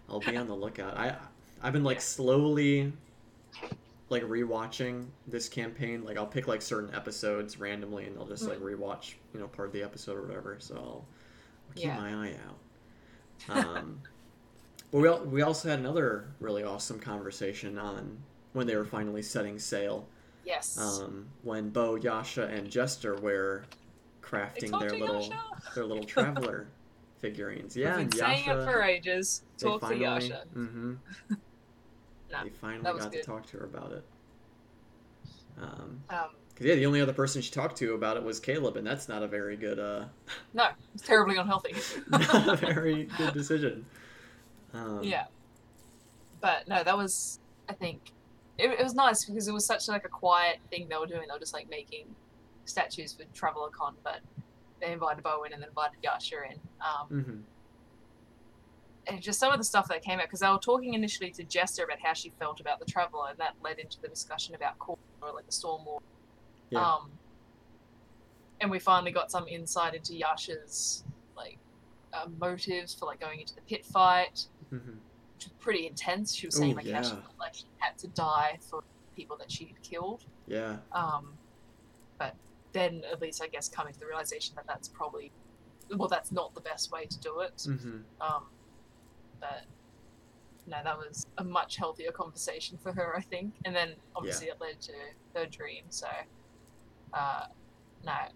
[0.09, 0.97] I'll be on the lookout.
[0.97, 1.17] I
[1.63, 2.93] I've been like slowly
[4.11, 6.05] like rewatching this campaign.
[6.05, 9.69] Like I'll pick like certain episodes randomly and I'll just like rewatch, you know, part
[9.69, 10.57] of the episode or whatever.
[10.59, 11.97] So I'll, I'll keep Yeah.
[11.97, 13.67] my eye out.
[13.67, 14.01] Um
[14.91, 18.19] but we al- we also had another really awesome conversation on
[18.53, 20.07] when they were finally setting sail.
[20.45, 20.79] Yes.
[20.79, 23.65] Um, when Beau, Yasha, and Jester were
[24.23, 25.43] crafting their little Yasha.
[25.75, 26.67] their little traveler
[27.19, 27.77] figurines.
[27.77, 28.61] Yeah, been saying Yasha.
[28.61, 29.43] it for ages.
[29.59, 30.45] Talk to finally, Yasha.
[30.53, 30.95] hmm
[32.31, 34.05] Nah, they finally got to talk to her about it.
[35.61, 38.79] Um, Um, cause yeah, the only other person she talked to about it was Caleb,
[38.79, 40.07] and that's not a very good, uh,
[40.55, 41.75] no, it's terribly unhealthy.
[42.09, 43.85] not a very good decision.
[44.73, 45.27] Um, yeah.
[46.41, 47.39] But no, that was
[47.69, 48.01] I think
[48.59, 51.23] it, it was nice because it was such like a quiet thing they were doing.
[51.29, 52.07] They were just like making
[52.65, 54.21] statues for Traveler Con, but
[54.81, 56.59] they invited Bowen and then invited Yasha in.
[56.81, 57.41] Um, hmm
[59.07, 61.43] and just some of the stuff that came out because they were talking initially to
[61.45, 64.79] Jester about how she felt about the Traveler, and that led into the discussion about
[64.79, 66.01] Kord or like the Storm War.
[66.71, 66.81] Yeah.
[66.81, 67.11] Um,
[68.61, 71.05] and we finally got some insight into Yasha's
[71.37, 71.59] like
[72.13, 74.79] uh, motives for like going into the pit fight, hmm
[75.43, 76.35] which was pretty intense.
[76.35, 78.83] She was saying Ooh, like how she felt like she had to die for
[79.17, 80.25] people that she had killed.
[80.47, 80.77] Yeah.
[80.93, 81.35] Um,
[82.19, 82.35] but
[82.73, 85.33] then at least I guess coming to the realization that that's probably
[85.97, 87.63] well, that's not the best way to do it.
[87.67, 88.47] hmm Um,
[89.41, 89.65] but
[90.67, 93.53] no, that was a much healthier conversation for her, I think.
[93.65, 94.93] And then obviously it led to
[95.35, 95.83] her dream.
[95.91, 96.07] So,
[97.13, 97.47] uh,
[98.05, 98.29] no, I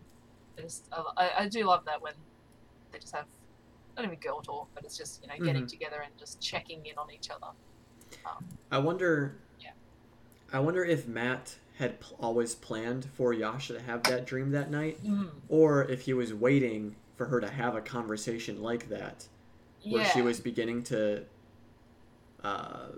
[0.61, 2.15] just I- I do love that when
[2.91, 3.27] they just have
[3.97, 5.69] not even girl talk, but it's just you know getting Mhm.
[5.69, 7.49] together and just checking in on each other.
[8.25, 9.37] Um, I wonder.
[9.61, 9.71] Yeah.
[10.53, 14.71] I wonder if Matt had pl- always planned for Yasha to have that dream that
[14.71, 19.27] night, mm, or if he was waiting for her to have a conversation like that,
[19.85, 21.25] where yeah, she was beginning to
[22.45, 22.89] uh,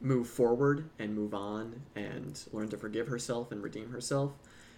[0.00, 4.32] move forward and move on and learn to forgive herself and redeem herself.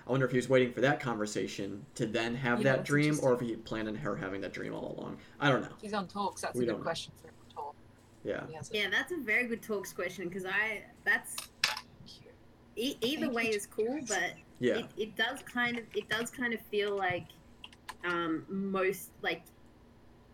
[0.06, 2.88] I wonder if he was waiting for that conversation to then have Yeah, that that's
[2.88, 5.18] dream, or if he planned on her having that dream all along.
[5.38, 5.68] I don't know.
[5.80, 6.40] He's on talks.
[6.40, 6.84] That's We a don't good know.
[6.84, 7.74] question for him talk.
[8.24, 8.46] Yeah.
[8.48, 11.36] He has a- Yeah, that's a very good talks question because I that's
[12.76, 14.78] e- either Thank way you, is cool, but Yeah.
[14.78, 17.26] it, it does kind of it does kind of feel like
[18.04, 19.42] um most like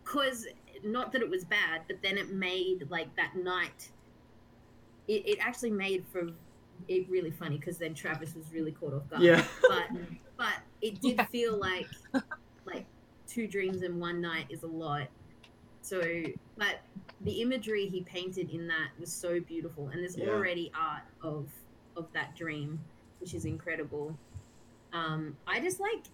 [0.05, 0.47] cause
[0.85, 3.91] not that it was bad but then it made like that night
[5.09, 6.29] it, it actually made for
[6.89, 9.45] it really funny because then travis was really caught off guard Yeah.
[9.69, 9.85] but
[10.37, 11.25] but it did Yeah.
[11.27, 11.87] feel like
[12.65, 12.87] like
[13.27, 15.09] two dreams in one night is a lot
[15.83, 16.01] so
[16.57, 16.81] but
[17.23, 20.31] the imagery he painted in that was so beautiful and there's Yeah.
[20.31, 21.49] already art of
[21.97, 22.79] of that dream
[23.21, 24.17] which is incredible
[24.93, 26.05] um i just like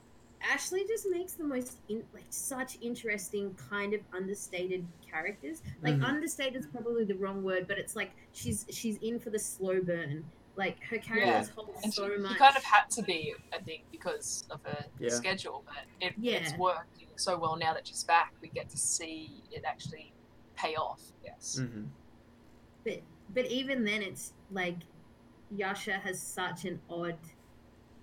[0.52, 6.02] ashley just makes the most in, like such interesting kind of understated characters like Mhm.
[6.04, 9.80] understated is probably the wrong word but it's like she's she's in for the slow
[9.80, 10.24] burn
[10.56, 13.58] like her characters hold And so she, much she kind of had to be, I
[13.58, 15.08] think, because of her Yeah.
[15.10, 15.64] schedule.
[15.66, 16.36] But it, Yeah.
[16.38, 18.34] it's working so well now that she's back.
[18.42, 20.12] We get to see it actually
[20.56, 21.00] pay off.
[21.24, 21.58] Yes.
[21.58, 21.84] hmm
[22.84, 23.00] but
[23.32, 24.76] but even then it's like
[25.50, 27.18] yasha has such an odd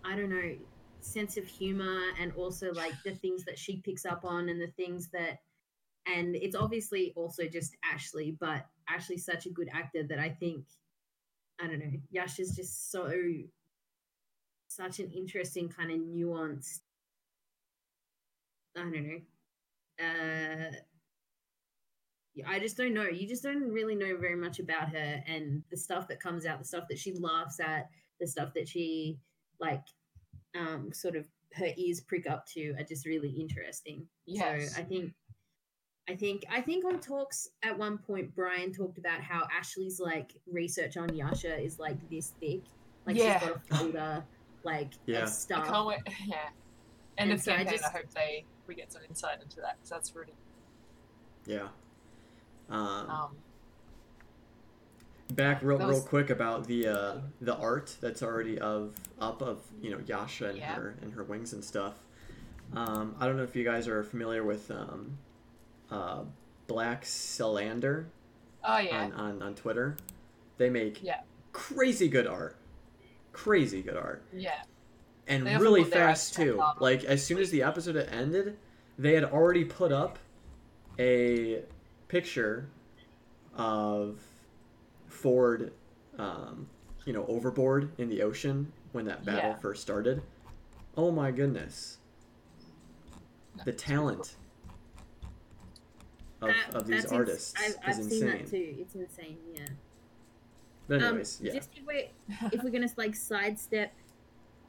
[0.05, 0.55] i don't know
[1.01, 4.71] sense of humor and also like the things that she picks up on and the
[4.77, 5.39] things that
[6.07, 10.63] and it's obviously also just ashley but ashley's such a good actor that i think
[11.61, 13.11] i don't know yasha's just so
[14.67, 16.79] such an interesting kind of nuanced
[18.77, 19.19] i don't know
[20.03, 20.71] uh
[22.47, 23.03] I just don't know.
[23.03, 26.59] You just don't really know very much about her and the stuff that comes out,
[26.59, 27.89] the stuff that she laughs at,
[28.19, 29.19] the stuff that she
[29.59, 29.83] like
[30.57, 34.07] um sort of her ears prick up to are just really interesting.
[34.25, 34.75] Yes.
[34.75, 35.13] So I think
[36.09, 40.33] I think I think on talks at one point Brian talked about how Ashley's like
[40.51, 42.61] research on Yasha is like this thick.
[43.05, 43.39] Like Yeah.
[43.39, 44.23] she's got a folder
[44.63, 45.19] like Yeah.
[45.19, 45.67] of I stuff.
[45.67, 45.99] can't wait.
[46.27, 46.35] Yeah.
[47.19, 47.73] End And of so I campaign.
[47.73, 50.33] I, just- hope they we get some insight into that because that's really.
[51.45, 51.67] Yeah.
[52.69, 53.35] Um, Um,
[55.33, 59.61] back real that real quick about the uh, the art that's already of up of
[59.81, 60.73] you know Yasha and Yeah.
[60.75, 61.95] her and her wings and stuff.
[62.73, 65.17] Um, I don't know if you guys are familiar with um,
[65.91, 66.23] uh,
[66.67, 68.07] Black Cylinder
[68.63, 69.03] oh yeah.
[69.05, 69.95] on, on on Twitter.
[70.57, 71.21] They make Yeah.
[71.51, 72.57] crazy good art,
[73.31, 74.61] crazy good art, yeah.
[75.27, 76.61] and They really fast too.
[76.79, 78.57] Like as soon as the episode had ended,
[78.97, 80.19] they had already put up
[80.99, 81.63] a
[82.09, 82.67] picture
[83.55, 84.19] of
[85.07, 85.71] Fjord,
[86.17, 86.67] um,
[87.05, 89.55] you know, overboard in the ocean when that battle Yeah.
[89.57, 90.21] first started.
[90.97, 91.97] Oh my goodness,
[93.65, 94.35] the talent
[96.41, 98.09] of, That- of these that's ins- artists I've, is I've insane.
[98.09, 98.75] seen that too.
[98.79, 99.37] It's insane.
[99.55, 99.65] Yeah.
[100.87, 102.07] But anyways, um, yeah, Just if we're
[102.51, 103.93] if we're gonna like sidestep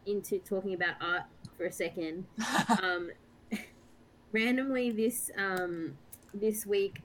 [0.07, 1.23] into talking about art
[1.57, 2.27] for a second,
[2.83, 3.11] um,
[4.33, 5.97] randomly this um
[6.35, 7.01] this week,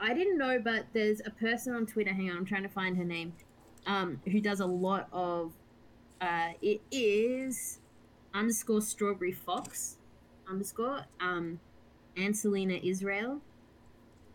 [0.00, 2.12] I didn't know, but there's a person on Twitter.
[2.12, 3.32] Hang on, I'm trying to find her name.
[3.86, 5.52] um, who does a lot of.
[6.20, 7.80] Uh, it is
[8.32, 9.96] underscore strawberry fox
[10.48, 11.58] underscore um,
[12.18, 13.40] Anselina Israel.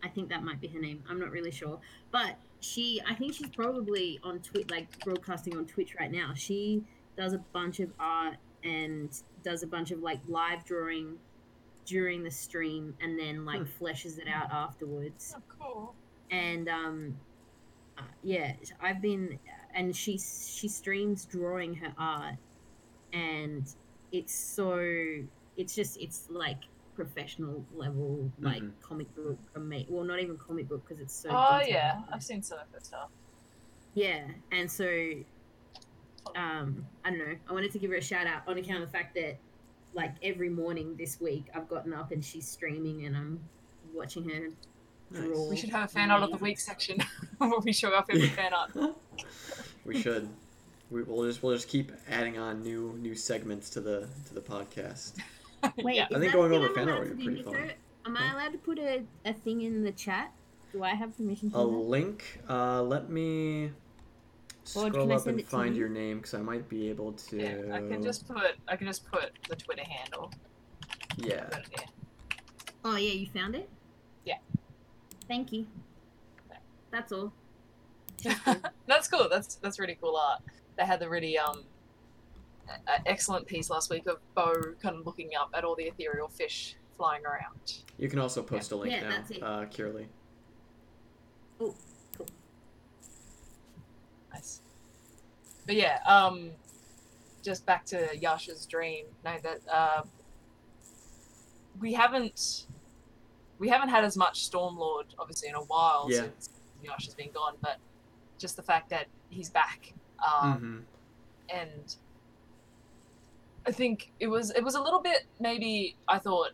[0.02, 1.02] I think that might be her name.
[1.08, 1.80] I'm not really sure,
[2.12, 3.00] but she.
[3.08, 6.32] I think she's probably on Twitch, like broadcasting on Twitch right now.
[6.34, 6.84] She
[7.16, 9.10] does a bunch of art and
[9.42, 11.18] does a bunch of like live drawing
[11.84, 13.84] during the stream, and then like Hmm.
[13.84, 15.94] fleshes it out afterwards Oh, cool.
[16.30, 17.16] and um
[17.96, 19.38] uh, yeah i've been
[19.74, 22.34] and she she streams drawing her art
[23.12, 23.74] and
[24.12, 24.78] it's so
[25.56, 26.58] it's just it's like
[27.02, 28.72] professional level like Mhm.
[28.82, 31.68] comic book ama- well not even comic book because it's so Oh detailed.
[31.74, 33.10] yeah, I've seen some of her stuff.
[33.94, 34.22] yeah
[34.52, 34.86] and so
[36.36, 38.88] um i don't know i wanted to give her a shout out on account of
[38.90, 39.38] the fact that
[39.94, 43.40] like every morning this week i've gotten up and she's streaming and i'm
[43.94, 44.48] watching her
[45.12, 46.98] draw We should have a fan art of the week section
[47.38, 48.72] where we show off every fan art.
[49.86, 50.28] we should.
[50.90, 54.42] We, we'll just we'll just keep adding on new new segments to the to the
[54.42, 55.14] podcast.
[55.78, 56.06] Wait, yeah.
[56.14, 57.62] I think going over I'm fan art allowed would be to pretty do, fun.
[57.62, 57.74] Nico?
[58.06, 60.32] Am I allowed to put a, a thing in the chat?
[60.72, 61.66] Do I have permission to A that?
[61.66, 62.40] link.
[62.48, 63.66] Uh, let me
[64.74, 65.80] Or scroll up and find you?
[65.80, 67.36] your name because I might be able to.
[67.36, 70.30] Yeah, I can just put I can just put the Twitter handle.
[71.16, 71.44] Yeah.
[71.44, 71.86] Put it there.
[72.84, 73.68] Oh yeah, you found it.
[74.24, 74.36] Yeah.
[75.26, 75.66] Thank you.
[76.90, 77.32] That's all.
[78.86, 79.28] that's cool.
[79.30, 80.42] That's that's really cool art.
[80.76, 81.64] They had the really um
[82.68, 85.84] a- a excellent piece last week of Beau kind of looking up at all the
[85.84, 87.82] ethereal fish flying around.
[87.96, 89.42] You can also post a link Yeah, now, that's it.
[89.42, 90.06] uh, Kirli.
[91.60, 91.74] Oh,
[92.16, 92.26] cool.
[94.32, 94.60] Nice.
[95.66, 96.50] But yeah, um,
[97.42, 99.06] just back to Yasha's dream.
[99.24, 100.02] No, that uh,
[101.80, 102.66] we haven't
[103.58, 106.22] we haven't had as much Stormlord obviously in a while Yeah.
[106.22, 106.50] since
[106.82, 107.78] Yasha's been gone, but
[108.38, 109.92] just the fact that he's back,
[110.24, 110.78] um, hmm
[111.50, 111.96] and
[113.68, 116.52] I think it was it was a little bit maybe I thought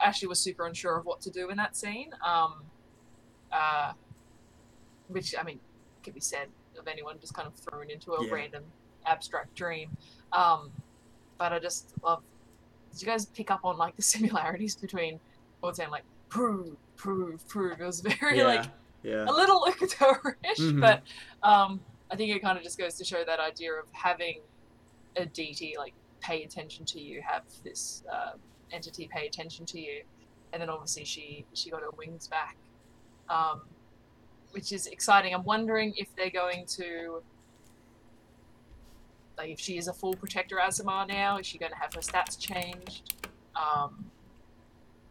[0.00, 2.10] Ashley was super unsure of what to do in that scene.
[2.24, 2.62] Um,
[3.50, 3.92] uh,
[5.08, 5.58] which I mean
[6.04, 6.48] could be said
[6.78, 8.32] of anyone just kind of thrown into a Yeah.
[8.34, 8.64] random
[9.06, 9.88] abstract dream.
[10.32, 10.70] Um,
[11.38, 12.22] but I just love.
[12.92, 15.18] Did you guys pick up on like the similarities between
[15.60, 17.80] what saying like prove, prove, prove?
[17.80, 18.44] It was very Yeah.
[18.44, 18.66] like
[19.02, 19.24] Yeah.
[19.26, 20.80] a little Lucator-ish, Mhm.
[20.80, 21.02] but
[21.42, 24.40] um, I think it kind of just goes to show that idea of having
[25.16, 25.94] a deity like
[26.28, 28.32] pay attention to you, have this uh,
[28.70, 30.02] entity pay attention to you,
[30.52, 32.56] and then obviously she she got her wings back,
[33.28, 33.62] um,
[34.52, 35.34] which is exciting.
[35.34, 37.22] I'm wondering if they're going to.
[39.38, 42.00] Like if she is a full protector Aasimar now, is she going to have her
[42.00, 43.28] stats changed?
[43.54, 44.06] Um,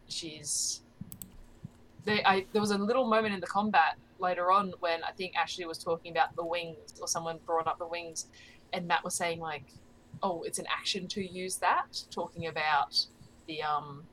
[0.06, 0.82] she's
[2.04, 5.36] they, I, there was a little moment in the combat later on when I think
[5.36, 8.26] Ashley was talking about the wings, or someone brought up the wings,
[8.72, 9.64] and Matt was saying like,
[10.22, 13.06] "Oh, it's an action to use that," talking about
[13.46, 14.04] the um,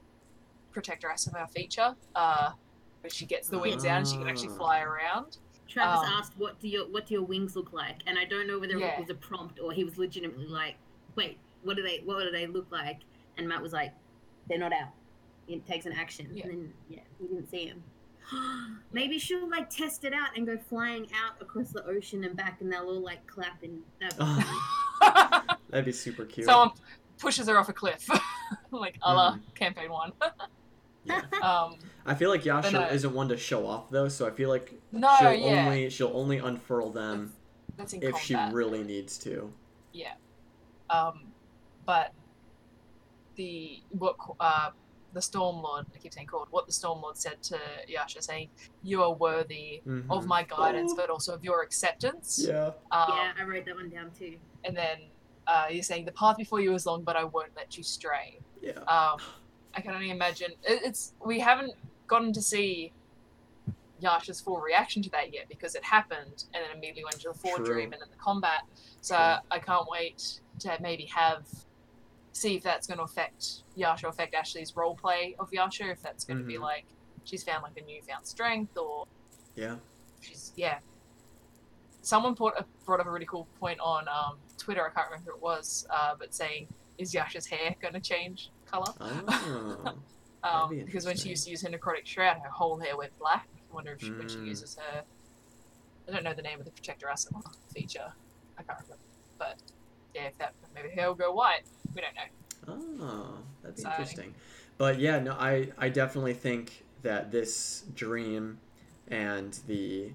[0.72, 2.52] Protector Aasimar feature, uh,
[3.02, 4.90] where she gets the wings out and she can actually fly Ah.
[4.90, 5.38] around.
[5.68, 8.48] Travis Um, asked, "What do your what do your wings look like?" And I don't
[8.48, 8.94] know whether Yeah.
[8.94, 10.76] it was a prompt or he was legitimately like,
[11.16, 13.00] "Wait, what do they what do they look like?"
[13.38, 13.94] And Matt was like,
[14.48, 14.90] "They're not out.
[15.48, 16.44] It takes an action." Yeah.
[16.48, 17.84] And then yeah, we didn't see him.
[18.92, 22.62] Maybe she'll like test it out and go flying out across the ocean and back,
[22.62, 23.84] and they'll all like clap and.
[25.02, 25.60] That'd be funny.
[25.70, 26.46] That'd be super cute.
[26.48, 26.72] Someone
[27.18, 28.08] pushes her off a cliff,
[28.72, 29.56] like a la Mhm.
[29.56, 30.12] campaign one.
[31.08, 31.22] Yeah.
[31.44, 31.76] um,
[32.08, 34.50] I feel like Yasha But, uh, isn't one to show off though, so I feel
[34.50, 37.32] like no, she'll yeah, only she'll only unfurl them
[37.78, 39.54] that's in if she really needs to.
[39.94, 40.14] Yeah.
[40.90, 41.26] Um,
[41.86, 42.12] but
[43.36, 44.72] the what uh,
[45.14, 48.50] the Stormlord I keep saying called what the Stormlord said to Yasha, saying
[48.82, 50.26] you are worthy of Mhm.
[50.26, 50.98] my guidance, Oh.
[50.98, 52.44] but also of your acceptance.
[52.48, 52.72] Yeah.
[52.92, 54.38] Um, yeah, I wrote that one down too.
[54.66, 54.98] And then
[55.48, 58.40] uh, you're saying the path before you is long, but I won't let you stray.
[58.62, 58.80] Yeah.
[58.88, 59.20] Um,
[59.76, 61.74] I can only imagine it, it's we haven't
[62.08, 62.92] gotten to see
[64.00, 67.40] Yasha's full reaction to that yet because it happened and then immediately went to the
[67.40, 67.52] True.
[67.58, 68.62] foredream and then the combat.
[69.02, 69.36] So True.
[69.52, 71.46] I can't wait to maybe have
[72.34, 75.90] see if that's going to affect Yasha, affect Ashley's role play of Yasha.
[75.90, 76.86] If that's going to be like
[77.24, 79.06] she's found like a newfound strength or
[79.56, 79.76] Yeah.
[80.22, 80.80] she's yeah.
[82.06, 82.54] Someone brought,
[82.86, 84.86] brought up a really cool point on um, Twitter.
[84.86, 86.68] I can't remember who it was, uh, but saying,
[87.00, 89.94] "Is Yasha's hair going to change color?" Oh.
[90.44, 93.18] Um, be because when she used to use her necrotic shroud, her whole hair went
[93.18, 93.48] black.
[93.72, 94.46] I wonder if she, when she Mm.
[94.46, 95.02] uses her,
[96.08, 97.42] I don't know the name of the protector Aasimar
[97.74, 98.14] feature.
[98.56, 99.02] I can't remember,
[99.40, 99.56] but
[100.14, 101.64] yeah, if that maybe her hair will go white.
[101.96, 103.02] We don't know.
[103.02, 104.02] Oh, that'd be Exciting.
[104.02, 104.36] interesting.
[104.78, 108.60] But yeah, no, I I definitely think that this dream
[109.08, 110.12] and the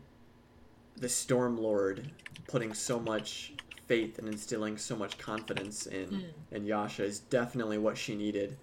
[0.97, 2.11] the Storm Lord
[2.47, 3.53] putting so much
[3.86, 6.24] faith and instilling so much confidence in Mm.
[6.53, 8.57] in Yasha is definitely what she needed.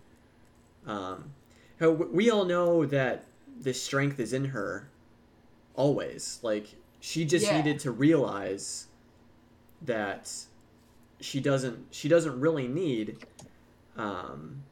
[0.86, 1.32] Um,
[1.80, 3.26] we all know that
[3.60, 4.90] the strength is in her,
[5.74, 6.40] always.
[6.42, 7.58] Like she just Yeah.
[7.58, 8.88] needed to realize
[9.82, 10.32] that
[11.20, 13.18] she doesn't she doesn't really need
[13.96, 14.64] um,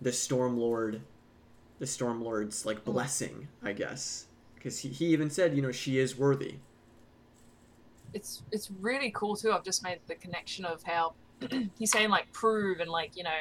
[0.00, 1.02] the Storm Lord,
[1.78, 5.98] the Storm Lord's like blessing, I guess, because he, he even said, you know, she
[5.98, 6.56] is worthy.
[8.14, 9.52] It's it's really cool too.
[9.52, 11.14] I've just made the connection of how
[11.78, 13.40] he's saying like prove and like you know,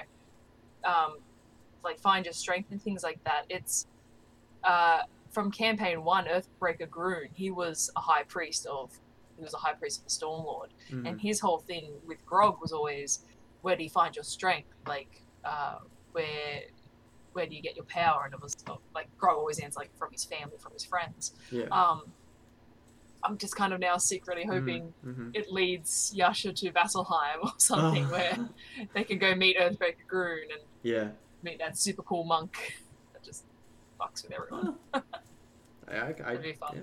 [0.84, 1.17] um,
[1.84, 3.43] like find your strength and things like that.
[3.49, 3.88] It's
[4.63, 4.99] uh,
[5.32, 7.30] from campaign one, Earthbreaker Groon.
[7.34, 8.91] He was a high priest of
[9.38, 11.07] he was a high priest of the Storm Lord, Mhm.
[11.09, 13.26] and his whole thing with Grog was always
[13.61, 14.69] where do you find your strength?
[14.88, 15.80] Like uh,
[16.11, 16.61] where
[17.34, 18.24] where do you get your power?
[18.26, 18.55] And it was
[18.93, 21.34] like Grog always ends like from his family, from his friends.
[21.51, 21.65] yeah.
[21.72, 22.03] Um,
[23.24, 28.05] I'm just kind of now secretly hoping hmm it leads Yasha to Vasselheim or something
[28.05, 28.11] Oh.
[28.11, 28.38] where
[28.93, 31.09] they can go meet Earthbreaker Groon and Yeah.
[31.43, 32.82] meet that super cool monk
[33.13, 33.43] that just
[33.99, 34.76] fucks with everyone.
[34.93, 35.01] I,
[35.91, 36.72] I, I, That'd be fun.
[36.76, 36.82] yeah.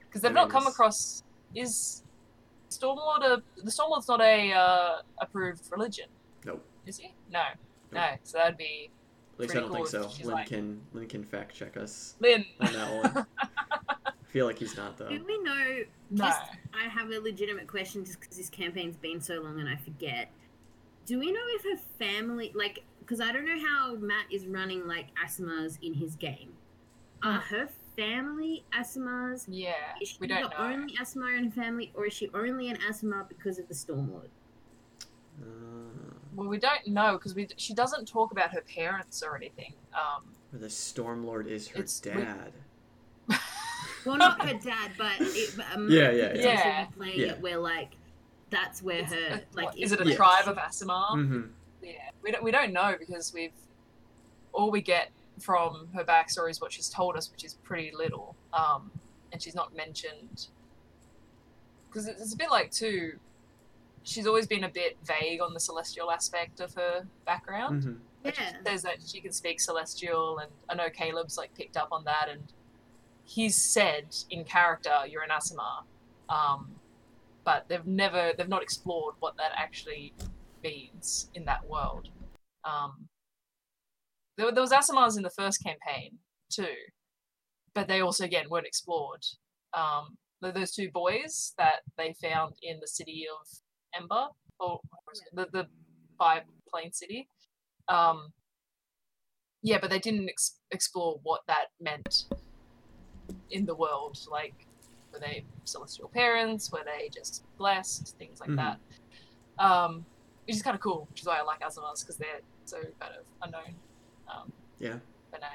[0.00, 1.22] Because they've I not come it's- across
[1.54, 2.02] is
[2.70, 6.06] Stormlord a the Stormlord's not a uh, approved religion.
[6.44, 6.64] Nope.
[6.86, 7.14] Is he?
[7.32, 7.42] No.
[7.92, 8.00] No.
[8.10, 8.18] Nope.
[8.24, 8.90] So that'd be
[9.34, 10.10] At least I don't think so.
[10.22, 12.44] Lynn like- can Lynn can fact check us Lynn.
[12.60, 13.26] on that one.
[14.28, 15.08] I feel like he's not though.
[15.08, 15.78] Do we know?
[16.10, 16.24] No.
[16.26, 16.40] Just,
[16.74, 20.30] I have a legitimate question, just because this campaign's been so long and I forget.
[21.06, 24.86] Do we know if her family, like, because I don't know how Matt is running
[24.86, 26.52] like Aasimars in his game.
[27.22, 29.46] Are her family Aasimars?
[29.48, 29.72] Yeah.
[30.02, 30.56] Is she We don't the know.
[30.74, 34.28] only Aasimar in her family, or is she only an Aasimar because of the Stormlord?
[35.40, 35.46] Uh,
[36.34, 39.72] Well, we don't know because we she doesn't talk about her parents or anything.
[39.94, 42.52] Um, the Stormlord is her It's- we- dad.
[44.08, 46.84] Well, not her dad, but it, but, um, Yeah, yeah, potentially yeah.
[46.96, 47.26] playing Yeah.
[47.32, 47.92] it where like
[48.50, 50.16] that's where it's- her uh, like what, is it a Yeah.
[50.16, 51.10] tribe of Aasimar?
[51.12, 51.42] hmm
[51.82, 53.52] Yeah, we don't we don't know because we've
[54.52, 58.34] all we get from her backstory is what she's told us, which is pretty little.
[58.52, 58.90] Um,
[59.30, 60.48] and she's not mentioned
[61.88, 63.18] because it's, it's a bit like too.
[64.04, 67.84] She's always been a bit vague on the celestial aspect of her background.
[67.84, 67.92] hmm
[68.24, 68.56] Like, she Yeah.
[68.66, 72.28] says that she can speak celestial, and I know Caleb's like picked up on that,
[72.30, 72.42] and
[73.28, 75.84] he's said in character, "You're an Aasimar,"
[76.28, 76.74] um,
[77.44, 80.14] but they've never, they've not explored what that actually
[80.62, 82.08] means in that world.
[82.64, 83.08] Um,
[84.36, 86.18] there, there was Aasimars in the first campaign
[86.50, 86.74] too,
[87.74, 89.24] but they also again weren't explored.
[89.74, 93.46] Um, th- those two boys that they found in the city of
[93.94, 94.80] Ember, or
[95.34, 95.66] the the
[96.18, 97.28] five plane city.
[97.88, 98.32] Um,
[99.62, 102.26] yeah, but they didn't ex- explore what that meant
[103.50, 104.18] in the world.
[104.30, 104.54] Like,
[105.12, 106.70] were they celestial parents?
[106.72, 108.16] Were they just blessed?
[108.18, 108.56] Things like Mhm.
[108.56, 108.80] that.
[109.64, 110.04] Um,
[110.46, 113.14] which is kind of cool, which is why I like Aasimars because they're so kind
[113.14, 113.74] of unknown.
[114.28, 114.98] Um, Yeah.
[115.30, 115.48] but no,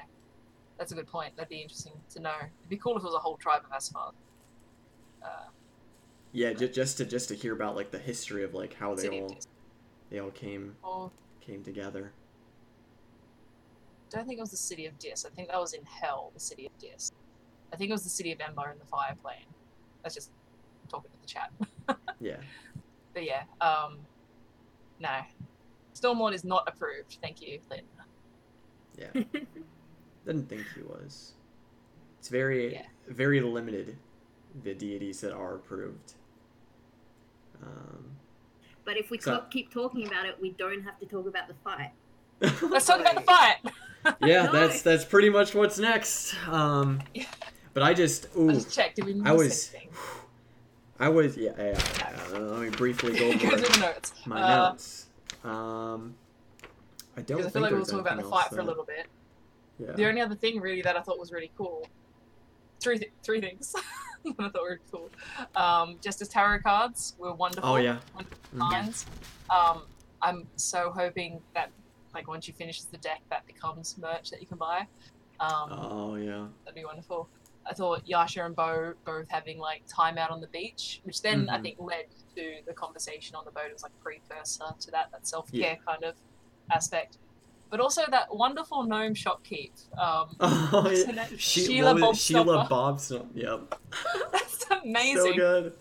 [0.78, 1.34] that's a good point.
[1.36, 2.36] That'd be interesting to know.
[2.36, 4.14] It'd be cool if it was a whole tribe of Aasimars.
[5.22, 5.48] Uh,
[6.32, 9.20] Yeah, ju- just to just to hear about like the history of like how they
[9.20, 9.36] all
[10.10, 12.12] they all came or came together.
[14.12, 15.24] I don't think it was the city of Dis.
[15.24, 17.10] I think that was in Hell, the city of Dis.
[17.74, 19.46] I think it was the city of Ember and the Fire Plane.
[20.02, 20.30] That's just
[20.88, 21.50] talking to the chat.
[22.20, 22.36] Yeah.
[23.12, 23.98] But yeah, um,
[25.00, 25.18] no.
[25.94, 27.18] Stormlord is not approved.
[27.20, 27.82] Thank you, Lynn.
[28.96, 29.22] Yeah.
[30.26, 31.34] Didn't think he was.
[32.18, 32.82] It's very Yeah.
[33.08, 33.98] very limited
[34.62, 36.14] the deities that are approved.
[37.62, 38.04] Um,
[38.84, 41.48] But if we So- talk, keep talking about it, we don't have to talk about
[41.48, 41.90] the fight.
[42.62, 43.56] Let's talk about the fight.
[44.22, 44.52] yeah, No.
[44.52, 46.34] that's that's pretty much what's next.
[46.48, 47.26] Um, Yeah.
[47.74, 48.96] But I just I ooh, just checked.
[48.96, 49.90] Did we miss I was anything?
[51.00, 54.12] I was yeah, yeah, yeah, let me briefly go over notes.
[54.26, 55.06] my Uh, notes.
[55.42, 56.14] Um,
[57.16, 58.84] I don't Because I feel like we'll talk about the fight else for a little
[58.84, 59.06] bit.
[59.78, 59.92] Yeah.
[59.92, 61.88] The only other thing really that I thought was really cool,
[62.80, 63.72] three th- three things
[64.24, 65.10] that I thought were cool.
[65.56, 67.70] Um, just as tarot cards were wonderful.
[67.70, 67.98] Oh yeah.
[68.14, 69.04] wonderful Mhm.
[69.50, 69.82] Um,
[70.22, 71.70] I'm so hoping that
[72.14, 74.86] like once you finish the deck, that becomes merch that you can buy.
[75.40, 76.46] Um, Oh yeah.
[76.64, 77.28] That'd be wonderful.
[77.66, 81.48] I thought Yasha and Beau both having like time out on the beach, which then
[81.48, 81.62] I Mhm.
[81.62, 82.04] think led
[82.36, 83.66] to the conversation on the boat.
[83.68, 85.74] It was like precursor to that, that self care Yeah.
[85.76, 86.14] kind of
[86.70, 87.18] aspect.
[87.70, 89.72] But also that wonderful gnome shopkeep.
[89.98, 91.26] Um, Oh yeah.
[91.38, 92.16] She- Sheila what?
[92.16, 92.68] Sheila Bobstopper.
[92.68, 93.26] Bobstopper.
[93.34, 93.80] Yep.
[94.32, 95.16] that's amazing.
[95.16, 95.72] So good.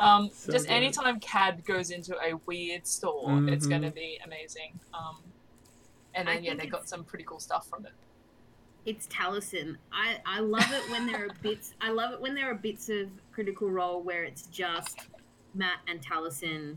[0.00, 0.72] um, So just good.
[0.74, 3.70] anytime CAD goes into a weird store, it's Mhm.
[3.70, 4.80] going to be amazing.
[4.94, 5.22] Um,
[6.14, 7.92] and I then yeah, they got some pretty cool stuff from it.
[8.86, 9.76] It's Taliesin.
[9.92, 11.74] I I love it when there are bits.
[11.80, 14.98] I love it when there are bits of Critical Role where it's just
[15.54, 16.76] Matt and Taliesin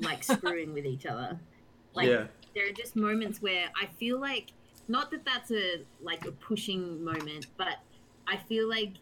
[0.00, 1.38] like screwing with each other.
[1.94, 2.24] Like yeah.
[2.54, 4.54] there are just moments where I feel like
[4.88, 7.80] not that that's a like a pushing moment, but
[8.26, 8.94] I feel like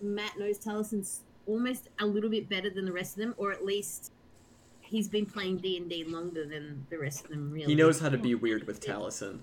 [0.00, 3.64] Matt knows Taliesin's almost a little bit better than the rest of them, or at
[3.64, 4.12] least
[4.82, 7.50] he's been playing D and D longer than the rest of them.
[7.50, 9.40] Really, He knows how to be weird with Taliesin.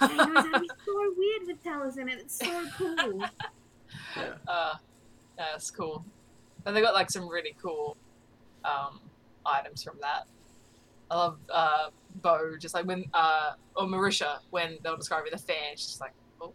[0.00, 3.24] Yeah, he knows how to be so weird with Taliesin, and it's so cool.
[4.16, 4.34] Yeah.
[4.48, 4.74] Uh,
[5.38, 6.04] yeah, that's cool.
[6.66, 7.96] And they got like some really cool
[8.64, 9.00] um,
[9.46, 10.24] items from that.
[11.10, 11.88] I love uh,
[12.22, 16.00] Beau, just like when, uh, or Marisha, when they were describing the fan, she's just
[16.00, 16.52] like oh.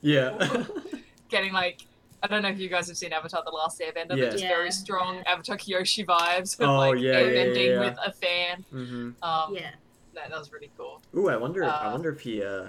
[0.00, 0.64] Yeah.
[1.28, 1.82] getting like,
[2.22, 4.24] I don't know if you guys have seen Avatar The Last Airbender, Yeah.
[4.24, 4.48] but just Yeah.
[4.48, 7.80] very strong Avatar Kyoshi vibes with Oh, like yeah, yeah, yeah, airbending yeah.
[7.80, 8.64] with a fan.
[8.70, 9.70] hmm Um, Yeah,
[10.14, 11.00] that, that was really cool.
[11.16, 11.64] Ooh, I wonder.
[11.64, 12.68] I Uh, wonder if he uh,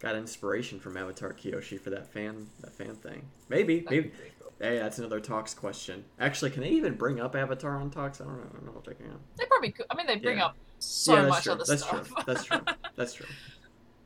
[0.00, 3.26] got inspiration from Avatar Kyoshi for that fan that fan thing.
[3.48, 3.84] Maybe.
[3.90, 4.12] Maybe.
[4.40, 4.52] cool.
[4.60, 6.04] Hey, that's another talks question.
[6.18, 8.20] Actually, can they even bring up Avatar on talks?
[8.20, 8.46] I don't know.
[8.50, 9.18] I don't know if they can.
[9.36, 9.86] They probably could.
[9.90, 10.46] I mean, they bring Yeah.
[10.46, 11.52] up so yeah, much true.
[11.52, 12.06] other that's stuff.
[12.08, 12.22] true.
[12.26, 12.60] That's true.
[12.96, 13.26] That's true.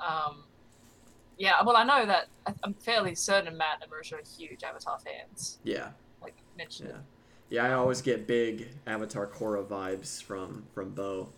[0.01, 0.43] Um,
[1.39, 4.99] yeah, well, I know that I- I'm fairly certain Matt and Marisha are huge Avatar
[4.99, 5.59] fans.
[5.65, 5.91] Yeah.
[6.23, 6.99] Like mentioned, Yeah.
[7.49, 11.31] Yeah, I always get big Avatar Korra vibes from from Beau,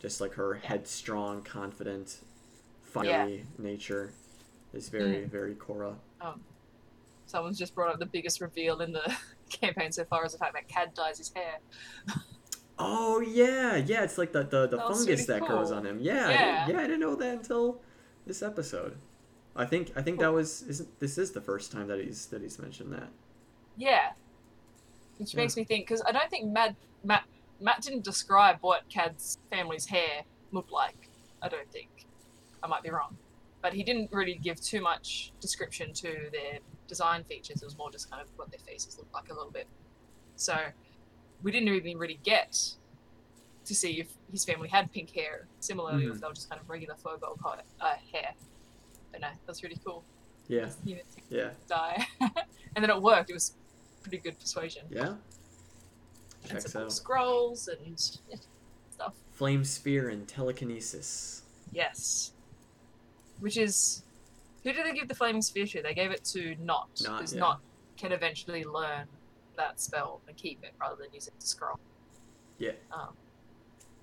[0.00, 2.18] just like her headstrong, confident,
[2.82, 4.12] fiery nature
[4.72, 5.30] is very Mm.
[5.30, 5.94] very Korra.
[7.26, 9.16] someone's just brought up the biggest reveal in the
[9.50, 11.58] campaign so far is the fact that Cad dyes his hair.
[12.78, 14.02] Oh yeah, yeah.
[14.02, 15.98] It's like the the, the That fungus really that grows on him.
[15.98, 16.66] Yeah, I Yeah.
[16.66, 16.84] didn't, yeah.
[16.84, 17.80] I didn't know that until
[18.26, 18.98] this episode.
[19.56, 22.42] I think I think that was isn't this is the first time that he's that
[22.42, 23.08] he's mentioned that.
[23.78, 24.12] Yeah,
[25.16, 25.40] which Yeah.
[25.40, 27.24] makes me think because I don't think Mad Matt
[27.60, 31.08] Matt didn't describe what Cad's family's hair looked like.
[31.42, 32.06] I don't think.
[32.62, 33.16] I might be wrong,
[33.62, 37.62] but he didn't really give too much description to their design features.
[37.62, 39.66] It was more just kind of what their faces looked like a little bit.
[40.36, 40.56] So
[41.42, 42.58] we didn't even really get
[43.66, 46.60] to see if his family had pink hair, similarly, or if they were just kind
[46.60, 48.32] of regular faux co- uh, hair.
[49.12, 50.04] But no, that's really cool.
[50.48, 52.30] Yeah, yeah, die, and
[52.76, 53.30] then it worked.
[53.30, 53.54] It was
[54.02, 54.84] pretty good persuasion.
[54.90, 55.14] yeah.
[56.50, 56.92] And Checks some out.
[56.92, 57.98] scrolls and
[58.90, 59.14] stuff.
[59.32, 61.42] Flame sphere and telekinesis.
[61.72, 62.32] Yes.
[63.40, 64.02] Which is
[64.62, 65.82] who did they give the flaming sphere to?
[65.82, 67.40] They gave it to Nott, Nott, because yeah.
[67.40, 67.60] Nott
[67.96, 69.06] can eventually learn
[69.56, 71.78] that spell and keep it rather than use it to scroll.
[72.58, 72.72] Yeah.
[72.92, 73.10] Um,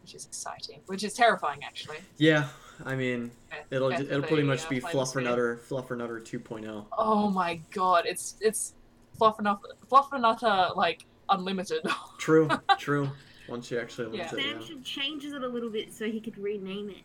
[0.02, 0.82] which is exciting.
[0.88, 1.98] Which is terrifying, actually.
[2.18, 2.48] Yeah,
[2.86, 4.82] I mean Beth- it'll it'll pretty much uh, be.
[4.82, 6.86] Fluffernutter Fluffernutter 2.0.
[6.98, 8.74] Oh my god, it's it's
[9.20, 11.06] Fluffernutter, Fluffernutter like
[11.38, 11.86] unlimited.
[12.18, 13.10] True, true.
[13.50, 14.30] Once you actually Yeah.
[14.32, 17.04] limit Sam it, should changes it a little bit so he could rename it.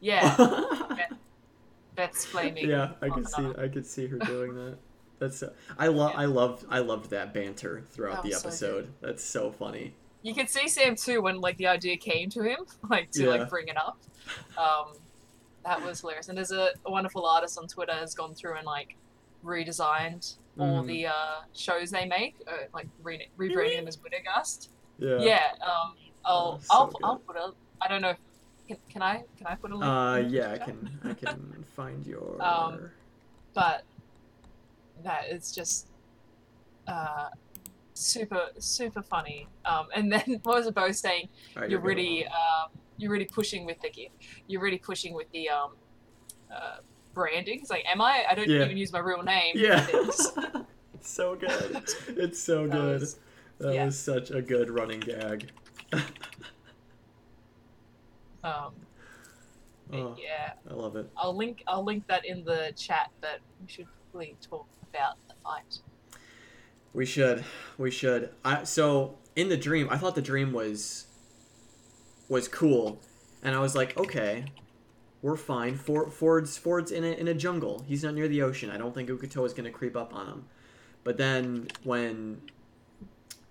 [0.00, 0.34] yeah,
[0.96, 1.06] yeah.
[1.94, 2.68] Beth's flaming.
[2.68, 4.76] yeah, I could see I could see her doing that.
[5.18, 6.20] That's so, I love Yeah.
[6.20, 8.92] I loved I loved that banter throughout That the was so episode.
[9.00, 9.94] That's so funny.
[10.22, 12.60] You could see Sam too when like the idea came to him,
[12.90, 13.28] like to Yeah.
[13.30, 13.98] like bring it up.
[14.58, 14.94] Um,
[15.64, 16.28] that was hilarious.
[16.28, 18.96] And there's a, a wonderful artist on Twitter has gone through and like
[19.44, 20.86] redesigned all Mhm.
[20.86, 24.68] the uh, shows they make, uh, like re- rebranding them as Widogast.
[24.98, 25.18] Yeah.
[25.18, 25.52] Yeah.
[25.60, 27.00] Um, I'll so I'll, good.
[27.04, 27.52] I'll put a.
[27.80, 28.10] I don't know.
[28.10, 28.18] If,
[28.68, 29.84] can, can I can I put a link?
[29.84, 32.90] Uh yeah, I can I can find your Um,
[33.52, 33.84] But
[35.02, 35.88] that is just
[36.86, 37.28] uh,
[37.92, 39.48] super super funny.
[39.64, 41.28] Um, and then what was it both saying?
[41.56, 44.14] Alright, you're you're really um, you're really pushing with the gift.
[44.46, 45.72] You're really pushing with the um,
[46.50, 46.76] uh,
[47.14, 47.60] branding.
[47.60, 48.24] It's like, am I?
[48.28, 48.64] I don't Yeah.
[48.64, 49.54] even use my real name.
[49.56, 49.86] Yeah.
[51.00, 51.82] so good.
[52.08, 53.00] It's so That good.
[53.00, 53.18] was-
[53.58, 53.84] that yeah.
[53.86, 55.50] was such a good running gag.
[58.42, 58.72] um,
[59.92, 61.08] Oh, yeah, I love it.
[61.16, 63.10] I'll link I'll link that in the chat.
[63.20, 65.78] But we should really talk about the fight.
[66.94, 67.44] We should.
[67.78, 68.30] We should.
[68.44, 71.06] I so in the dream, I thought the dream was
[72.28, 73.00] was cool,
[73.42, 74.46] and I was like, okay,
[75.24, 75.74] we're fine.
[75.78, 77.82] Fjord, Fjord's Fjord's in a in a jungle.
[77.88, 78.70] He's not near the ocean.
[78.70, 80.44] I don't think Uk'otoa is gonna creep up on him.
[81.02, 82.42] But then when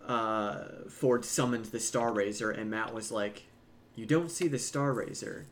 [0.07, 3.47] uh, Fjord summoned the Star Razor, and Matt was like,
[3.95, 5.47] "You don't see the Star Razor.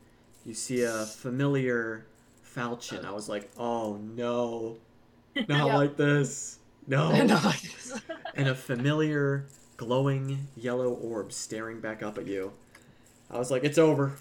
[0.46, 2.06] You see a familiar
[2.44, 4.76] falchion." I was like, "Oh no,
[5.34, 5.76] not Yeah.
[5.76, 8.00] like this." No Not like this.
[8.36, 9.46] and a familiar
[9.76, 12.52] glowing yellow orb staring back up at you.
[13.30, 14.16] I was like, it's over.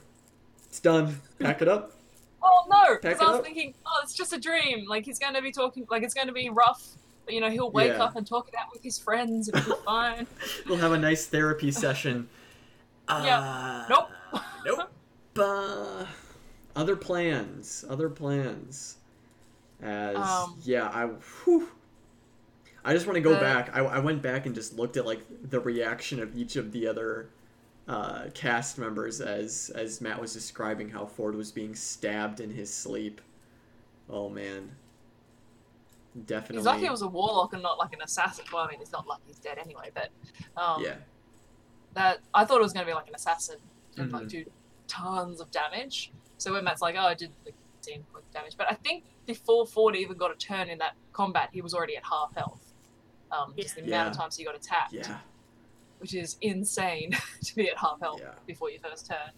[0.72, 1.20] It's done.
[1.38, 1.92] Pack it up.
[2.42, 2.96] oh no!
[3.02, 3.44] Because I was up.
[3.44, 4.88] thinking, oh, it's just a dream.
[4.88, 5.86] Like he's going to be talking.
[5.90, 6.88] Like it's going to be rough.
[7.26, 8.04] But you know, he'll wake Yeah.
[8.06, 10.28] up and talk it out with his friends, and it'll be fine.
[10.70, 12.30] We'll have a nice therapy session.
[13.10, 14.10] Uh, Nope.
[14.66, 14.90] nope.
[15.38, 16.06] Uh,
[16.76, 17.84] other plans.
[17.90, 18.96] Other plans.
[19.82, 21.68] As Um, yeah, I whew.
[22.86, 23.76] I just want to go The- back.
[23.76, 25.20] I, I went back and just looked at like
[25.50, 27.28] the reaction of each of the other
[27.88, 32.74] uh, cast members as as Matt was describing how Fjord was being stabbed in his
[32.74, 33.22] sleep.
[34.10, 34.72] Oh man,
[36.26, 36.58] definitely.
[36.58, 38.46] He's lucky it was a warlock and not like an assassin.
[38.52, 40.10] Well, I mean, it's not lucky he's dead anyway, but
[40.62, 40.96] um, yeah,
[41.94, 43.58] that I thought it was going to be like an assassin
[43.98, 44.14] and Mhm.
[44.14, 44.46] like do
[44.88, 46.12] tons of damage.
[46.38, 49.06] So when Matt's like, "Oh, I did like 15 points of damage," but I think
[49.26, 52.74] before Fjord even got a turn in that combat, he was already at half health.
[53.32, 54.22] Um, just the amount of Yeah.
[54.22, 55.20] times he got attacked, yeah.
[56.02, 57.12] Which is insane
[57.44, 58.34] to be at half health Yeah.
[58.48, 59.32] before your first turn.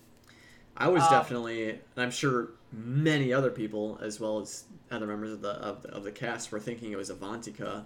[0.76, 5.32] I was Um, definitely, and I'm sure many other people, as well as other members
[5.34, 7.86] of the of the, of the cast, were thinking it was Avantika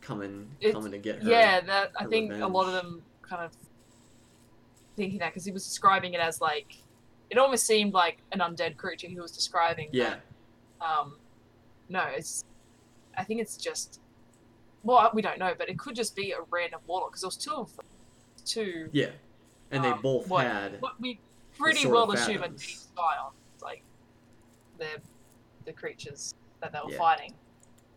[0.00, 1.28] coming coming to get her.
[1.28, 3.52] Yeah, that I her think a lot of them kind of
[4.96, 6.76] thinking that because he was describing it as like
[7.30, 9.88] it almost seemed like an undead creature he was describing.
[9.92, 10.16] yeah,
[10.78, 11.16] but, um,
[11.90, 12.44] no, it's.
[13.18, 14.00] I think it's just.
[14.82, 17.36] Well, we don't know, but it could just be a random warlock because there was
[17.36, 17.86] two of them.
[18.44, 18.88] Two.
[18.92, 19.10] yeah,
[19.70, 21.20] and they Um, both what- had What we
[21.58, 22.60] pretty well assume a deep
[22.96, 23.82] scion, like
[24.78, 25.00] the
[25.66, 26.96] the creatures that they were Yeah.
[26.98, 27.34] fighting.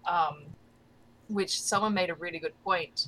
[0.06, 0.54] Um,
[1.30, 3.08] which someone made a really good point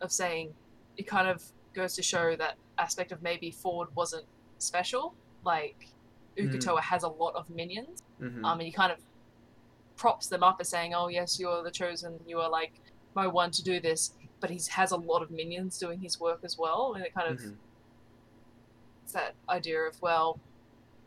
[0.00, 0.54] of saying
[0.96, 1.42] it kind of
[1.72, 4.26] goes to show that aspect of maybe Fjord wasn't
[4.58, 5.14] special.
[5.42, 5.88] Like
[6.36, 6.52] Mm.
[6.52, 9.00] Uk'otoa has a lot of minions, mhm, um, and he kind of
[9.96, 12.20] props them up as saying, "Oh yes, you are the chosen.
[12.28, 12.80] You are like
[13.16, 16.40] my one to do this." But he has a lot of minions doing his work
[16.44, 17.56] as well, and it kind of mhm.
[19.04, 20.38] it's that idea of well,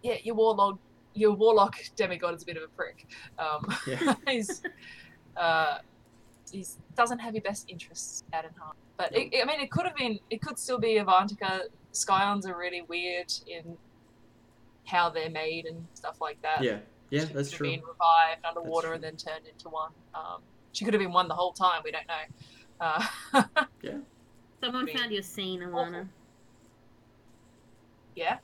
[0.01, 0.79] yeah, your warlock,
[1.13, 3.07] your warlock demigod is a bit of a prick.
[3.37, 4.15] Um, Yeah.
[4.27, 4.61] he's
[5.37, 5.77] uh,
[6.51, 8.75] he's doesn't have your best interests at heart.
[8.97, 11.61] But it, I mean, it could have been, it could still be Avantika.
[11.93, 13.77] Scions are really weird in
[14.85, 16.61] how they're made and stuff like that.
[16.61, 16.79] yeah,
[17.09, 17.69] yeah, that's true.
[17.69, 19.91] been revived underwater and then turned into one.
[20.13, 20.41] Um,
[20.73, 21.81] she could have been one the whole time.
[21.83, 22.23] We don't know.
[22.81, 23.05] Uh,
[23.81, 23.97] yeah.
[24.61, 25.79] Someone Being found your scene, awful.
[25.85, 26.07] Alana.
[28.15, 28.37] yeah,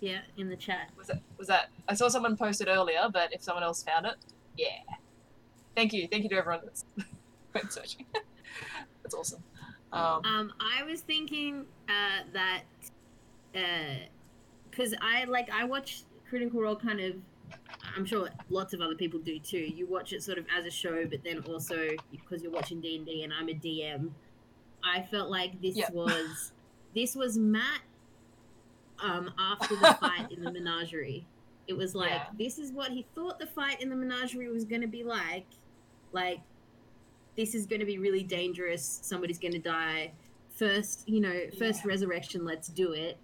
[0.00, 0.90] Yeah, in the chat.
[0.96, 1.70] was that was that?
[1.88, 4.16] I saw someone post it earlier, but if someone else found it,
[4.56, 4.80] yeah.
[5.74, 6.84] Thank you, thank you to everyone that's
[7.54, 8.04] went searching.
[9.02, 9.42] that's awesome.
[9.92, 12.62] Um, Um, I was thinking uh, that
[14.70, 17.14] because I like I watch Critical Role kind of.
[17.98, 19.58] I'm sure lots of other people do too.
[19.58, 22.96] You watch it sort of as a show, but then also because you're watching D
[22.96, 24.10] and D, and I'm a DM.
[24.84, 25.90] I felt like this Yeah.
[25.92, 26.52] was
[26.94, 27.80] this was Matt
[29.00, 31.26] um, after the fight in the menagerie.
[31.66, 32.26] It was like Yeah.
[32.38, 35.46] this is what he thought the fight in the menagerie was going to be like.
[36.12, 36.40] Like
[37.36, 39.00] this is going to be really dangerous.
[39.02, 40.12] Somebody's going to die.
[40.54, 41.88] First, you know, first Yeah.
[41.88, 42.44] resurrection.
[42.44, 43.18] Let's do it.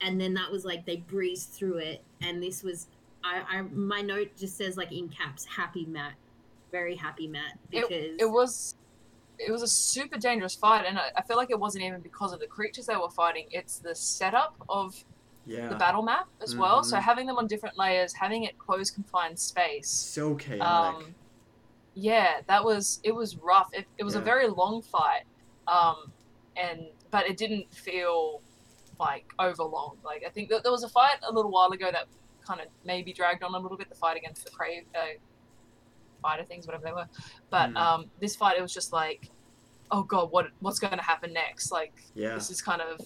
[0.00, 2.86] And then that was like they breezed through it, and this was.
[3.28, 6.14] I, I my note just says like in caps, happy Matt,
[6.72, 8.74] very happy Matt because it was
[9.38, 12.32] it was a super dangerous fight, and I, I feel like it wasn't even because
[12.32, 13.46] of the creatures they were fighting.
[13.50, 14.94] It's the setup of
[15.46, 16.82] Yeah, the battle map as well.
[16.82, 17.02] So Mhm.
[17.02, 19.90] having them on different layers, having it close confined space.
[19.90, 20.96] so chaotic.
[20.96, 21.14] Um,
[21.94, 23.68] yeah, that was it was rough.
[23.72, 25.22] It, it was a very long fight,
[25.66, 25.96] um,
[26.56, 28.42] and but it didn't feel
[28.98, 29.98] like over long.
[30.04, 32.06] Like I think that there was a fight a little while ago that
[32.48, 33.88] kind of maybe dragged on a little bit.
[33.90, 35.18] The fight against the crave uh,
[36.22, 37.06] fighter things, whatever they were.
[37.50, 37.76] But Mhm.
[37.76, 39.30] um, this fight, it was just like,
[39.90, 41.70] oh god, what what's going to happen next?
[41.70, 43.00] Like yeah, this is kind of.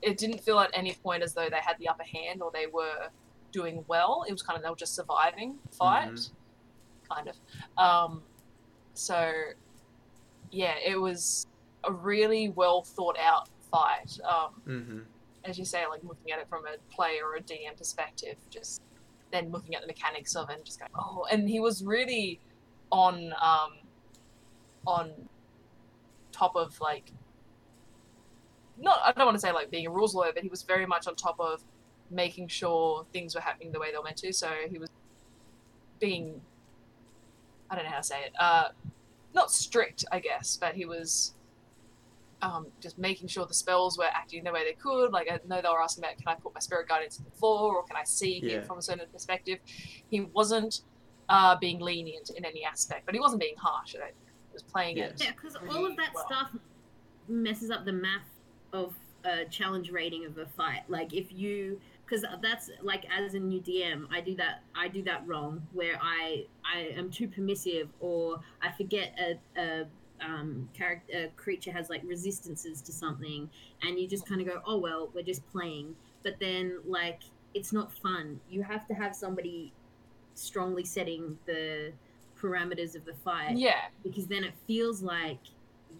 [0.00, 2.66] It didn't feel at any point as though they had the upper hand or they
[2.66, 3.08] were
[3.52, 4.24] doing well.
[4.28, 6.30] It was kind of they were just surviving the fight, Mhm.
[7.08, 7.36] kind of.
[7.78, 8.22] Um,
[8.92, 9.32] so,
[10.50, 11.46] yeah, it was
[11.84, 14.18] a really well thought out fight.
[14.24, 15.00] Um, hmm
[15.44, 18.82] as you say, like looking at it from a player or a DM perspective, just
[19.30, 22.40] then looking at the mechanics of it and just going, oh, and he was really
[22.90, 23.72] on um,
[24.86, 25.12] on
[26.32, 27.12] top of like
[28.80, 30.86] not I don't want to say like being a rules lawyer, but he was very
[30.86, 31.62] much on top of
[32.10, 34.32] making sure things were happening the way they were meant to.
[34.32, 34.88] So he was
[36.00, 36.40] being
[37.70, 38.68] I don't know how to say it, uh,
[39.34, 41.33] not strict, I guess, but he was
[42.44, 45.10] um, just making sure the spells were acting the way they could.
[45.12, 47.30] Like I know they were asking about, can I put my spirit guide into the
[47.30, 48.58] floor, or can I see Yeah.
[48.58, 49.58] him from a certain perspective?
[50.10, 50.82] He wasn't
[51.28, 53.94] uh, being lenient in any aspect, but he wasn't being harsh.
[53.96, 54.12] I He
[54.52, 55.14] was playing it.
[55.18, 56.26] Yeah, because all of that well.
[56.26, 56.50] stuff
[57.28, 58.28] messes up the math
[58.72, 60.82] of a challenge rating of a fight.
[60.88, 64.62] Like if you, because that's like as a new DM, I do that.
[64.74, 69.60] I do that wrong where I I am too permissive or I forget a.
[69.60, 69.86] a
[70.20, 73.48] um, character a creature has like resistances to something,
[73.82, 77.20] and you just kind of go, "Oh well, we're just playing." But then, like,
[77.54, 78.40] it's not fun.
[78.48, 79.72] You have to have somebody
[80.34, 81.92] strongly setting the
[82.40, 85.38] parameters of the fight Yeah, because then it feels like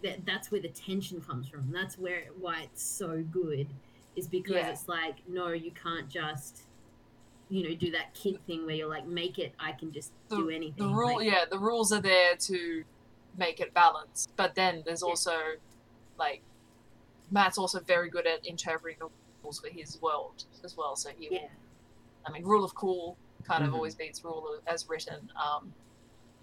[0.03, 1.71] that that's where the tension comes from.
[1.71, 3.67] That's where why it's so good
[4.15, 4.69] is because Yeah.
[4.69, 6.63] it's like no, you can't just
[7.49, 10.37] you know do that kid thing where you're like make it I can just The-
[10.37, 10.87] do anything.
[10.87, 11.17] the rule.
[11.17, 12.83] Like, yeah, the rules are there to
[13.37, 15.09] make it balanced, but then there's Yeah.
[15.09, 15.37] also
[16.17, 16.41] like
[17.31, 19.09] Matt's also very good at interpreting the
[19.43, 20.95] rules for his world as well.
[20.95, 21.47] So he will yeah.
[22.25, 23.75] I mean, rule of cool kind of Mhm.
[23.75, 25.73] always beats rule of, as written, um,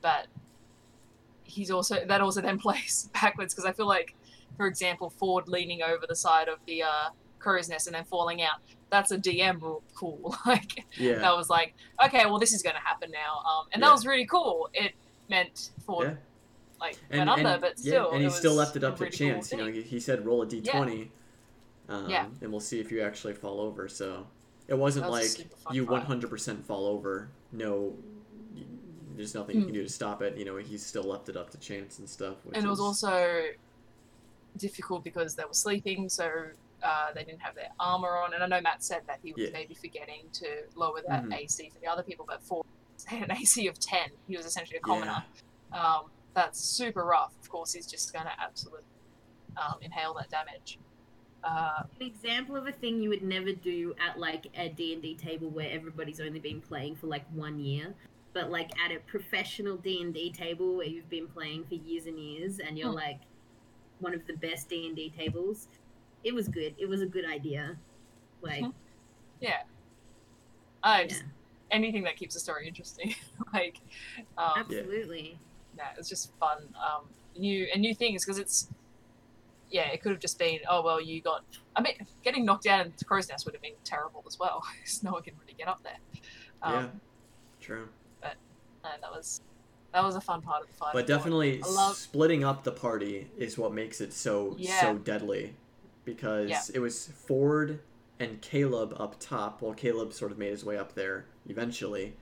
[0.00, 0.26] but
[1.44, 4.14] he's also that also then plays backwards because I feel like,
[4.56, 8.42] for example, Fjord leaning over the side of the uh, crow's nest and then falling
[8.42, 8.60] out.
[8.90, 10.36] That's a DM rule cool.
[10.46, 11.18] like Yeah.
[11.18, 11.74] that was like,
[12.04, 13.88] okay, well this is going to happen now, um, and Yeah.
[13.88, 14.68] that was really cool.
[14.74, 14.92] It
[15.28, 16.16] meant Fjord Yeah.
[16.82, 19.16] Like and, went under, but yeah, still, and he still left it up to really
[19.16, 19.52] cool chance.
[19.52, 21.08] you know, he, he said roll a d20,
[21.88, 22.26] um, Yeah.
[22.40, 23.88] and we'll see if you actually fall over.
[23.88, 24.26] So
[24.66, 27.28] it wasn't was like you 100% fall over.
[27.52, 27.94] No,
[28.56, 28.62] y-
[29.16, 29.66] there's nothing you Mm.
[29.66, 30.36] can do to stop it.
[30.36, 32.34] You know, he still left it up to chance and stuff.
[32.44, 33.42] Which and it was is- also
[34.56, 36.28] difficult because they were sleeping, so
[36.82, 38.34] uh, they didn't have their armor on.
[38.34, 39.50] And I know Matt said that he was Yeah.
[39.52, 41.32] maybe forgetting to lower that Mhm.
[41.38, 42.66] AC for the other people, but Fjord
[43.06, 45.24] had an AC of ten, he was essentially a commoner.
[45.72, 47.32] Um, that's super rough.
[47.42, 48.84] Of course, he's just going to absolutely
[49.56, 50.78] um, inhale that damage.
[51.44, 55.50] Uh, An example of a thing you would never do at like a D&D table
[55.50, 57.94] where everybody's only been playing for like one year,
[58.32, 62.60] but like at a professional D&D table where you've been playing for years and years
[62.60, 62.94] and you're Hmm.
[62.94, 63.20] like
[63.98, 65.68] one of the best D&D tables.
[66.24, 66.74] It was good.
[66.78, 67.76] It was a good idea.
[68.40, 68.72] Like Mhm.
[70.84, 71.28] I just yeah,
[71.70, 73.14] anything that keeps the story interesting,
[73.54, 73.78] like
[74.38, 75.38] um, absolutely.
[75.38, 75.51] yeah,
[75.98, 76.58] it's just fun.
[76.76, 77.04] Um,
[77.36, 78.68] new and new things because it's
[79.70, 81.44] yeah, it could have just been oh well, you got.
[81.74, 85.02] I mean, getting knocked down into crow's nest would have been terrible as well because
[85.02, 85.98] no one can really get up there.
[86.62, 86.88] Um, Yeah.
[87.60, 87.88] True.
[88.22, 89.40] and that was
[89.92, 90.92] that was a fun part of the fight.
[90.94, 94.80] But definitely love- splitting up the party is what makes it so Yeah.
[94.80, 95.54] so deadly
[96.04, 96.60] because Yeah.
[96.74, 97.80] it was Fjord
[98.18, 99.62] and Caleb up top.
[99.62, 102.14] Well, Caleb sort of made his way up there eventually.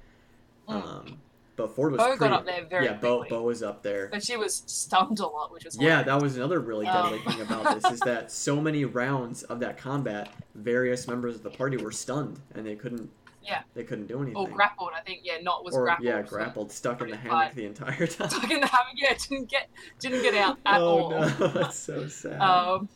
[0.69, 0.75] Mm.
[0.85, 1.21] Um,
[1.61, 2.95] but Fjord was Beau got up there very yeah.
[2.95, 3.37] Beau quickly.
[3.37, 4.09] Beau was up there.
[4.11, 6.07] but she was stunned a lot, which was Yeah, hilarious.
[6.07, 7.33] that was another really deadly Um.
[7.33, 11.51] thing about this is that so many rounds of that combat, various members of the
[11.51, 13.11] party were stunned and they couldn't.
[13.43, 13.63] Yeah.
[13.75, 14.37] They couldn't do anything.
[14.37, 14.91] or grappled.
[14.95, 16.07] I think yeah, Nott was Or, grappled.
[16.07, 18.29] yeah, grappled, stuck in the hammock the entire time.
[18.29, 18.95] Stuck in the hammock.
[18.97, 21.11] Yeah, didn't get didn't get out at oh all.
[21.11, 22.39] no, that's so sad.
[22.41, 22.89] Um,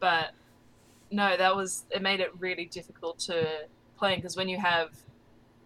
[0.00, 0.30] but
[1.10, 3.46] no, that was it made it really difficult to
[3.96, 4.90] play because when you have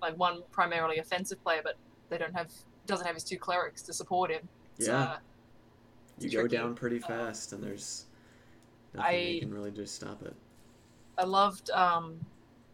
[0.03, 1.77] like one primarily offensive player, but
[2.15, 2.51] they don't have
[2.87, 4.47] doesn't have his two clerics to support him.
[4.79, 5.03] It's, Yeah.
[5.03, 5.17] uh,
[6.21, 6.57] you go tricky.
[6.57, 8.07] down pretty Uh, fast, and there's
[8.93, 10.35] nothing you can really do to stop it.
[11.19, 12.21] I loved um,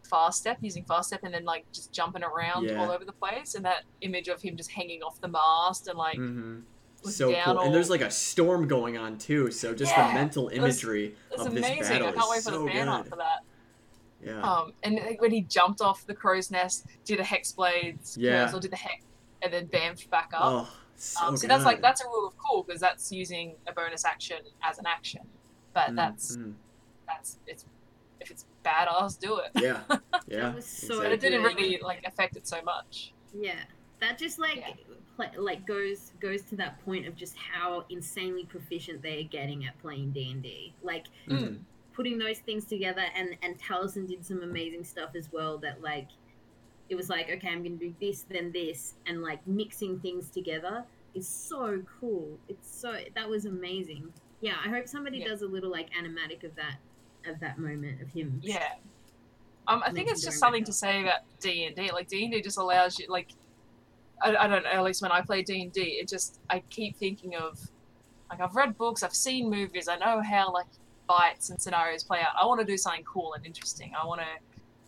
[0.03, 2.81] fast step using fast step and then like just jumping around Yeah.
[2.83, 5.97] all over the place and that image of him just hanging off the mast and
[5.97, 6.59] like Mm-hmm.
[7.03, 9.49] So cool, and there's like a storm going on too.
[9.49, 11.81] So just the Yeah, mental was- imagery it's of this amazing.
[11.93, 13.09] battle I can't wait for so the fan art good.
[13.09, 13.39] for that.
[14.23, 18.17] Yeah, Um, and like, when he jumped off the crow's nest, did a hex blades
[18.17, 18.45] Yeah.
[18.45, 19.03] curse or did the hex
[19.41, 20.41] and then bamf back up.
[20.43, 21.41] oh, so um, good.
[21.41, 24.77] so that's like that's a rule of cool because that's using a bonus action as
[24.77, 25.21] an action.
[25.73, 26.53] But Mm, that's mm.
[27.07, 27.65] that's it's
[28.19, 29.51] if it's badass, do it.
[29.55, 29.81] yeah,
[30.27, 30.53] yeah.
[30.53, 33.13] was so But it didn't really like affect it so much.
[33.33, 33.59] Yeah,
[33.99, 34.73] that just like Yeah.
[35.15, 39.65] pla like goes goes to that point of just how insanely proficient they are getting
[39.65, 40.73] at playing D and D.
[40.83, 41.59] Like Mhm.
[41.93, 45.57] putting those things together, and and Taliesin did some amazing stuff as well.
[45.57, 46.09] That like
[46.91, 50.83] it was like okay, I'm gonna do this, then this, and like mixing things together
[51.15, 52.37] is so cool.
[52.49, 54.13] It's so that was amazing.
[54.41, 55.29] Yeah, I hope somebody Yeah.
[55.29, 56.77] does a little like animatic of that
[57.25, 58.39] of that moment of him.
[58.43, 58.73] Yeah.
[59.67, 61.91] Um, I think it's just something to say about D and D.
[61.91, 63.29] Like D and D just allows you, like,
[64.21, 64.69] I, I don't know.
[64.69, 67.59] At least when I play D and D, it just I keep thinking of,
[68.29, 70.65] like, I've read books, I've seen movies, I know how like
[71.07, 72.33] fights and scenarios play out.
[72.41, 73.93] I want to do something cool and interesting.
[74.01, 74.27] I want to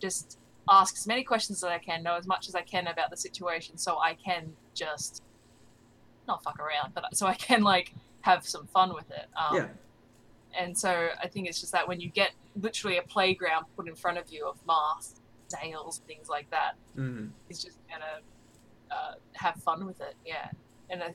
[0.02, 0.38] just
[0.70, 3.18] ask as many questions as I can, know as much as I can about the
[3.18, 5.22] situation, so I can just
[6.28, 9.28] not fuck around, but so I can like have some fun with it.
[9.36, 9.68] Um, Yeah.
[10.58, 13.96] and so I think it's just that when you get literally a playground put in
[13.96, 15.20] front of you of masks,
[15.50, 17.32] sails, things like that, Mhm.
[17.50, 18.22] it's just gonna
[18.92, 20.16] uh, have fun with it.
[20.24, 20.52] Yeah,
[20.92, 21.10] and uh,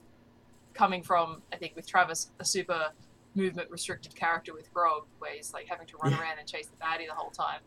[0.74, 2.92] coming from I think with Travis, a super
[3.36, 6.20] movement restricted character with Grog, where he's like having to run Yeah.
[6.20, 7.60] around and chase the baddie the whole time,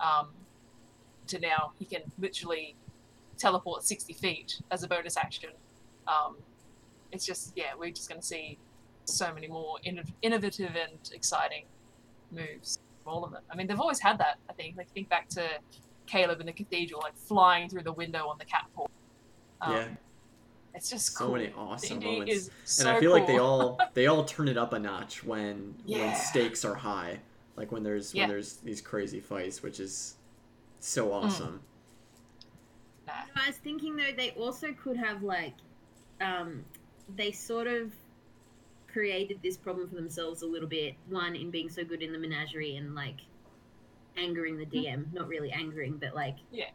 [0.00, 0.32] um,
[1.30, 2.76] to now he can literally
[3.38, 5.50] teleport sixty feet as a bonus action.
[6.06, 6.36] Um,
[7.12, 8.58] it's just yeah, we're just gonna see
[9.04, 11.64] so many more inno- innovative and exciting
[12.30, 13.42] moves from all of them.
[13.50, 14.38] I mean, they've always had that.
[14.48, 14.76] I think.
[14.76, 15.48] Like think back to
[16.06, 18.90] Caleb in the cathedral, like flying through the window on the catwalk.
[19.60, 19.88] Um, yeah.
[20.74, 21.34] It's just so cool.
[21.34, 22.32] many awesome moments.
[22.66, 25.24] is and I so feel like they all they all turn it up a notch
[25.24, 27.18] when when stakes are high,
[27.56, 28.22] like when there's Yeah.
[28.22, 30.16] when there's these crazy fights, which is
[30.80, 31.60] so awesome.
[33.06, 33.12] Nah.
[33.36, 35.54] I was thinking though they also could have like,
[36.20, 36.64] um,
[37.16, 37.92] they sort of
[38.92, 40.94] created this problem for themselves a little bit.
[41.08, 43.20] One in being so good in the menagerie and like
[44.16, 46.70] angering the DM, not really angering, but like Yeah.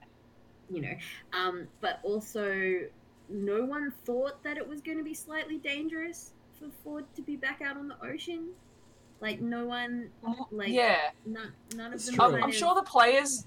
[0.70, 0.94] you know.
[1.34, 2.82] Um, but also,
[3.30, 7.36] no one thought that it was going to be slightly dangerous for Fjord to be
[7.36, 8.50] back out on the ocean.
[9.22, 10.10] Like no one,
[10.52, 12.20] like yeah, none, none of It's them.
[12.20, 13.46] I'm, I'm sure the players.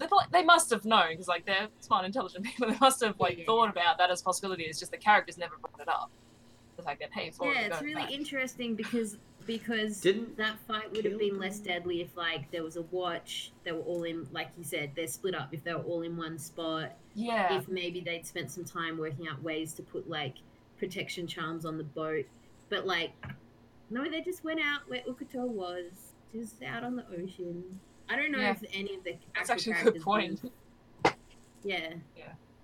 [0.00, 2.68] They, they must have known because like they're smart, intelligent people.
[2.68, 3.44] They must have like Yeah.
[3.46, 4.64] thought about that as a possibility.
[4.64, 6.10] It's just the characters never brought it up.
[6.76, 8.10] The fact that hey, Yeah, it's going really back.
[8.12, 9.16] interesting because
[9.46, 12.82] because Didn't that fight would have been Caleb- less deadly if like there was a
[12.82, 13.52] watch.
[13.64, 15.48] They were all in, like you said, they're split up.
[15.52, 19.28] If they were all in one spot, Yeah, if maybe they'd spent some time working
[19.28, 20.34] out ways to put like
[20.78, 22.24] protection charms on the boat,
[22.68, 23.12] but like
[23.92, 27.80] no, they just went out where Uk'otoa was, just out on the ocean.
[28.10, 28.50] I don't know Yeah.
[28.50, 30.42] if any of the that's actually a good point.
[30.42, 30.52] would-
[31.62, 31.92] Yeah,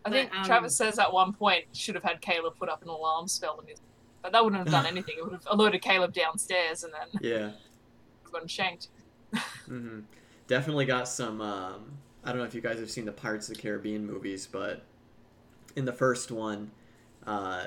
[0.05, 2.89] I think um, Travis says at one point should have had Caleb put up an
[2.89, 3.81] alarm spell in his,
[4.23, 5.17] but that wouldn't have done anything.
[5.19, 7.51] It would have alerted Caleb downstairs and then yeah.
[8.33, 8.89] gotten shanked.
[9.67, 10.01] hmm
[10.49, 11.41] Definitely got some.
[11.41, 11.93] Um,
[12.25, 14.83] I don't know if you guys have seen the Pirates of the Caribbean movies, but
[15.75, 16.71] in the first one,
[17.27, 17.65] uh,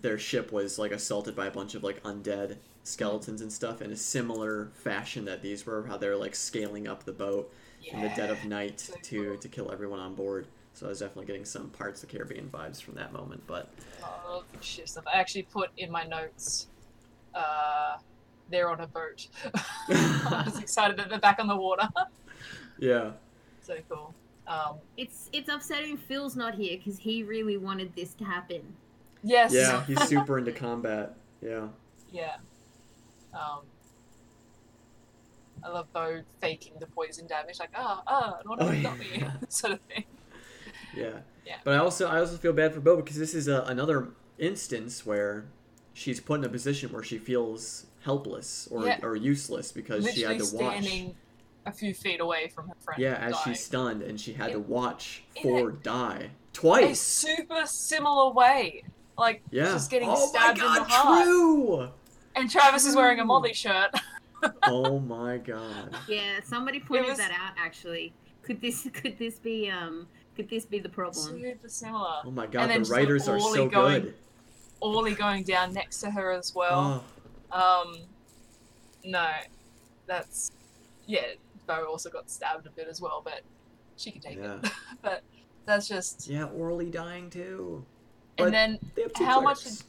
[0.00, 3.90] their ship was like assaulted by a bunch of like undead skeletons and stuff in
[3.92, 5.84] a similar fashion that these were.
[5.86, 7.52] How they're like scaling up the boat
[7.90, 9.36] in the dead of night So to cool.
[9.38, 10.46] to kill everyone on board.
[10.74, 13.42] So I was definitely getting some parts of the Caribbean vibes from that moment.
[13.46, 13.68] But
[14.02, 15.04] Oh, shit stuff.
[15.12, 16.68] I actually put in my notes.
[17.34, 17.96] Uh,
[18.50, 19.28] they're on a boat.
[19.88, 21.88] I was excited that they're back on the water.
[22.78, 23.10] yeah,
[23.62, 24.14] so cool.
[24.46, 28.62] Um, it's it's upsetting Phil's not here because he really wanted this to happen.
[29.22, 29.52] yes.
[29.52, 31.14] yeah, he's super into combat.
[31.40, 31.68] Yeah,
[32.10, 32.36] Yeah.
[33.34, 33.60] Um,
[35.62, 39.06] I love Beau faking the poison damage, like ah ah, not Oh, oh, got me,
[39.16, 39.32] yeah.
[39.48, 40.04] sort of thing.
[40.96, 41.10] Yeah.
[41.46, 41.56] Yeah.
[41.64, 44.08] But I also I also feel bad for Beau because this is a, another
[44.38, 45.44] instance where
[45.92, 48.98] she's put in a position where she feels helpless or, Yeah.
[49.02, 50.82] or useless because she had to watch.
[50.82, 51.14] standing
[51.66, 53.00] a few feet away from her friend.
[53.02, 53.44] Yeah, as dying.
[53.44, 57.00] she's stunned and she had to watch in Fjord die a twice.
[57.00, 58.84] super similar way.
[59.18, 59.66] Like Yeah.
[59.66, 61.24] just getting oh stabbed god, in the heart.
[61.24, 61.88] true.
[62.36, 63.26] And Travis is wearing a True.
[63.26, 63.90] Molly shirt.
[64.64, 65.94] oh my god.
[66.08, 68.12] Yeah, somebody pointed was- that out actually.
[68.42, 71.40] Could this could this be um could this be the problem?
[71.40, 72.20] super similar.
[72.24, 74.14] Oh my god, And then the just, like, writers are so going- good.
[74.82, 77.04] Ollie going down next to her as well.
[77.52, 77.98] Oh, Um,
[79.04, 79.28] no,
[80.06, 80.52] that's
[81.06, 81.32] yeah.
[81.66, 83.42] Beau also got stabbed a bit as well, but
[83.96, 84.56] she can take yeah.
[84.62, 84.70] it.
[85.02, 85.22] but
[85.66, 86.28] that's just.
[86.28, 87.84] Yeah, Orly dying too.
[88.38, 89.84] And then, They have How much clerics.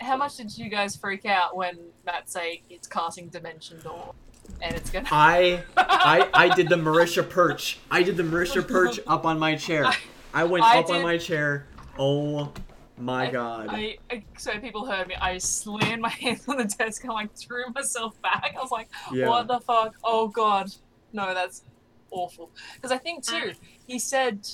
[0.00, 4.14] How much did you guys freak out when Matt say it's casting Dimension Door,
[4.62, 5.08] and it's gonna?
[5.10, 7.78] I I I did the Marisha perch.
[7.90, 9.90] I did the Marisha perch up on my chair.
[10.32, 11.66] I went I up on my chair.
[11.98, 12.52] Oh
[12.96, 13.68] my god.
[13.70, 15.14] I, I so people heard me.
[15.20, 18.54] I slammed my hands on the desk and like threw myself back.
[18.56, 19.28] I was like, yeah.
[19.28, 19.94] What the fuck?
[20.02, 20.70] Oh god.
[21.12, 21.62] No, that's
[22.10, 22.50] awful.
[22.74, 23.52] Because I think too,
[23.86, 24.48] he said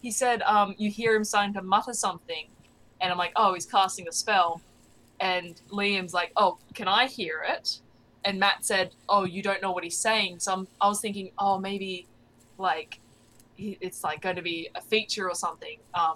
[0.00, 2.46] he said, um, you hear him starting to mutter something,
[3.00, 4.62] and I'm like, oh, he's casting a spell.
[5.20, 7.80] And Liam's like, oh, can I hear it?
[8.24, 10.40] And Matt said, oh, you don't know what he's saying.
[10.40, 12.06] So I'm, I was thinking, oh, maybe
[12.58, 13.00] like
[13.56, 15.78] it's like going to be a feature or something.
[15.94, 16.14] Um,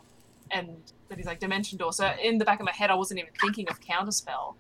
[0.51, 0.69] and
[1.09, 1.93] then he's like dimension door.
[1.93, 4.55] So in the back of my head, I wasn't even thinking of counterspell.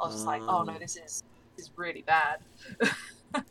[0.00, 0.78] I was just like, oh no, Um.
[0.78, 1.22] this is
[1.56, 2.40] this is really bad.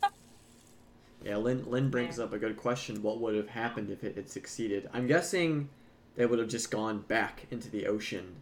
[1.24, 3.02] Yeah, Lynn Lynn brings up a good question.
[3.02, 4.90] What would have happened if it had succeeded?
[4.92, 5.70] I'm guessing
[6.16, 8.36] they would have just gone back into the ocean.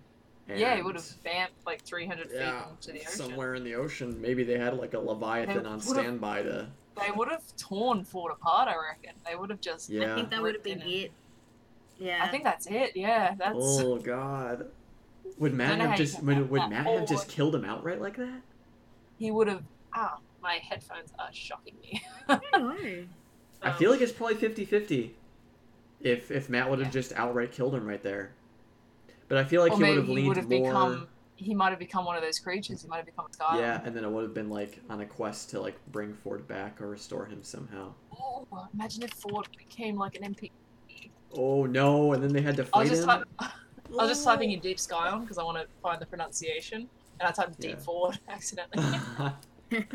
[0.53, 3.07] And Yeah, it would have vamped like 300 feet into the ocean.
[3.09, 4.21] somewhere in the ocean.
[4.21, 6.69] Maybe they had like a leviathan on standby to.
[7.01, 9.15] They would have torn Fjord apart, I reckon.
[9.27, 9.89] They would have just.
[9.89, 10.13] Yeah.
[10.13, 11.13] I think that would have been in it.
[11.99, 12.23] Yeah.
[12.23, 12.93] I think that's it.
[12.97, 13.57] Yeah, that's.
[13.59, 14.67] Oh god.
[15.39, 18.43] Would Matt have just would, would Matt have just killed him outright like that?
[19.19, 19.63] He would have.
[19.95, 22.03] Ah, my headphones are shocking me.
[22.29, 23.05] I.
[23.63, 25.11] I feel like it's probably 50-50
[26.01, 26.93] if if Matt would have Yeah.
[26.93, 28.33] just outright killed him right there.
[29.33, 30.09] But I feel like or he would have
[30.51, 30.91] leaned more.
[30.91, 31.09] become.
[31.37, 32.83] He might have become one of those creatures.
[32.83, 33.61] He might have become a sky.
[33.61, 36.47] Yeah, and then it would have been like on a quest to like bring Fjord
[36.47, 37.95] back or restore him somehow.
[38.15, 40.51] Oh, imagine if Fjord became like an MP.
[41.33, 42.13] Oh no!
[42.13, 43.09] And then they had to I fight was just him.
[43.09, 46.87] type- I was just typing in Deep Scion because I want to find the pronunciation,
[47.19, 47.77] and I typed Deep Yeah.
[47.77, 49.01] Fjord accidentally.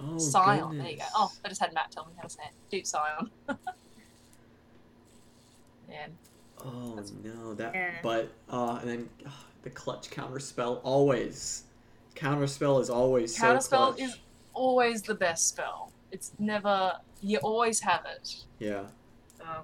[0.00, 0.78] oh, Scion.
[0.78, 1.04] There you go.
[1.14, 2.54] Oh, I just had Matt tell me how to say it.
[2.70, 3.30] Deep Scion.
[5.86, 6.16] Man.
[6.64, 7.74] Oh no, that.
[7.74, 7.90] Yeah.
[8.02, 9.30] But uh, and then uh,
[9.62, 11.64] the clutch counter spell always.
[12.14, 14.00] Counter spell is always so Counterspell clutch.
[14.00, 14.18] is
[14.54, 15.92] always the best spell.
[16.10, 16.92] It's never.
[17.22, 18.36] You always have it.
[18.58, 18.84] Yeah.
[19.40, 19.62] Um,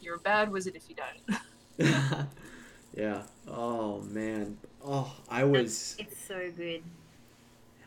[0.00, 1.40] you're a bad wizard if you don't.
[2.96, 3.22] yeah.
[3.48, 4.56] Oh man.
[4.84, 5.96] Oh, I was.
[5.98, 6.82] It's so good.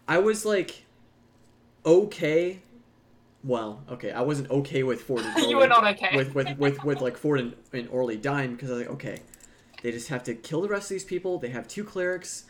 [0.08, 0.84] I was like,
[1.86, 2.60] okay.
[3.44, 6.16] Well, okay, I wasn't okay with Fjord and you were not okay.
[6.16, 9.22] with with with with like Fjord and, and Orly dying because I was like, okay,
[9.82, 11.38] they just have to kill the rest of these people.
[11.38, 12.46] They have two clerics.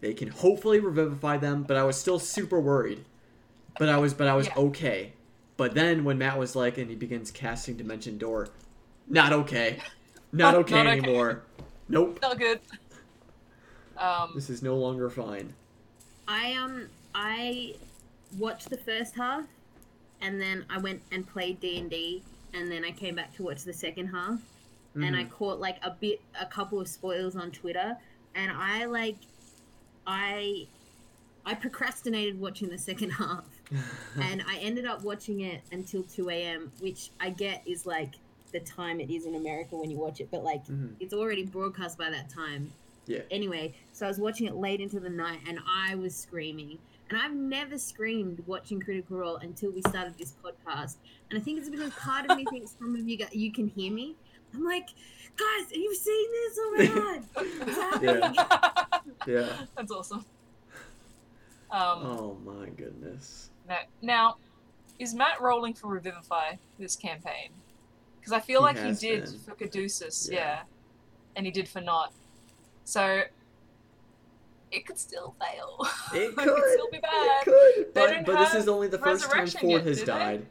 [0.00, 3.04] They can hopefully revivify them, but I was still super worried.
[3.78, 4.54] But I was but I was Yeah.
[4.56, 5.12] okay.
[5.56, 8.48] But then when Matt was like, and he begins casting Dimension Door,
[9.08, 9.78] not okay,
[10.32, 10.98] not okay Not okay.
[10.98, 11.42] anymore.
[11.88, 12.60] Nope, Not good.
[13.96, 15.54] Um, this is no longer fine.
[16.28, 17.76] I um I
[18.36, 19.44] watched the first half,
[20.20, 22.22] and then I went and played D and D,
[22.52, 24.40] and then I came back to watch the second half,
[24.94, 25.30] and I Mhm.
[25.30, 27.96] caught like a bit, a couple of spoils on Twitter,
[28.34, 29.16] and I like,
[30.06, 30.66] I,
[31.44, 33.44] I procrastinated watching the second half,
[34.20, 38.14] and I ended up watching it until two a.m., which I get is like
[38.52, 40.94] the time it is in America when you watch it, but like Mhm.
[41.00, 42.72] it's already broadcast by that time.
[43.06, 43.20] Yeah.
[43.30, 46.78] Anyway, so I was watching it late into the night and I was screaming.
[47.08, 50.96] And I've never screamed watching Critical Role until we started this podcast.
[51.30, 53.68] And I think it's because part of me thinks some of you got, you can
[53.68, 54.16] hear me.
[54.54, 54.88] I'm like,
[55.36, 56.58] guys, are you seeing this?
[56.58, 57.22] Oh my god,
[57.66, 58.34] what's happening?
[59.26, 59.52] Yeah.
[59.76, 60.24] That's awesome.
[61.70, 63.50] Um, Oh my goodness.
[63.68, 64.36] now, now,
[64.98, 67.50] is Matt rolling for Revivify this campaign?
[68.18, 69.38] Because I feel He like he did been.
[69.40, 70.38] for Caduceus, Yeah.
[70.38, 70.60] yeah.
[71.36, 72.12] and he did for Nott.
[72.84, 73.22] So
[74.76, 75.78] it could still fail.
[76.14, 76.48] It It could.
[76.48, 77.40] could still be bad.
[77.40, 77.94] It could.
[77.94, 80.12] But, but this is only the first time Resurrection Fjord yet, has did they?
[80.12, 80.46] died.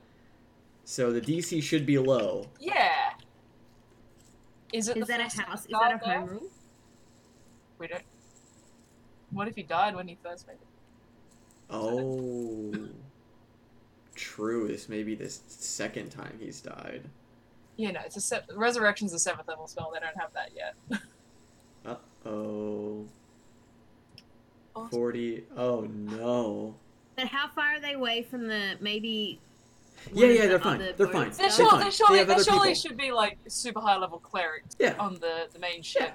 [0.84, 2.48] So the DC should be low.
[2.60, 3.12] Yeah.
[4.74, 5.62] Is it Is the that a first house?
[5.66, 6.36] Is that a he died home there?
[6.36, 6.50] rule?
[7.80, 8.04] We don't.
[9.32, 10.60] What if he died when he first made it?
[11.70, 12.74] Oh.
[14.16, 14.68] True.
[14.68, 17.04] This may be the second time he's died.
[17.78, 19.92] Yeah, no, it's a se- resurrection's a seventh level spell.
[19.94, 20.76] They don't have that yet.
[21.86, 21.98] Uh
[22.28, 23.06] oh.
[24.76, 24.90] Awesome.
[24.90, 25.44] 40.
[25.56, 26.76] Oh no.
[27.16, 29.40] But how far are they away from the maybe?
[30.14, 30.82] Yeah, yeah, they're fine.
[30.82, 31.14] other They're boats?
[31.14, 31.30] fine.
[31.30, 31.80] There They're sure, fine.
[31.80, 34.96] there They surely, have there surely should be like super high level clerics Yeah.
[35.00, 36.14] on the the main ship.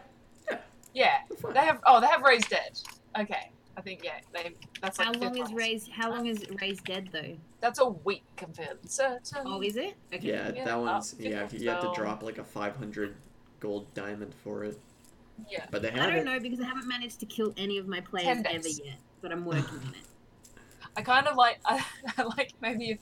[0.50, 0.58] Yeah.
[0.92, 1.80] Yeah, They're they have.
[1.86, 2.78] Oh, they have raised dead.
[3.18, 4.54] Okay, I think yeah, they.
[4.82, 5.52] That's like How long is.
[5.52, 5.90] Raised?
[5.90, 7.36] How long is Raised dead though?
[7.60, 8.78] That's a week compared.
[8.90, 9.94] So, so Oh, is it?
[10.12, 10.26] Okay.
[10.28, 11.14] Yeah, Yeah, that one's.
[11.18, 13.14] Yeah, you have to drop like a 500
[13.60, 14.78] gold diamond for it.
[15.48, 15.66] Yeah.
[15.70, 16.24] But they I don't it.
[16.24, 19.44] know because I haven't managed to kill any of my players ever yet, but I'm
[19.44, 20.06] working on it.
[20.96, 21.60] I kind of like.
[21.64, 21.84] I,
[22.18, 22.98] I like maybe if.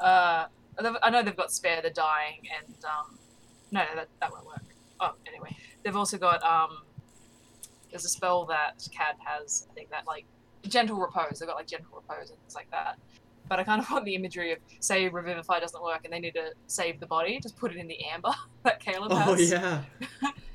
[0.00, 0.46] Uh,
[0.80, 3.18] they've- I know they've got spare the dying and um,
[3.70, 4.62] no, that that won't work.
[5.00, 6.78] Oh, anyway, they've also got um.
[7.90, 9.66] There's a spell that Cad has.
[9.70, 10.24] I think that like
[10.66, 11.38] gentle repose.
[11.40, 12.98] They've got like gentle repose and things like that.
[13.48, 16.34] But I kind of want the imagery of say revivify doesn't work and they need
[16.34, 17.38] to save the body.
[17.42, 18.30] Just put it in the amber
[18.62, 19.50] that Caleb Oh has.
[19.50, 19.82] yeah.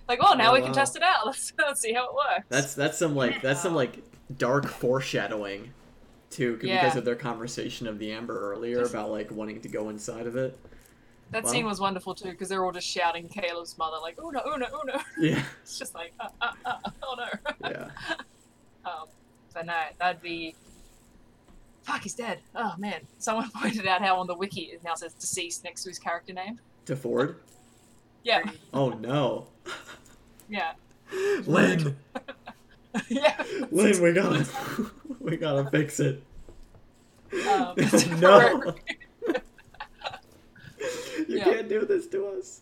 [0.08, 0.74] Like, oh, now Oh, we can wow.
[0.76, 1.26] test it out.
[1.26, 2.46] Let's let's see how it works.
[2.50, 4.04] That's that's some like that's some like
[4.38, 5.72] dark foreshadowing
[6.30, 6.82] too Yeah.
[6.84, 10.28] because of their conversation of the amber earlier Just- about like wanting to go inside
[10.28, 10.58] of it.
[11.32, 11.52] that well.
[11.54, 14.56] scene was wonderful too because they're all just shouting Caleb's mother like, oh no, oh
[14.56, 15.00] no, oh no.
[15.20, 15.44] Yeah.
[15.64, 17.70] It's just like, uh, uh, uh, oh no.
[17.70, 17.90] Yeah.
[18.86, 19.08] Um,
[19.54, 20.56] but no, that'd be.
[21.84, 22.40] Fuck, he's dead.
[22.56, 23.02] Oh man.
[23.18, 26.34] Someone pointed out how on the wiki it now says deceased next to his character
[26.34, 26.60] name.
[26.86, 27.38] To Fjord.
[28.24, 28.44] Yeah,
[28.74, 29.48] Oh no.
[30.50, 30.74] Yeah,
[31.46, 31.96] Lynn.
[33.10, 33.44] yeah.
[33.72, 34.46] Lynn, we gotta
[35.20, 36.24] we gotta fix it.
[37.50, 37.76] Um,
[38.20, 38.74] no.
[41.28, 41.44] you Yeah.
[41.44, 42.62] can't do this to us.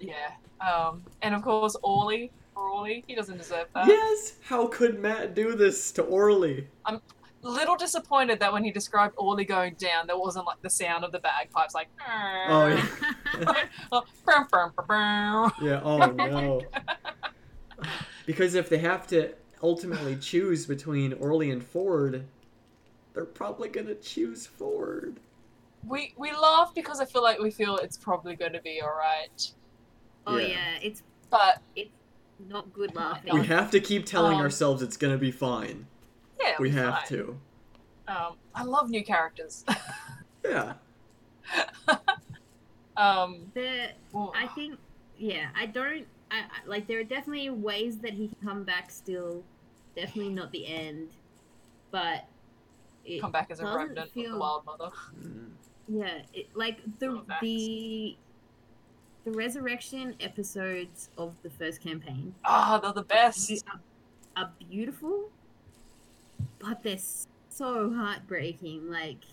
[0.00, 0.32] yeah.
[0.60, 2.30] Um, and of course, Orly.
[2.54, 3.86] Orly, he doesn't deserve that.
[3.86, 4.34] yes.
[4.42, 6.66] How could Matt do this to Orly?
[7.42, 11.12] Little disappointed that when he described Orly going down, there wasn't like the sound of
[11.12, 11.88] the bagpipes, like.
[12.48, 13.64] Oh yeah.
[13.90, 15.52] Oh, brum, brum, brum, brum.
[15.62, 16.62] Yeah, oh no.
[18.26, 22.24] because if they have to ultimately choose between Orly and Fjord,
[23.14, 25.18] they're probably gonna choose Fjord.
[25.86, 28.94] We we laugh because I feel like we feel it's probably going to be all
[28.94, 29.50] right,
[30.26, 30.48] Oh Yeah.
[30.48, 31.90] yeah, it's but it's
[32.48, 33.32] not good laughing.
[33.38, 35.86] We have to keep telling Um, ourselves it's gonna be fine.
[36.40, 37.06] Yeah, We have fine.
[37.08, 37.40] to.
[38.08, 39.64] Um, I love new characters.
[40.42, 40.72] Yeah.
[42.96, 44.78] um, The well, I think,
[45.18, 46.06] yeah, I don't.
[46.30, 46.86] I, I like.
[46.86, 48.90] There are definitely ways that he can come back.
[48.90, 49.42] Still,
[49.94, 51.10] definitely not the end,
[51.90, 52.24] but
[53.04, 54.90] it, come back as a doesn't remnant of the Wild Mother.
[55.22, 55.50] Mm.
[55.88, 58.16] yeah, it, like the Oh, the
[59.24, 63.50] the resurrection episodes of the first campaign Ah, they're the best.
[63.68, 63.80] are,
[64.44, 65.28] are beautiful,
[66.60, 66.98] but they're
[67.48, 68.90] so heartbreaking.
[68.90, 69.24] Like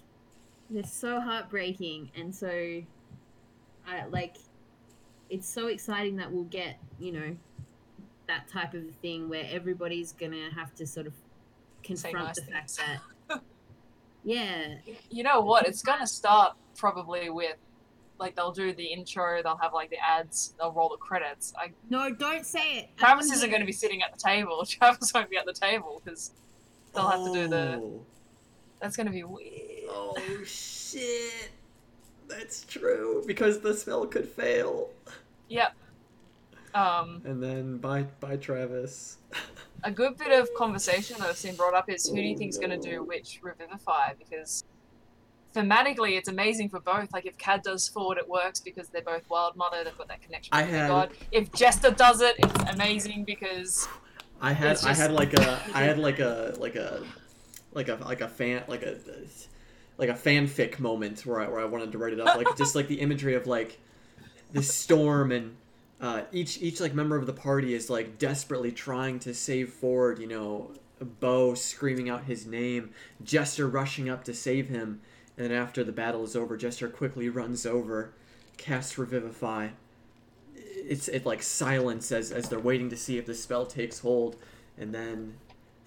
[0.70, 2.82] they're so heartbreaking, and so
[3.88, 4.38] I like.
[5.30, 7.36] It's so exciting that we'll get you know
[8.28, 11.14] that type of thing where everybody's gonna have to sort of
[11.84, 13.42] confront nice the fact that.
[14.24, 14.76] Yeah,
[15.10, 15.68] You know what?
[15.68, 17.56] It's gonna start probably with
[18.20, 21.54] like they'll do the intro, they'll have like the ads, they'll roll the credits.
[21.58, 22.90] I no, don't say it.
[22.98, 24.66] Travis isn't going to be sitting at the table.
[24.70, 26.32] Travis won't be at the table because
[26.98, 27.80] they'll have to do the.
[27.82, 28.02] Oh.
[28.82, 29.86] That's to be weird.
[29.90, 30.16] Oh
[30.46, 31.50] shit.
[32.28, 34.90] That's true because the spell could fail.
[35.50, 35.74] Yep.
[36.76, 39.18] Um, And then bye bye Travis.
[39.84, 42.38] a good bit of conversation that I've seen brought up is who do you Oh,
[42.38, 44.14] think's going to do which revivify?
[44.20, 44.64] Because
[45.56, 47.12] thematically, it's amazing for both.
[47.14, 49.84] Like if Cad does forward, it works because they're both Wild Mother.
[49.84, 51.12] They've got that connection with had- god.
[51.32, 53.88] If Jester does it, it's amazing because
[54.42, 57.04] I had It's I had like a I had like a like a
[57.74, 58.98] like a like a fan like a
[59.98, 62.76] like a fanfic moment where I where I wanted to write it up like just
[62.76, 63.80] like the imagery of like
[64.52, 65.56] this storm and
[66.00, 70.20] uh, each each like member of the party is like desperately trying to save Fjord.
[70.20, 70.72] You know,
[71.20, 72.92] Bo screaming out his name,
[73.24, 75.02] Jester rushing up to save him,
[75.38, 78.14] and then after the battle is over, Jester quickly runs over,
[78.58, 79.70] casts Revivify.
[80.88, 84.38] It's it like silence as as they're waiting to see if the spell takes hold,
[84.78, 85.36] and then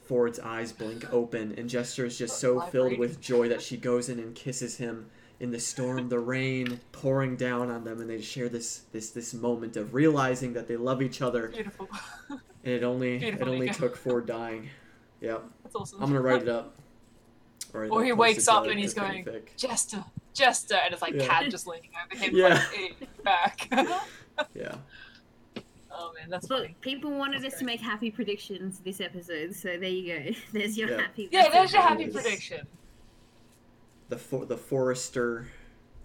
[0.03, 4.09] Fjord's eyes blink open, and Jester is just so filled with joy that she goes
[4.09, 5.07] in and kisses him
[5.39, 9.33] in the storm, the rain pouring down on them, and they share this this this
[9.33, 11.89] moment of realizing that they love each other, beautiful.
[12.29, 12.41] and
[12.75, 13.79] it only Beautiful, it only Nico.
[13.89, 14.69] took Fjord dying.
[15.23, 16.03] Yep, That's awesome.
[16.03, 16.75] I'm gonna write it up.
[17.73, 19.25] Or, Or he wakes up and he's going.
[19.57, 20.05] Jester,
[20.35, 21.27] Jester, and it's like Yeah.
[21.27, 22.65] Cad just leaning over him, Yeah.
[22.75, 23.71] like, back.
[24.55, 24.75] Yeah.
[25.93, 26.69] oh man, that's funny.
[26.69, 30.31] Look, people wanted That's us to make happy predictions this episode, so there you go.
[30.53, 31.01] There's your Yeah.
[31.01, 31.29] happy.
[31.31, 31.89] Yeah, there's your Yes.
[31.91, 32.67] happy prediction.
[34.09, 35.47] The for, the Forester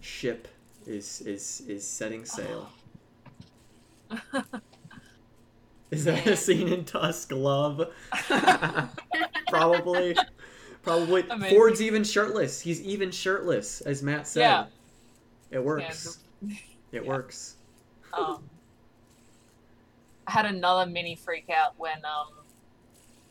[0.02, 0.48] ship
[0.86, 2.70] is is is setting sail.
[4.12, 4.44] Oh.
[5.92, 7.90] Is that a scene in Tusk Love?
[9.48, 10.16] Probably.
[10.82, 11.22] Probably.
[11.30, 11.50] Amazing.
[11.56, 12.60] Fjord's even shirtless.
[12.60, 14.42] He's even shirtless, as Matt said.
[14.42, 14.66] Yeah.
[15.52, 16.20] It works.
[16.42, 16.56] Yeah,
[16.92, 17.08] it yeah.
[17.08, 17.56] works.
[18.18, 18.44] Um,
[20.28, 22.30] I had another mini freak out when um,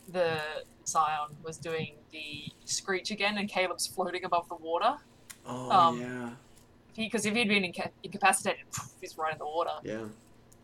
[0.09, 0.39] the
[0.85, 4.97] Scion was doing the screech again, and Caleb's floating above the water.
[5.47, 6.31] Oh Um, yeah.
[6.97, 8.65] Because if he'd been inca- incapacitated,
[9.01, 10.05] he's right in the water, Yeah.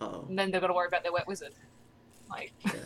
[0.01, 0.25] Oh.
[0.29, 1.53] and then they've got to worry about their wet wizard.
[2.29, 2.73] Like, Yeah.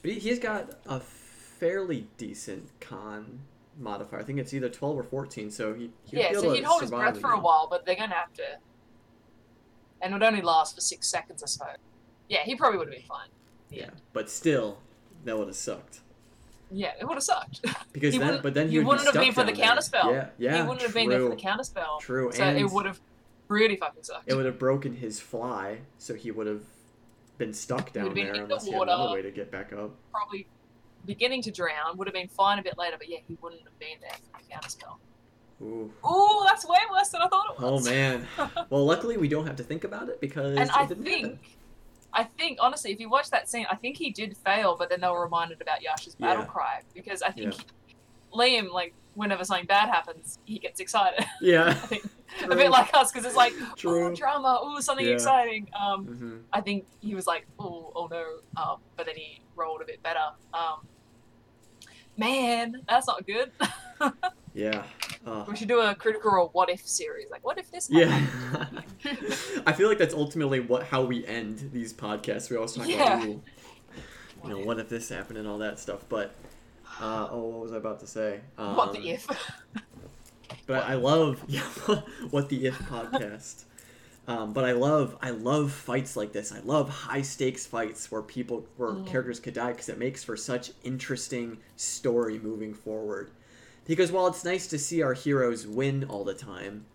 [0.00, 3.40] But he, he's got a fairly decent con
[3.80, 4.20] modifier.
[4.20, 6.90] I think it's either twelve or fourteen, so he he'd yeah, so he'd hold his
[6.92, 8.44] breath for a while, but they're gonna have to,
[10.00, 11.64] and it would only last for six seconds or so.
[12.28, 13.28] Yeah, he probably would have been fine.
[13.70, 14.78] Yeah, but still,
[15.24, 16.00] that would have sucked.
[16.70, 17.64] Yeah, it would have sucked.
[17.92, 19.76] Because He then, but then he he would wouldn't have been for the down there.
[19.76, 20.12] counterspell.
[20.12, 20.56] Yeah, yeah.
[20.56, 22.00] he wouldn't have been there for the true, counterspell.
[22.00, 23.00] True, So and it would have
[23.48, 24.30] really fucking sucked.
[24.30, 26.62] it would have broken his fly, so he would have
[27.38, 29.72] been stuck down been there in the unless he had another way to get back
[29.72, 29.90] up.
[30.12, 30.46] probably
[31.06, 31.96] beginning to drown.
[31.96, 34.38] Would have been fine a bit later, but yeah, he wouldn't have been there for
[34.42, 34.96] the counterspell.
[35.60, 35.90] Ooh.
[36.08, 37.88] Ooh, that's way worse than I thought it was.
[37.88, 38.26] Oh man.
[38.70, 41.38] Well, luckily we don't have to think about it because and it I think, happen.
[42.12, 45.00] I think honestly, if you watch that scene, I think he did fail, but then
[45.00, 46.48] they were reminded about Yasha's battle Yeah.
[46.48, 47.60] cry because I think Yeah.
[48.34, 51.24] Liam, like, whenever something bad happens, he gets excited.
[51.40, 51.72] Yeah.
[51.72, 52.04] think
[52.44, 54.12] a bit like us because it's like, True.
[54.12, 55.12] ooh, drama, ooh, something Yeah.
[55.12, 55.66] exciting.
[55.80, 58.22] Um, hmm I think he was like, oh, oh no,
[58.62, 60.18] um, but then he rolled a bit better.
[60.54, 60.86] Um,
[62.16, 63.50] man, that's not good.
[64.58, 64.82] Yeah.
[65.24, 67.30] Uh, we should do a critical or what if series.
[67.30, 67.88] Like, what if this?
[67.88, 68.26] Yeah.
[69.66, 72.50] I feel like that's ultimately what how we end these podcasts.
[72.50, 73.22] We always talk Yeah.
[73.22, 73.40] about, you
[74.50, 76.04] know, what if this happened and all that stuff.
[76.08, 76.34] But
[77.00, 78.40] uh, oh, what was I about to say?
[78.58, 79.26] Um, what the if?
[80.66, 81.60] But I love yeah,
[82.30, 83.64] what the if podcast.
[84.26, 86.52] Um, but I love I love fights like this.
[86.52, 89.06] I love high stakes fights where people where Mhm.
[89.06, 93.30] characters could die because it makes for such interesting story moving forward.
[93.88, 96.86] Because while it's nice to see our heroes win all the time,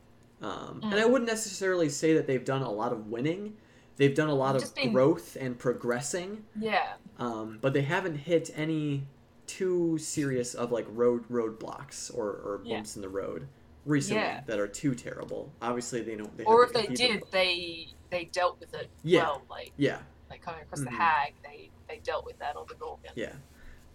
[0.41, 1.09] um, and I Mm.
[1.11, 3.57] wouldn't necessarily say that they've done a lot of winning.
[3.97, 8.15] They've done a lot Just of been- growth and progressing, yeah, um, but they haven't
[8.15, 9.05] hit any
[9.47, 12.75] too serious of like road roadblocks or, or Yeah.
[12.77, 13.47] bumps in the road
[13.85, 14.41] recently Yeah.
[14.47, 15.51] that are too terrible.
[15.61, 16.35] Obviously, they don't.
[16.37, 19.23] They or if they did, they they dealt with it Yeah.
[19.23, 19.41] well.
[19.49, 19.99] Like yeah,
[20.29, 20.97] like coming across the Mhm.
[20.97, 23.11] hag, they they dealt with that on the Gorgon.
[23.15, 23.33] yeah.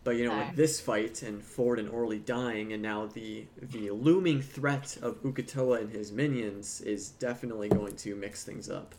[0.09, 0.47] But you know, Okay.
[0.49, 5.23] with this fight and Fjord and Orly dying, and now the the looming threat of
[5.23, 8.95] Uk'otoa and his minions is definitely going to mix things up.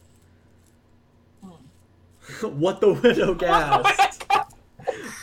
[1.43, 1.49] Hmm.
[2.59, 4.23] what the widow gasped.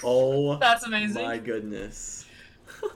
[0.03, 1.23] oh That's amazing.
[1.23, 2.27] my goodness.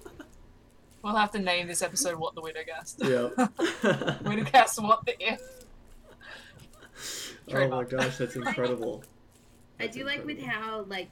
[1.03, 4.23] We'll have to name this episode "What the Widow Gassed." Yep.
[4.25, 5.41] Widow Gassed what the if.
[7.55, 9.05] oh my gosh, that's incredible.
[9.79, 11.11] I That's do like with how like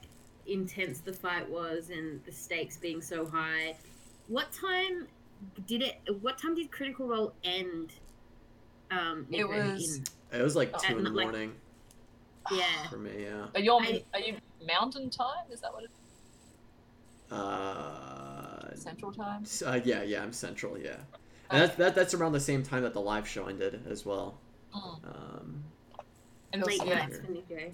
[0.49, 3.75] intense the fight was and the stakes being so high.
[4.27, 5.07] What time
[5.67, 5.99] did it?
[6.21, 7.91] What time did Critical Role end?
[8.91, 10.01] Um, It Nico, was-
[10.31, 11.53] It was like two in the morning
[12.51, 12.87] in- yeah.
[12.89, 13.23] for me.
[13.23, 13.47] Yeah.
[13.53, 15.45] Are you on, I- are you Mountain Time?
[15.51, 15.89] Is that what it
[17.31, 18.75] Uh.
[18.75, 19.43] Central Time?
[19.65, 20.77] uh, yeah, yeah, I'm central.
[20.77, 20.95] Yeah,
[21.49, 24.37] and that's that, that's around the same time that the live show ended as well.
[24.73, 25.03] Mm.
[25.05, 25.63] Um,
[26.53, 26.95] And Late yeah.
[26.95, 27.71] nights for Nico.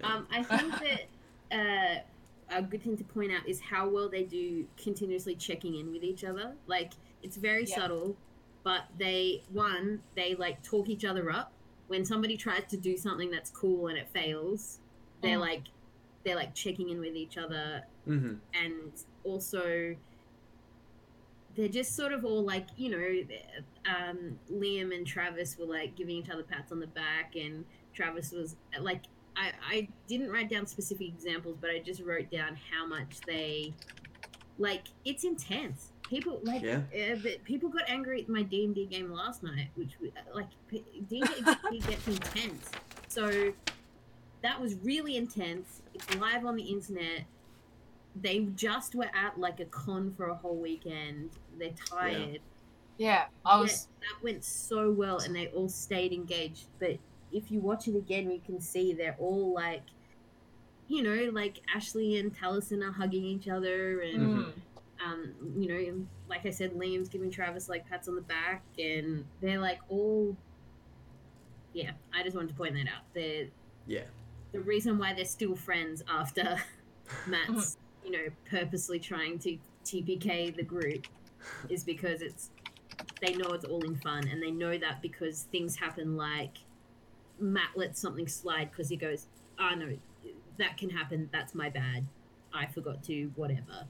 [0.00, 0.06] yeah.
[0.06, 0.72] Um, I think
[1.50, 2.00] that uh,
[2.50, 6.02] a good thing to point out is how well they do continuously checking in with
[6.02, 6.54] each other.
[6.66, 6.92] Like
[7.22, 7.76] it's very Yeah.
[7.76, 8.16] subtle,
[8.62, 11.52] but they one they like talk each other up.
[11.88, 14.80] When somebody tries to do something that's cool and it fails,
[15.22, 15.40] they're Mm.
[15.40, 15.62] like
[16.24, 18.92] they're like checking in with each other, hmm and
[19.24, 19.96] also
[21.54, 23.24] they're just sort of all like you know
[23.88, 27.64] um, liam and travis were like giving each other pats on the back and
[27.94, 29.04] travis was like
[29.36, 33.74] I, I didn't write down specific examples but i just wrote down how much they
[34.58, 36.80] like it's intense people like Yeah.
[37.14, 41.20] uh, people got angry at my d&d game last night which we- uh, like d&d
[41.86, 42.70] gets intense
[43.08, 43.52] so
[44.42, 47.24] that was really intense it's live on the internet
[48.22, 51.28] they just were at like a con for a whole weekend.
[51.58, 52.40] They're tired.
[52.96, 53.88] Yeah, I Yeah, was.
[54.00, 56.64] that went so well, and they all stayed engaged.
[56.78, 56.96] But
[57.32, 59.82] if you watch it again, you can see they're all like,
[60.88, 64.18] you know, like Ashley and Taliesin are hugging each other, and.
[64.18, 64.52] Mm.
[65.04, 69.24] um, you know, like I said, Liam's giving Travis like pats on the back, and
[69.40, 70.36] they're like all.
[71.72, 73.02] Yeah, I just wanted to point that out.
[73.14, 73.48] They're
[73.86, 74.04] Yeah.
[74.52, 76.56] the reason why they're still friends after
[77.26, 81.06] Matt's, you know, purposely trying to TPK the group
[81.68, 82.50] is because it's
[83.20, 86.58] they know it's all in fun and they know that because things happen like
[87.38, 89.26] Matt lets something slide because he goes,
[89.58, 89.96] "Ah, no,
[90.58, 91.28] that can happen.
[91.32, 92.06] That's my bad.
[92.52, 93.86] I forgot to whatever,"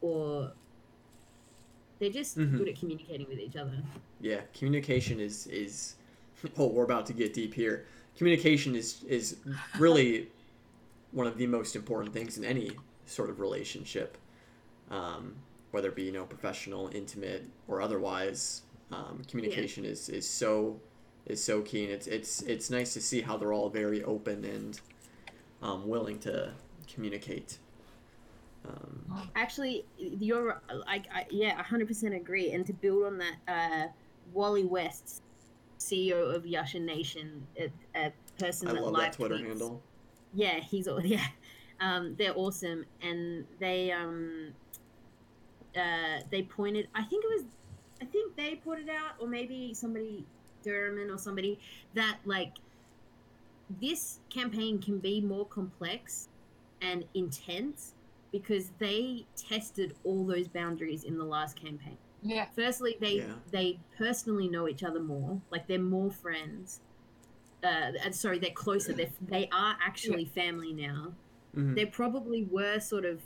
[0.00, 0.52] or
[1.98, 2.56] they're just Mhm.
[2.58, 3.82] good at communicating with each other.
[4.20, 5.96] Yeah, communication is is.
[6.56, 7.84] Oh, we're about to get deep here.
[8.16, 9.36] Communication is is
[9.78, 10.28] really
[11.12, 12.72] one of the most important things in any
[13.04, 14.16] sort of relationship,
[14.90, 15.34] um,
[15.70, 18.62] whether it be you know professional, intimate, or otherwise.
[18.90, 20.80] Um, communication is is so
[21.26, 24.44] is so key, and it's it's it's nice to see how they're all very open
[24.44, 24.80] and
[25.62, 26.52] um, willing to
[26.92, 27.58] communicate.
[28.68, 32.52] Um, Actually, you're like, I, yeah, hundred percent agree.
[32.52, 33.88] And to build on that, uh,
[34.32, 35.22] Wally West,
[35.78, 39.82] CEO of Yasha Nation, a, a person I that love that Twitter tweets- handle.
[40.34, 41.26] Yeah, he's all yeah.
[41.80, 44.52] Um, they're awesome, and they um,
[45.76, 46.88] uh, they pointed.
[46.94, 47.44] I think it was,
[48.02, 50.26] I think they pointed out, or maybe somebody,
[50.62, 51.58] Durman or somebody,
[51.94, 52.54] that like
[53.80, 56.28] this campaign can be more complex
[56.82, 57.94] and intense
[58.32, 61.96] because they tested all those boundaries in the last campaign.
[62.22, 62.46] Yeah.
[62.54, 63.34] Firstly, they Yeah.
[63.50, 66.80] they personally know each other more, like they're more friends.
[67.62, 68.92] Uh, sorry, they're closer.
[68.92, 71.14] They they are actually family now.
[71.56, 71.74] Mhm.
[71.74, 73.20] They probably were sort of,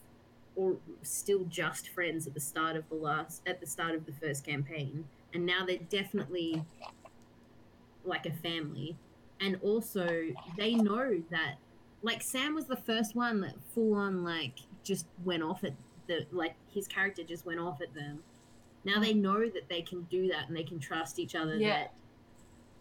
[0.57, 4.13] or still just friends at the start of the last at the start of the
[4.13, 6.65] first campaign, and now they're definitely
[8.05, 8.97] like a family.
[9.41, 10.09] And also,
[10.57, 11.57] they know that,
[12.03, 15.73] like Sam was the first one that full on like just went off at
[16.07, 18.21] the like his character just went off at them.
[18.85, 21.57] Now they know that they can do that and they can trust each other.
[21.57, 21.79] Yeah.
[21.85, 21.95] That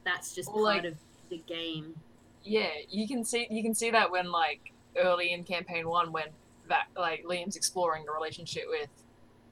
[0.03, 0.95] that's just Or, part like- of
[1.29, 1.95] the game.
[2.43, 6.25] Yeah, you can see you can see that when like early in campaign one when
[6.67, 8.89] that like Liam's exploring a relationship with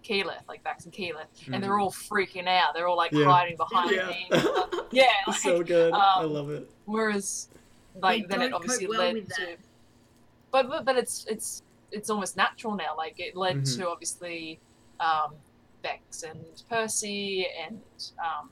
[0.04, 2.74] Keyleth, like Vax and Keyleth, and they're all freaking out.
[2.74, 3.26] They're all like Yeah.
[3.26, 4.12] hiding behind Yeah.
[4.12, 4.68] him.
[4.94, 5.94] Yeah, like, so good.
[5.94, 6.70] I um, love it.
[6.86, 7.48] whereas
[8.02, 9.56] like They then it obviously well led to
[10.52, 11.62] but, but but it's it's
[11.92, 12.96] it's almost natural now.
[12.98, 13.78] Like it led Mhm.
[13.78, 14.60] to obviously
[15.00, 15.36] um
[15.82, 17.82] Vex and Percy and
[18.20, 18.50] um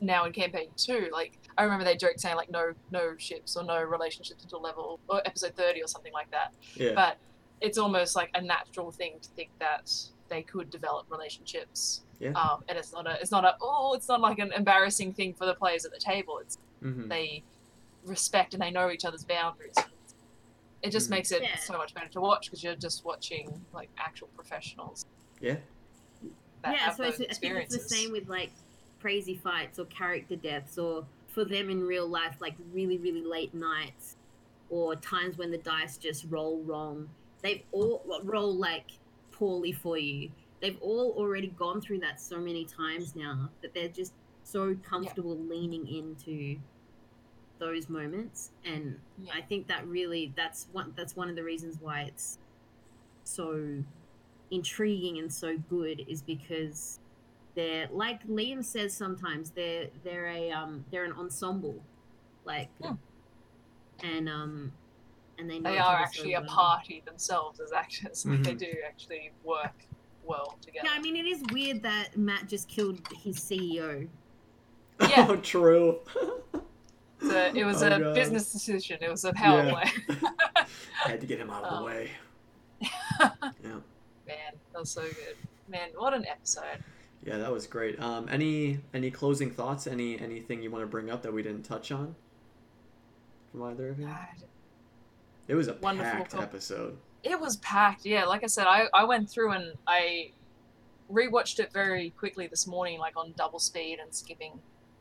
[0.00, 3.64] now in campaign two, like I remember they joked saying like no no ships or
[3.64, 6.52] no relationships until level or episode thirty or something like that.
[6.74, 6.92] Yeah.
[6.94, 7.16] But
[7.60, 9.92] it's almost like a natural thing to think that
[10.28, 12.02] they could develop relationships.
[12.20, 12.30] Yeah.
[12.32, 15.34] Um, and it's not a it's not a oh it's not like an embarrassing thing
[15.34, 16.38] for the players at the table.
[16.38, 17.08] It's Mhm.
[17.08, 17.42] they
[18.04, 19.74] respect and they know each other's boundaries.
[20.82, 21.10] It just Mhm.
[21.10, 21.56] makes it Yeah.
[21.58, 25.06] so much better to watch because you're just watching like actual professionals.
[25.40, 25.56] Yeah.
[26.62, 28.50] That yeah, so it's, I think it's the same with like
[29.00, 33.54] crazy fights or character deaths or for them in real life, like really, really late
[33.54, 34.16] nights
[34.70, 37.08] or times when the dice just roll wrong.
[37.42, 38.90] They've all roll like
[39.30, 40.30] poorly for you.
[40.60, 44.12] They've all already gone through that so many times now that they're just
[44.42, 46.58] so comfortable leaning into
[47.58, 49.32] those moments and Yeah.
[49.34, 52.38] I think that really that's one that's one of the reasons why it's
[53.24, 53.82] so
[54.50, 57.00] intriguing and so good is because
[57.56, 61.82] they're like Liam says sometimes they're they're a um they're an ensemble
[62.44, 62.94] like Hmm.
[64.02, 64.72] and um
[65.38, 68.24] and they They are other so actually a party themselves as actors.
[68.26, 69.74] Like they do actually work
[70.24, 70.86] well together.
[70.88, 74.08] Yeah, I mean it is weird that Matt just killed his CEO.
[75.00, 75.26] Yeah.
[75.30, 76.00] Oh, true.
[77.20, 78.14] So it was Oh, a God.
[78.14, 78.98] business decision.
[79.00, 79.70] It was a power Yeah.
[80.06, 80.18] play.
[81.04, 82.10] I had to get him out of the Um, way.
[82.80, 83.30] Yeah.
[84.26, 85.36] Man, that was so good.
[85.68, 86.82] Man, what an episode.
[87.24, 88.00] Yeah, that was great.
[88.00, 89.86] Um, any any closing thoughts?
[89.86, 92.14] Any anything you want to bring up that we didn't touch on
[93.50, 94.06] from either of you?
[94.06, 94.42] God.
[95.48, 96.96] It was a Wonderful packed episode.
[97.24, 98.04] It was packed.
[98.04, 100.30] Yeah, like I said, I, I went through and I
[101.10, 104.52] rewatched it very quickly this morning, like on double speed and skipping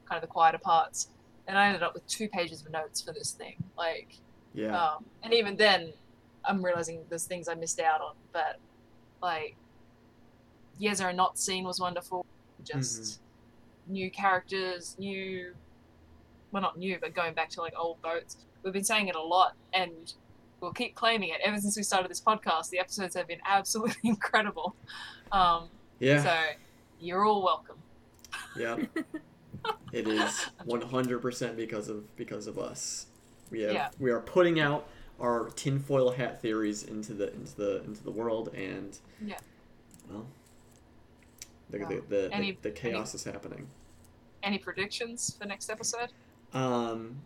[0.05, 1.09] kind of the quieter parts.
[1.47, 3.55] And I ended up with two pages of notes for this thing.
[3.77, 4.15] Like,
[4.53, 4.77] Yeah.
[4.77, 5.93] um, and even then,
[6.45, 8.15] I'm realizing there's things I missed out on.
[8.31, 8.59] But
[9.21, 9.55] like,
[10.79, 12.25] and Not seen was wonderful.
[12.63, 13.19] Just
[13.87, 15.53] new characters, new,
[16.51, 18.37] well, not new, but going back to like old boats.
[18.63, 20.13] We've been saying it a lot, and
[20.61, 21.37] we'll keep claiming it.
[21.43, 24.75] Ever since we started this podcast, the episodes have been absolutely incredible.
[25.31, 25.69] Um,
[25.99, 26.23] yeah.
[26.23, 26.35] So
[26.99, 27.77] you're all welcome.
[28.57, 28.77] Yeah.
[29.91, 33.07] It is 100% because of because of us.
[33.51, 33.89] We have Yeah.
[33.99, 34.87] we are putting out
[35.19, 39.39] our tinfoil hat theories into the into the into the world and Yeah.
[40.09, 40.25] well
[41.69, 41.89] the Wow.
[41.89, 43.67] the, the, Any- the, the chaos is happening.
[44.41, 46.11] Any predictions for next episode?
[46.53, 47.17] Um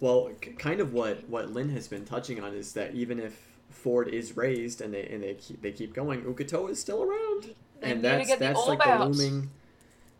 [0.00, 3.40] well k- kind of what what Lynn has been touching on is that even if
[3.70, 7.54] Fjord is raised and they and they keep they keep going, Uk'otoa is still around.
[7.80, 9.50] They and that's that's like orb the looming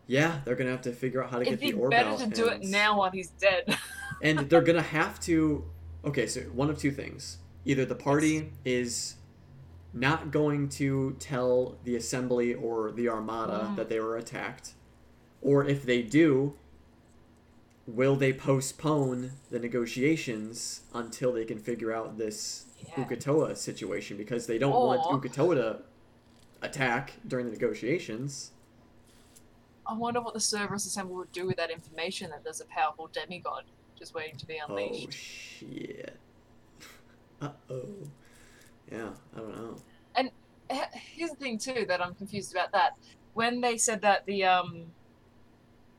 [0.07, 2.19] Yeah, they're gonna have to figure out how to It'd get the orb better out.
[2.19, 3.77] to do it now while he's dead.
[4.21, 5.63] and they're gonna have to
[6.05, 9.15] okay so one of two things either the party is
[9.93, 13.75] not going to tell the assembly or the armada Mm.
[13.77, 14.73] that they were attacked
[15.41, 16.53] or if they do
[17.87, 23.05] will they postpone the negotiations until they can figure out this Yeah.
[23.05, 25.79] Uk'otoa situation because they don't want Or- Uk'otoa to
[26.61, 28.51] attack during the negotiations
[29.89, 33.07] I wonder what the Cerberus Assembly would do with that information that there's a powerful
[33.07, 33.63] demigod
[33.97, 34.91] just waiting to be unleashed.
[34.93, 35.19] oh unleashed.
[35.19, 36.17] shit
[37.41, 37.85] uh-oh
[38.91, 39.75] yeah i don't know
[40.15, 40.29] And
[40.93, 42.97] Here's the thing too that I'm confused about that.
[43.33, 44.87] When they said that the um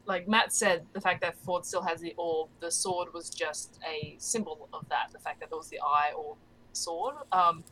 [0.09, 3.79] like Matt said the fact that Fjord still has the orb, the sword was just
[3.87, 6.35] a symbol of that, the fact that there was the eye or
[6.73, 7.15] sword.
[7.31, 7.63] Um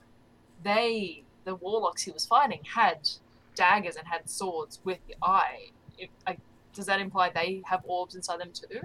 [0.63, 3.09] they the warlocks he was fighting had
[3.55, 5.71] daggers and had swords with the eye.
[5.99, 6.39] If, like,
[6.75, 8.81] does that imply they have orbs inside them too?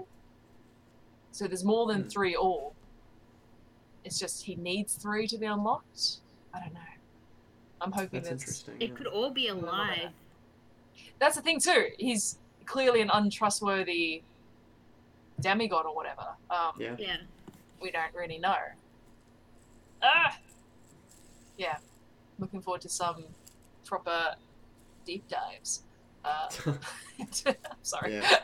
[1.32, 2.07] So there's more than Hmm.
[2.10, 2.73] three orb.
[4.06, 6.18] It's just he needs three to be unlocked.
[6.53, 6.80] I don't know.
[7.82, 8.95] I'm hoping that's that's interesting It yeah.
[8.95, 10.10] could all be Remember alive.
[11.19, 11.88] that's the thing too.
[11.98, 12.38] He's
[12.72, 14.22] clearly an untrustworthy
[15.41, 16.27] demigod or whatever.
[16.49, 17.18] Um, yeah Yeah.
[17.81, 18.56] We don't really know.
[20.02, 20.38] Ah,
[21.57, 21.77] yeah.
[22.39, 23.26] Looking forward to some
[23.85, 24.35] proper
[25.06, 25.84] deep dives.
[26.23, 26.48] Uh,
[27.19, 27.27] I'm
[27.81, 28.14] sorry.
[28.14, 28.38] Yeah.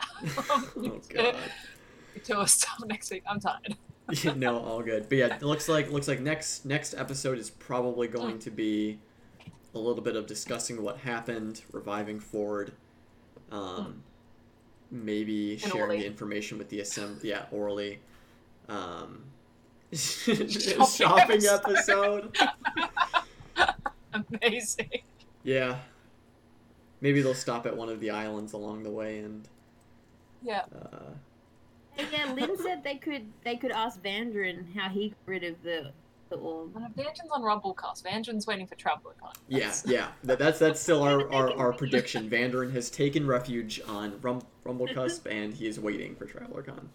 [0.52, 1.36] Um, oh god
[2.14, 3.22] Until stuff next week.
[3.26, 3.76] I'm tired.
[4.10, 5.08] Yeah, no, all good.
[5.08, 8.98] But yeah, it looks like looks like next next episode is probably going to be
[9.74, 12.72] a little bit of discussing what happened, reviving Fjord,
[13.52, 14.02] um,
[14.90, 16.00] maybe And sharing orally.
[16.00, 17.30] the information with the assembly.
[17.30, 18.00] Yeah, orally.
[18.68, 19.24] Um,
[19.92, 22.36] Shopping shopping episode.
[22.36, 22.48] episode.
[24.42, 24.90] Amazing.
[25.42, 25.78] Yeah.
[27.00, 29.48] Maybe they'll stop at one of the islands along the way and.
[30.42, 30.62] Yeah.
[30.74, 30.98] Uh,
[31.92, 35.60] Hey, yeah, Lynn said they could they could ask Vandran how he got rid of
[35.64, 35.90] the
[36.28, 36.74] the orb.
[36.76, 38.02] And Vangelin's on Rumblecusp.
[38.04, 39.34] Vangelin's waiting for TravelerCon.
[39.48, 40.08] Yeah, yeah.
[40.24, 42.28] That, that's that's still our, our, our prediction.
[42.28, 46.86] Vandran has taken refuge on Rum, Rumblecusp, and he is waiting for TravelerCon.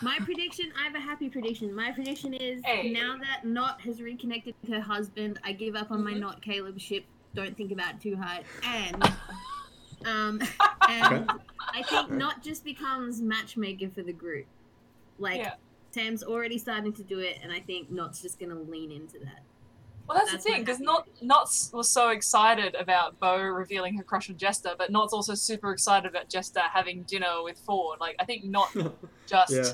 [0.00, 1.74] My prediction, I have a happy prediction.
[1.74, 2.90] My prediction is Hey.
[2.90, 6.20] now that Nott has reconnected with her husband, I give up on my Mhm.
[6.20, 7.04] Nott Caleb ship.
[7.34, 8.44] Don't think about it too hard.
[8.62, 9.02] And
[10.06, 10.40] um
[10.88, 11.28] and
[11.60, 14.46] I think Nott just becomes matchmaker for the group.
[15.18, 15.54] Like Yeah.
[15.94, 19.42] Sam's already starting to do it and I think Nott's just gonna lean into that.
[20.06, 23.96] Well, that's, That's the thing, because happy Nott Nott's was so excited about Beau revealing
[23.96, 28.00] her crush on Jester, but Nott's also super excited about Jester having dinner with Fjord.
[28.00, 28.70] Like, I think Nott
[29.26, 29.72] just, yeah.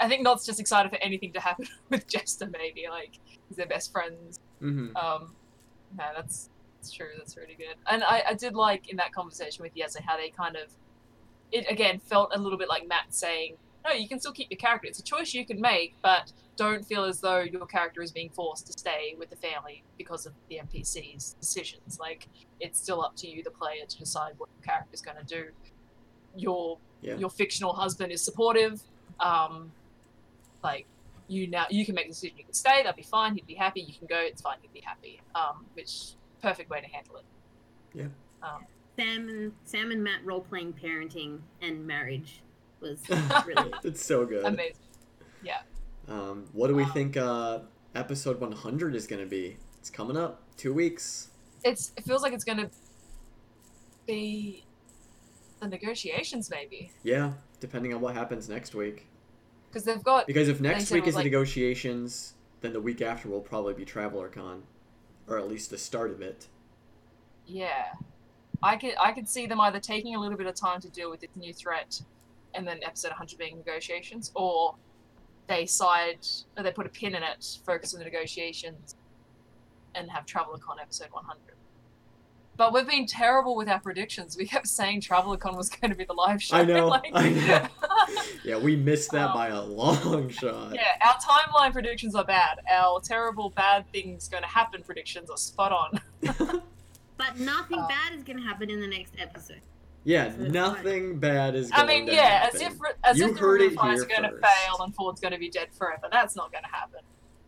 [0.00, 2.46] I think Nott's just excited for anything to happen with Jester.
[2.46, 3.18] Maybe like
[3.54, 4.38] they're best friends.
[4.60, 5.34] hmm Um,
[5.96, 7.08] no, that's that's true.
[7.18, 7.74] That's really good.
[7.90, 10.70] And I, I did like in that conversation with Yeza how they kind of,
[11.52, 14.58] it again felt a little bit like Matt saying, no, you can still keep your
[14.58, 14.88] character.
[14.88, 18.30] It's a choice you can make, but don't feel as though your character is being
[18.30, 21.98] forced to stay with the family because of the NPC's decisions.
[22.00, 22.28] Like
[22.60, 25.44] it's still up to you, the player, to decide what your character's going to do.
[26.36, 27.16] Your Yeah.
[27.16, 28.80] your fictional husband is supportive.
[29.20, 29.72] Um,
[30.62, 30.86] like
[31.28, 33.54] you now you can make the decision you can stay that'd be fine he'd be
[33.54, 37.16] happy you can go it's fine he'd be happy um which perfect way to handle
[37.16, 37.24] it
[37.94, 38.06] Yeah.
[38.42, 38.64] um
[38.96, 42.40] Sam and Sam and Matt role playing parenting and marriage
[42.80, 43.00] was
[43.46, 44.44] really it's so good.
[44.44, 44.74] amazing
[45.42, 45.60] yeah
[46.08, 47.60] Um, what do we Um, think uh,
[47.94, 49.56] episode 100 is going to be?
[49.78, 50.42] It's coming up.
[50.56, 51.28] Two weeks.
[51.64, 52.70] it's it feels like it's gonna
[54.06, 54.64] be
[55.60, 59.06] the negotiations maybe Yeah, depending on what happens next week.
[59.68, 63.28] because they've got Because if next week is the like- negotiations, then the week after
[63.28, 64.62] will probably be Traveler Con.
[65.28, 66.46] Or at least the start of it.
[67.46, 67.92] yeah
[68.62, 71.10] i could i could see them either taking a little bit of time to deal
[71.10, 72.00] with this new threat
[72.54, 74.74] and then episode 100 being negotiations or
[75.46, 76.26] they side
[76.56, 78.96] or they put a pin in it focus on the negotiations
[79.94, 81.40] and have travelercon episode 100
[82.56, 86.04] but we've been terrible with our predictions we kept saying travelercon was going to be
[86.04, 87.68] the live show I know, like- I know.
[88.44, 90.74] Yeah, we missed that Um, by a long shot.
[90.74, 95.36] yeah our timeline predictions are bad our terrible bad things going to happen predictions are
[95.36, 96.00] spot on
[97.16, 99.60] But nothing Uh, bad is going to happen in the next episode.
[100.08, 102.62] Yeah, nothing bad is going I mean, yeah, happen.
[102.62, 105.38] as if as You if the Rumor are going to fail and Fjord's going to
[105.38, 106.08] be dead forever.
[106.10, 107.00] That's not going to happen.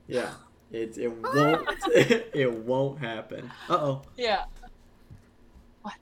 [0.07, 0.33] Yeah,
[0.71, 3.51] it, it won't it won't happen.
[3.67, 4.03] Uh-oh.
[4.19, 4.45] Yeah.
[5.81, 5.95] What?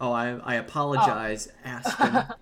[0.00, 2.24] Oh, I I apologize, Aspen.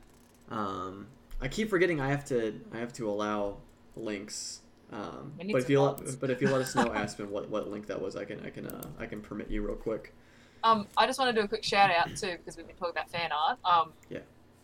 [0.51, 1.09] Um,
[1.43, 3.59] I keep forgetting I have to I have to allow
[3.97, 4.62] links.
[4.91, 7.87] Um, but if you let, but if you let us know, Aspen, what, what link
[7.89, 10.15] that was, I can I can uh, I can permit you real quick.
[10.64, 12.93] Um, I just want to do a quick shout out too because we've been talking
[12.93, 13.59] about fan art.
[13.64, 14.18] Um, Yeah.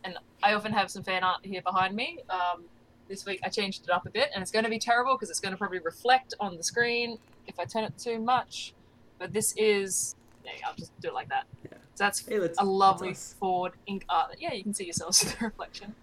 [0.04, 2.18] And I often have some fan art here behind me.
[2.28, 2.64] Um,
[3.08, 5.30] this week I changed it up a bit, and it's going to be terrible because
[5.30, 8.74] it's going to probably reflect on the screen if I turn it too much.
[9.18, 11.44] But this is, go, I'll just do it like that.
[11.64, 11.78] Yeah.
[11.94, 13.34] So that's Hey, a lovely that's.
[13.34, 14.36] Fjord ink art.
[14.38, 15.94] Yeah, you can see yourselves in the reflection.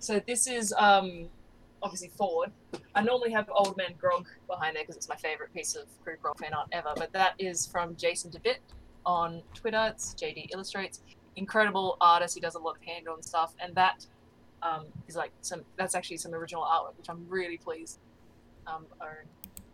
[0.00, 1.28] So this is um,
[1.82, 2.50] obviously Fjord.
[2.94, 6.16] I normally have Old Man Grog behind there because it's my favorite piece of Crew
[6.20, 6.92] Grog fan art ever.
[6.96, 8.56] But that is from Jason DeBitt
[9.06, 9.90] on Twitter.
[9.94, 11.00] It's JD Illustrates.
[11.36, 12.34] Incredible artist.
[12.34, 14.04] He does a lot of hand-drawn stuff, and that
[14.62, 15.62] um, is like some.
[15.76, 17.98] That's actually some original artwork, which I'm really pleased.
[18.66, 19.08] Um, own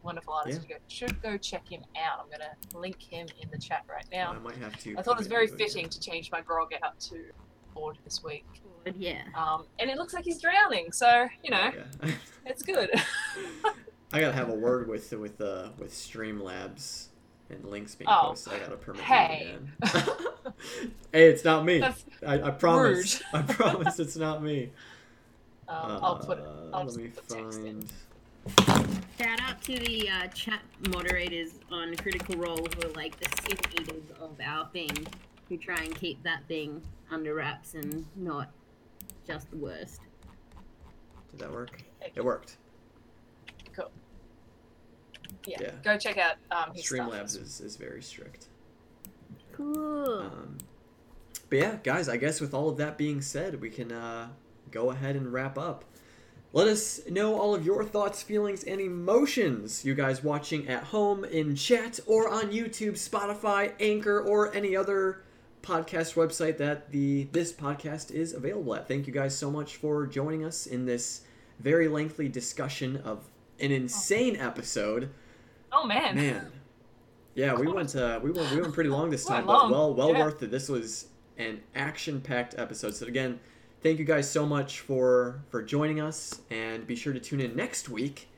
[0.03, 0.63] wonderful artist.
[0.63, 0.69] Yeah.
[0.69, 2.21] You go, should go check him out.
[2.21, 4.33] I'm gonna link him in the chat right now.
[4.33, 4.97] I might have to.
[4.99, 7.25] I thought it was very fitting to change my grog out to
[7.73, 8.45] Fjord this week.
[8.85, 9.23] But yeah.
[9.35, 11.71] Um, and it looks like he's drowning, so you know
[12.03, 12.11] Yeah.
[12.47, 12.91] it's good.
[14.13, 17.07] I gotta have a word with with uh with Streamlabs
[17.51, 18.55] and links being Oh, posted.
[18.55, 19.51] I gotta permit hey.
[19.51, 20.03] you again.
[21.13, 21.83] hey, it's not me.
[21.83, 21.95] I,
[22.27, 23.23] I promise.
[23.33, 24.71] I promise it's not me.
[25.69, 26.45] um, I'll put it.
[26.45, 27.87] Uh, I'll let just me put find.
[29.19, 30.61] Shout out to the uh, chat
[30.91, 35.07] moderators on Critical Role who are like the sin eaters of our thing,
[35.49, 38.51] who try and keep that thing under wraps and not
[39.27, 40.01] just the worst.
[41.31, 41.83] Did that work?
[42.15, 42.57] It worked.
[45.47, 45.59] Yeah.
[45.61, 45.71] yeah.
[45.83, 47.43] Go check out um, his Streamlabs stuff.
[47.43, 48.47] is, is very strict.
[49.53, 50.21] Cool.
[50.21, 50.59] Um,
[51.51, 54.29] but yeah, guys, I guess with all of that being said, we can uh,
[54.71, 55.85] go ahead and wrap up.
[56.55, 61.25] Let us know all of your thoughts, feelings, and emotions, you guys watching at home
[61.25, 65.25] in chat or on YouTube, Spotify, Anchor, or any other
[65.63, 68.87] podcast website that the this podcast is available at.
[68.87, 71.23] Thank you guys so much for joining us in this
[71.59, 75.11] very lengthy discussion of an insane episode.
[75.73, 76.15] Oh man.
[76.17, 76.53] Man,
[77.35, 79.95] yeah, we went uh, we went we went pretty long this time, long, but well
[79.95, 80.21] well yeah.
[80.25, 80.51] worth it.
[80.51, 81.07] This was
[81.39, 82.95] an action packed episode.
[82.95, 83.41] So again,
[83.83, 87.57] thank you guys so much for for joining us, and be sure to tune in
[87.57, 88.29] next week.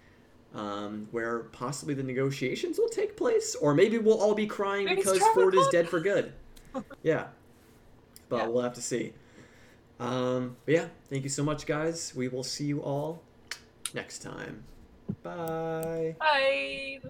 [0.55, 5.03] Um, where possibly the negotiations will take place, or maybe we'll all be crying Maybe
[5.03, 6.33] because Fjord is dead for good.
[7.03, 7.27] yeah,
[8.29, 8.47] but Yeah.
[8.47, 9.15] we'll have to see.
[9.99, 12.15] Um, but yeah, thank you so much, guys.
[12.15, 13.21] We will see you all
[13.95, 14.63] next time.
[15.23, 16.17] Bye.
[16.19, 17.01] Bye.